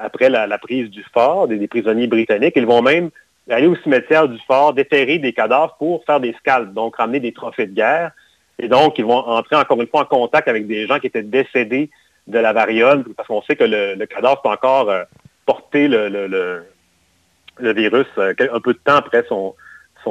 après 0.00 0.30
la, 0.30 0.58
prise 0.58 0.88
du 0.88 1.04
fort, 1.12 1.46
des, 1.46 1.68
prisonniers 1.68 2.06
britanniques. 2.06 2.54
Ils 2.56 2.66
vont 2.66 2.80
même 2.80 3.10
aller 3.50 3.66
au 3.66 3.76
cimetière 3.76 4.28
du 4.28 4.38
fort, 4.46 4.72
déterrer 4.72 5.18
des 5.18 5.34
cadavres 5.34 5.76
pour 5.78 6.04
faire 6.04 6.20
des 6.20 6.32
scalps, 6.38 6.72
donc 6.72 6.96
ramener 6.96 7.20
des 7.20 7.32
trophées 7.32 7.66
de 7.66 7.74
guerre. 7.74 8.12
Et 8.58 8.68
donc, 8.68 8.98
ils 8.98 9.04
vont 9.04 9.18
entrer 9.18 9.56
encore 9.56 9.80
une 9.80 9.88
fois 9.88 10.02
en 10.02 10.04
contact 10.04 10.48
avec 10.48 10.66
des 10.66 10.86
gens 10.86 10.98
qui 10.98 11.08
étaient 11.08 11.22
décédés 11.22 11.90
de 12.26 12.38
la 12.38 12.52
variole, 12.52 13.04
parce 13.16 13.28
qu'on 13.28 13.42
sait 13.42 13.56
que 13.56 13.64
le, 13.64 14.04
cadavre 14.06 14.40
peut 14.42 14.48
encore 14.48 14.88
euh, 14.88 15.04
porter 15.44 15.88
le, 15.88 16.64
virus 17.60 18.06
euh, 18.18 18.34
un 18.52 18.60
peu 18.60 18.72
de 18.72 18.78
temps 18.78 18.96
après 18.96 19.24
son, 19.28 19.54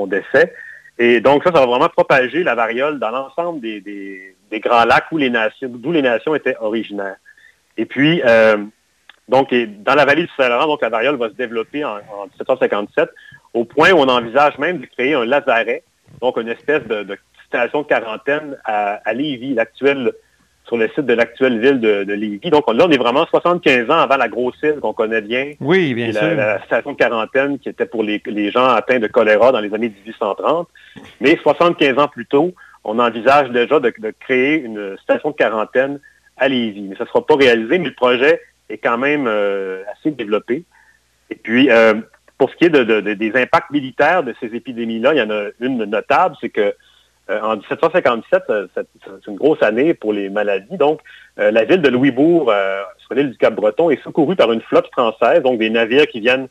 décès. 0.07 0.53
Et 0.97 1.21
donc, 1.21 1.43
ça, 1.43 1.51
ça 1.53 1.59
va 1.59 1.65
vraiment 1.65 1.89
propager 1.89 2.43
la 2.43 2.55
variole 2.55 2.99
dans 2.99 3.11
l'ensemble 3.11 3.61
des, 3.61 4.35
grands 4.53 4.85
lacs 4.85 5.11
les 5.11 5.31
d'où 5.63 5.91
les 5.91 6.01
nations 6.01 6.35
étaient 6.35 6.57
originaires. 6.59 7.17
Et 7.77 7.85
puis, 7.85 8.21
euh, 8.25 8.57
donc, 9.27 9.53
dans 9.53 9.95
la 9.95 10.05
vallée 10.05 10.23
du 10.23 10.29
Saint-Laurent, 10.37 10.77
la 10.81 10.89
variole 10.89 11.15
va 11.15 11.29
se 11.29 11.33
développer 11.33 11.83
en, 11.85 11.97
1757, 12.39 13.09
au 13.53 13.65
point 13.65 13.91
où 13.91 13.97
on 13.97 14.07
envisage 14.07 14.57
même 14.57 14.79
de 14.79 14.85
créer 14.85 15.13
un 15.13 15.25
lazaret, 15.25 15.83
donc 16.21 16.37
une 16.37 16.49
espèce 16.49 16.83
de 16.87 17.17
station 17.53 17.83
de 17.83 17.87
quarantaine 17.87 18.57
à, 18.65 18.99
à 19.05 19.13
Lévis, 19.13 19.53
l'actuelle, 19.53 20.11
sur 20.65 20.77
le 20.77 20.87
site 20.89 21.05
de 21.05 21.13
l'actuelle 21.13 21.59
ville 21.59 21.79
de, 21.79 22.03
de, 22.03 22.13
Lévis. 22.13 22.49
Donc 22.49 22.71
là, 22.73 22.85
on 22.87 22.91
est 22.91 22.97
vraiment 22.97 23.25
75 23.27 23.89
ans 23.91 23.99
avant 23.99 24.17
la 24.17 24.27
grosse 24.27 24.57
île 24.63 24.79
qu'on 24.81 24.93
connaît 24.93 25.21
bien. 25.21 25.51
Oui, 25.59 25.93
bien 25.93 26.11
sûr. 26.11 26.35
La, 26.35 26.63
station 26.63 26.93
de 26.93 26.97
quarantaine 26.97 27.59
qui 27.59 27.69
était 27.69 27.85
pour 27.85 28.01
les, 28.01 28.21
gens 28.51 28.65
atteints 28.69 28.99
de 28.99 29.07
choléra 29.07 29.51
dans 29.51 29.59
les 29.59 29.73
années 29.73 29.93
1830. 30.05 30.67
Mais 31.21 31.37
75 31.41 31.99
ans 31.99 32.07
plus 32.07 32.25
tôt, 32.25 32.53
on 32.83 32.97
envisage 32.97 33.49
déjà 33.51 33.79
de, 33.79 33.93
créer 34.19 34.55
une 34.61 34.97
station 35.03 35.29
de 35.29 35.35
quarantaine 35.35 35.99
à 36.37 36.47
Lévis. 36.47 36.87
Mais 36.89 36.95
ça 36.95 37.03
ne 37.03 37.09
sera 37.09 37.25
pas 37.25 37.35
réalisé, 37.35 37.77
mais 37.77 37.89
le 37.89 37.93
projet 37.93 38.41
est 38.69 38.77
quand 38.77 38.97
même 38.97 39.27
euh, 39.27 39.83
assez 39.93 40.11
développé. 40.11 40.63
Et 41.29 41.35
puis, 41.35 41.69
euh, 41.69 41.93
pour 42.37 42.49
ce 42.49 42.55
qui 42.55 42.65
est 42.65 42.69
des 42.69 43.31
impacts 43.35 43.71
militaires 43.71 44.23
de 44.23 44.33
ces 44.39 44.47
épidémies-là, 44.47 45.13
il 45.13 45.17
y 45.17 45.21
en 45.21 45.29
a 45.29 45.49
une 45.59 45.83
notable, 45.85 46.35
c'est 46.41 46.49
que 46.49 46.73
euh, 47.29 47.39
en 47.41 47.55
1757, 47.55 48.43
euh, 48.49 48.67
c'est 48.75 49.27
une 49.27 49.37
grosse 49.37 49.61
année 49.63 49.93
pour 49.93 50.11
les 50.11 50.29
maladies. 50.29 50.77
Donc, 50.77 50.99
euh, 51.39 51.51
la 51.51 51.63
ville 51.63 51.81
de 51.81 51.89
Louisbourg, 51.89 52.53
sur 52.97 53.15
l'île 53.15 53.31
du 53.31 53.37
Cap-Breton, 53.37 53.89
est 53.89 54.03
secourue 54.03 54.35
par 54.35 54.51
une 54.51 54.61
flotte 54.61 54.89
française, 54.91 55.41
donc 55.41 55.59
des 55.59 55.69
navires 55.69 56.07
qui 56.07 56.19
viennent 56.19 56.47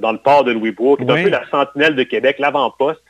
dans 0.00 0.12
le 0.12 0.18
port 0.18 0.44
de 0.44 0.52
Louisbourg, 0.52 0.98
qui 0.98 1.04
est 1.04 1.10
un 1.10 1.22
peu 1.24 1.30
la 1.30 1.48
sentinelle 1.48 1.96
de 1.96 2.02
Québec, 2.02 2.36
l'avant-poste, 2.38 3.02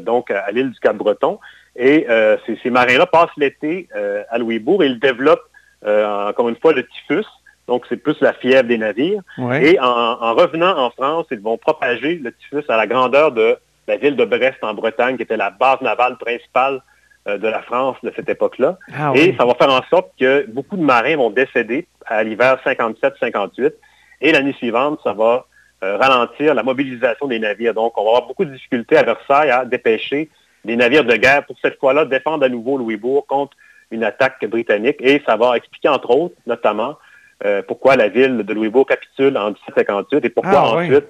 donc 0.00 0.30
à 0.30 0.50
l'île 0.50 0.70
du 0.70 0.80
Cap-Breton. 0.80 1.38
Et 1.76 2.06
ces, 2.46 2.70
marins-là 2.70 3.06
passent 3.06 3.36
l'été 3.36 3.88
à 4.30 4.38
Louisbourg 4.38 4.82
et 4.82 4.86
ils 4.86 4.98
développent, 4.98 5.48
encore 5.84 6.48
une 6.48 6.56
fois, 6.56 6.72
le 6.72 6.86
typhus. 6.86 7.26
Donc, 7.68 7.84
c'est 7.88 7.96
plus 7.96 8.18
la 8.20 8.32
fièvre 8.32 8.66
des 8.66 8.78
navires. 8.78 9.22
Et 9.60 9.78
en, 9.78 9.84
en, 9.84 10.34
revenant 10.34 10.76
en 10.76 10.90
France, 10.90 11.26
ils 11.30 11.40
vont 11.40 11.58
propager 11.58 12.16
le 12.16 12.32
typhus 12.32 12.64
à 12.68 12.76
la 12.76 12.86
grandeur 12.86 13.30
de 13.30 13.56
la 13.88 13.96
ville 13.96 14.16
de 14.16 14.24
Brest 14.24 14.58
en 14.62 14.74
Bretagne, 14.74 15.16
qui 15.16 15.22
était 15.22 15.36
la 15.36 15.50
base 15.50 15.80
navale 15.80 16.16
principale 16.18 16.80
euh, 17.28 17.38
de 17.38 17.48
la 17.48 17.62
France 17.62 17.96
de 18.02 18.12
cette 18.14 18.28
époque-là. 18.28 18.78
Ah 18.92 19.12
et 19.14 19.34
ça 19.36 19.44
va 19.44 19.54
faire 19.54 19.70
en 19.70 19.82
sorte 19.90 20.10
que 20.18 20.44
beaucoup 20.48 20.76
de 20.76 20.82
marins 20.82 21.16
vont 21.16 21.30
décéder 21.30 21.86
à 22.06 22.22
l'hiver 22.22 22.58
57-58. 22.64 23.72
Et 24.20 24.32
l'année 24.32 24.52
suivante, 24.54 25.00
ça 25.02 25.12
va 25.12 25.46
euh, 25.82 25.96
ralentir 25.96 26.54
la 26.54 26.62
mobilisation 26.62 27.26
des 27.26 27.38
navires. 27.38 27.74
Donc, 27.74 27.98
on 27.98 28.04
va 28.04 28.10
avoir 28.10 28.26
beaucoup 28.26 28.44
de 28.44 28.52
difficultés 28.52 28.96
à 28.96 29.02
Versailles 29.02 29.50
à 29.50 29.64
dépêcher 29.64 30.30
des 30.64 30.76
navires 30.76 31.04
de 31.04 31.16
guerre 31.16 31.44
pour 31.44 31.56
cette 31.60 31.78
fois-là 31.80 32.04
défendre 32.04 32.44
à 32.44 32.48
nouveau 32.48 32.78
Louisbourg 32.78 33.26
contre 33.26 33.56
une 33.90 34.04
attaque 34.04 34.44
britannique. 34.46 34.96
Et 35.00 35.22
ça 35.26 35.36
va 35.36 35.56
expliquer, 35.56 35.88
entre 35.88 36.10
autres, 36.10 36.36
notamment, 36.46 36.96
euh, 37.44 37.62
pourquoi 37.66 37.96
la 37.96 38.08
ville 38.08 38.38
de 38.38 38.54
Louisbourg 38.54 38.86
capitule 38.86 39.36
en 39.36 39.46
1758 39.50 40.24
et 40.24 40.28
pourquoi 40.28 40.52
ah 40.54 40.76
ensuite 40.76 41.08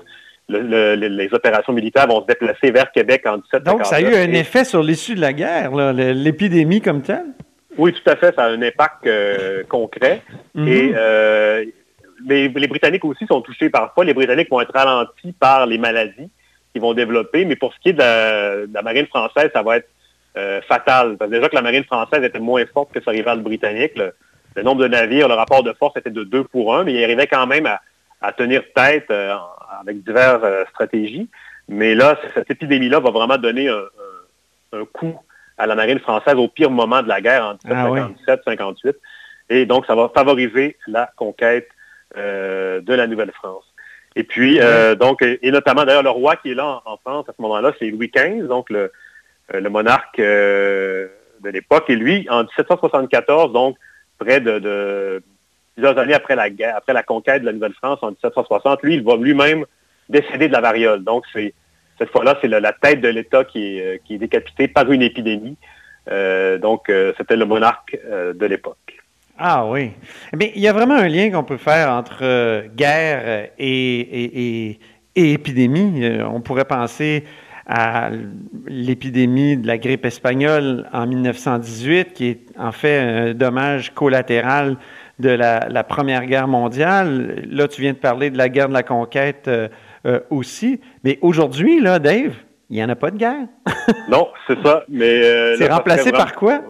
les 0.48 1.28
opérations 1.32 1.72
militaires 1.72 2.06
vont 2.06 2.22
se 2.22 2.26
déplacer 2.26 2.70
vers 2.70 2.90
Québec 2.92 3.22
en 3.26 3.36
1759. 3.36 3.76
Donc, 3.76 3.86
ça 3.86 3.96
a 3.96 4.00
eu 4.00 4.14
un 4.14 4.32
effet 4.32 4.64
sur 4.64 4.82
l'issue 4.82 5.14
de 5.14 5.20
la 5.20 5.32
guerre, 5.32 5.72
l'épidémie 5.92 6.80
comme 6.80 7.02
telle? 7.02 7.26
Oui, 7.78 7.92
tout 7.92 8.10
à 8.10 8.16
fait. 8.16 8.34
Ça 8.34 8.44
a 8.44 8.48
un 8.48 8.62
impact 8.62 9.06
euh, 9.06 9.62
concret. 9.68 10.22
Mhm. 10.54 10.68
Et 10.68 10.92
euh, 10.94 11.64
les 12.26 12.48
Britanniques 12.48 13.04
aussi 13.04 13.26
sont 13.26 13.40
touchés 13.40 13.70
parfois. 13.70 14.04
Les 14.04 14.14
Britanniques 14.14 14.50
vont 14.50 14.60
être 14.60 14.74
ralentis 14.74 15.32
par 15.32 15.66
les 15.66 15.78
maladies 15.78 16.30
qu'ils 16.72 16.82
vont 16.82 16.94
développer. 16.94 17.44
Mais 17.44 17.56
pour 17.56 17.72
ce 17.74 17.78
qui 17.80 17.90
est 17.90 17.94
de 17.94 18.72
la, 18.72 18.82
marine 18.82 19.06
française, 19.06 19.50
ça 19.54 19.62
va 19.62 19.78
être 19.78 19.88
euh, 20.36 20.60
fatal. 20.68 21.16
Parce 21.16 21.30
que 21.30 21.36
déjà 21.36 21.48
que 21.48 21.54
la 21.54 21.62
marine 21.62 21.84
française 21.84 22.22
était 22.22 22.38
moins 22.38 22.64
forte 22.72 22.92
que 22.92 23.02
sa 23.02 23.10
rivale 23.10 23.40
britannique. 23.40 23.92
Le, 23.96 24.62
nombre 24.62 24.82
de 24.82 24.88
navires, 24.88 25.28
le 25.28 25.34
rapport 25.34 25.62
de 25.62 25.72
force 25.72 25.96
était 25.96 26.10
de 26.10 26.24
2 26.24 26.44
pour 26.44 26.74
1, 26.76 26.84
mais 26.84 26.92
il 26.92 27.02
arrivait 27.02 27.26
quand 27.26 27.46
même 27.46 27.66
à, 27.66 28.32
tenir 28.32 28.62
tête 28.74 29.10
avec 29.82 30.02
diverses 30.04 30.42
euh, 30.44 30.64
stratégies. 30.70 31.28
Mais 31.68 31.94
là, 31.94 32.18
cette 32.34 32.50
épidémie-là 32.50 33.00
va 33.00 33.10
vraiment 33.10 33.36
donner 33.36 33.68
un, 33.68 34.84
coup 34.92 35.18
à 35.58 35.66
la 35.66 35.74
marine 35.74 36.00
française 36.00 36.34
au 36.34 36.48
pire 36.48 36.70
moment 36.70 37.02
de 37.02 37.08
la 37.08 37.20
guerre 37.20 37.44
en 37.44 37.54
1757-58. 37.54 38.76
Ah 38.86 38.92
et 39.50 39.66
donc, 39.66 39.86
ça 39.86 39.94
va 39.94 40.10
favoriser 40.14 40.76
la 40.86 41.10
conquête 41.16 41.68
euh, 42.16 42.80
de 42.80 42.94
la 42.94 43.06
Nouvelle-France. 43.06 43.64
Et 44.16 44.24
puis, 44.24 44.60
euh, 44.60 44.94
donc, 44.94 45.22
et, 45.22 45.50
notamment 45.50 45.84
d'ailleurs, 45.84 46.02
le 46.02 46.10
roi 46.10 46.36
qui 46.36 46.50
est 46.50 46.54
là 46.54 46.82
en, 46.84 46.96
France 46.96 47.26
à 47.28 47.32
ce 47.36 47.42
moment-là, 47.42 47.72
c'est 47.78 47.90
Louis 47.90 48.10
XV, 48.14 48.46
donc 48.46 48.70
le, 48.70 48.90
monarque 49.68 50.18
de 50.18 51.08
l'époque. 51.44 51.84
Et 51.88 51.96
lui, 51.96 52.26
en 52.30 52.42
1774, 52.42 53.52
donc 53.52 53.76
près 54.18 54.40
de 54.40 55.22
plusieurs 55.74 55.98
années 55.98 56.14
après 56.14 56.36
la 56.36 56.50
guerre, 56.50 56.76
après 56.76 56.92
la 56.92 57.02
conquête 57.02 57.42
de 57.42 57.46
la 57.46 57.52
Nouvelle-France 57.52 57.98
en 58.02 58.08
1760, 58.08 58.82
lui, 58.82 58.94
il 58.94 59.02
va 59.02 59.16
lui-même 59.16 59.64
décéder 60.08 60.48
de 60.48 60.52
la 60.52 60.60
variole. 60.60 61.04
Donc, 61.04 61.24
cette 61.32 62.10
fois-là, 62.10 62.38
c'est 62.40 62.48
la, 62.48 62.72
tête 62.72 63.00
de 63.00 63.08
l'État 63.08 63.44
qui 63.44 63.78
est, 63.78 64.00
euh, 64.10 64.18
décapitée 64.18 64.68
par 64.68 64.90
une 64.90 65.02
épidémie. 65.02 65.56
Euh, 66.10 66.58
donc, 66.58 66.88
euh, 66.88 67.12
c'était 67.16 67.36
le 67.36 67.46
monarque 67.46 67.98
de 68.34 68.46
l'époque. 68.46 68.98
Ah 69.38 69.66
oui. 69.66 69.92
Mais 70.36 70.52
il 70.54 70.60
y 70.60 70.68
a 70.68 70.72
vraiment 70.72 70.94
un 70.94 71.08
lien 71.08 71.30
qu'on 71.30 71.44
peut 71.44 71.56
faire 71.56 71.90
entre 71.90 72.66
guerre 72.76 73.48
et, 73.58 74.78
épidémie. 75.14 76.10
on 76.20 76.40
pourrait 76.40 76.64
penser 76.64 77.24
à 77.66 78.10
l'épidémie 78.66 79.56
de 79.56 79.66
la 79.66 79.78
grippe 79.78 80.04
espagnole 80.04 80.88
en 80.92 81.06
1918, 81.06 82.12
qui 82.12 82.26
est 82.28 82.40
en 82.58 82.72
fait 82.72 82.98
un 82.98 83.34
dommage 83.34 83.94
collatéral 83.94 84.76
de 85.18 85.30
la, 85.30 85.84
Première 85.84 86.26
Guerre 86.26 86.48
mondiale. 86.48 87.44
Là, 87.50 87.68
tu 87.68 87.80
viens 87.80 87.92
de 87.92 87.98
parler 87.98 88.30
de 88.30 88.38
la 88.38 88.48
guerre 88.48 88.68
de 88.68 88.74
la 88.74 88.82
conquête 88.82 89.48
euh, 89.48 89.68
euh, 90.06 90.20
aussi. 90.30 90.80
Mais 91.04 91.18
aujourd'hui, 91.22 91.80
là, 91.80 91.98
Dave, 91.98 92.34
il 92.70 92.76
n'y 92.76 92.84
en 92.84 92.88
a 92.88 92.96
pas 92.96 93.10
de 93.10 93.18
guerre. 93.18 93.46
non, 94.08 94.28
c'est 94.46 94.60
ça. 94.62 94.84
Mais 94.88 95.22
euh, 95.22 95.56
c'est 95.56 95.68
remplacé 95.68 96.12
par 96.12 96.34
quoi? 96.34 96.60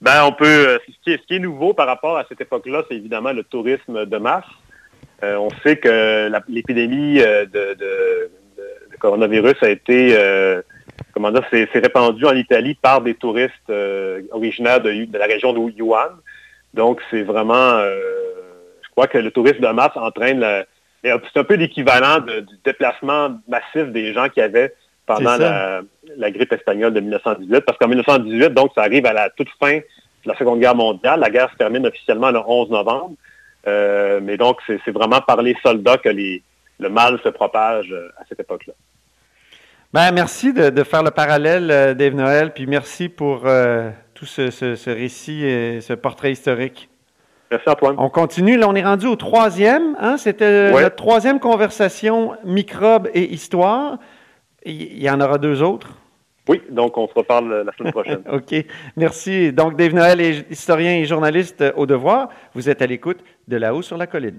Ben, 0.00 0.24
on 0.24 0.32
peut. 0.32 0.78
Ce 1.04 1.16
qui, 1.26 1.34
est, 1.34 1.38
nouveau 1.38 1.74
par 1.74 1.86
rapport 1.86 2.16
à 2.16 2.24
cette 2.28 2.40
époque-là, 2.40 2.84
c'est 2.88 2.96
évidemment 2.96 3.32
le 3.32 3.44
tourisme 3.44 4.06
de 4.06 4.16
masse. 4.16 4.44
on 5.22 5.50
sait 5.62 5.76
que 5.76 6.30
l'épidémie 6.48 7.18
de, 7.18 8.30
coronavirus 8.98 9.56
a 9.62 9.68
été, 9.68 10.16
comment 11.12 11.30
dire, 11.30 11.44
s'est 11.50 11.68
répandu 11.74 12.24
en 12.24 12.34
Italie 12.34 12.78
par 12.80 13.02
des 13.02 13.12
touristes 13.14 13.70
originaires 14.30 14.80
de, 14.80 15.04
de, 15.04 15.18
la 15.18 15.26
région 15.26 15.52
de 15.52 15.70
Yuan. 15.72 16.08
Donc, 16.74 17.00
c'est 17.10 17.22
vraiment, 17.22 17.54
euh, 17.54 17.98
je 18.82 18.88
crois 18.90 19.06
que 19.06 19.18
le 19.18 19.30
tourisme 19.30 19.60
de 19.60 19.68
masse 19.68 19.96
entraîne, 19.96 20.44
c'est 21.02 21.10
un 21.10 21.44
peu 21.44 21.54
l'équivalent 21.54 22.20
du 22.20 22.56
déplacement 22.64 23.38
massif 23.48 23.90
des 23.92 24.12
gens 24.12 24.28
qui 24.28 24.40
avaient 24.40 24.74
pendant 25.06 25.36
la, 25.36 26.30
grippe 26.30 26.52
espagnole 26.52 26.94
de 26.94 27.00
1918, 27.00 27.60
parce 27.62 27.78
qu'en 27.78 27.88
1918, 27.88 28.50
donc, 28.50 28.70
ça 28.74 28.82
arrive 28.82 29.06
à 29.06 29.12
la 29.12 29.30
toute 29.30 29.48
fin 29.58 29.78
de 29.78 29.82
la 30.26 30.36
Seconde 30.36 30.60
Guerre 30.60 30.76
mondiale. 30.76 31.18
La 31.20 31.30
guerre 31.30 31.50
se 31.50 31.56
termine 31.56 31.86
officiellement 31.86 32.30
le 32.30 32.38
11 32.46 32.70
novembre. 32.70 33.14
Euh, 33.66 34.20
mais 34.22 34.36
donc, 34.36 34.58
c'est 34.66 34.90
vraiment 34.90 35.20
par 35.20 35.42
les 35.42 35.56
soldats 35.62 35.98
que 35.98 36.08
le 36.08 36.88
mal 36.88 37.18
se 37.24 37.28
propage 37.28 37.90
euh, 37.90 38.08
à 38.18 38.24
cette 38.28 38.40
époque-là. 38.40 38.74
Ben, 39.92 40.12
merci 40.12 40.52
de, 40.52 40.84
faire 40.84 41.02
le 41.02 41.10
parallèle, 41.10 41.96
Dave 41.96 42.14
Noël, 42.14 42.52
puis 42.52 42.66
merci 42.68 43.08
pour 43.08 43.44
tout 44.20 44.26
ce, 44.26 44.90
récit 44.90 45.44
et 45.46 45.80
ce 45.80 45.94
portrait 45.94 46.30
historique. 46.30 46.90
Merci 47.50 47.70
Antoine. 47.70 47.94
On 47.96 48.10
continue. 48.10 48.58
Là, 48.58 48.68
on 48.68 48.74
est 48.74 48.84
rendu 48.84 49.06
au 49.06 49.16
troisième. 49.16 49.96
Hein? 49.98 50.18
C'était 50.18 50.70
la 50.70 50.90
troisième 50.90 51.40
conversation 51.40 52.32
microbe 52.44 53.08
et 53.14 53.32
histoire. 53.32 53.98
Il 54.66 55.02
y 55.02 55.08
en 55.08 55.22
aura 55.22 55.38
deux 55.38 55.62
autres? 55.62 55.88
Oui, 56.50 56.60
donc 56.68 56.98
on 56.98 57.08
se 57.08 57.14
reparle 57.14 57.62
la 57.64 57.72
semaine 57.72 57.92
prochaine. 57.92 58.22
OK. 58.30 58.54
Merci. 58.96 59.54
Donc, 59.54 59.76
Dave 59.76 59.94
Noël 59.94 60.20
est 60.20 60.50
historien 60.50 60.92
et 60.92 61.06
journaliste 61.06 61.64
au 61.76 61.86
devoir. 61.86 62.28
Vous 62.54 62.68
êtes 62.68 62.82
à 62.82 62.86
l'écoute 62.86 63.20
de 63.48 63.56
là-haut 63.56 63.82
sur 63.82 63.96
la 63.96 64.06
colline. 64.06 64.38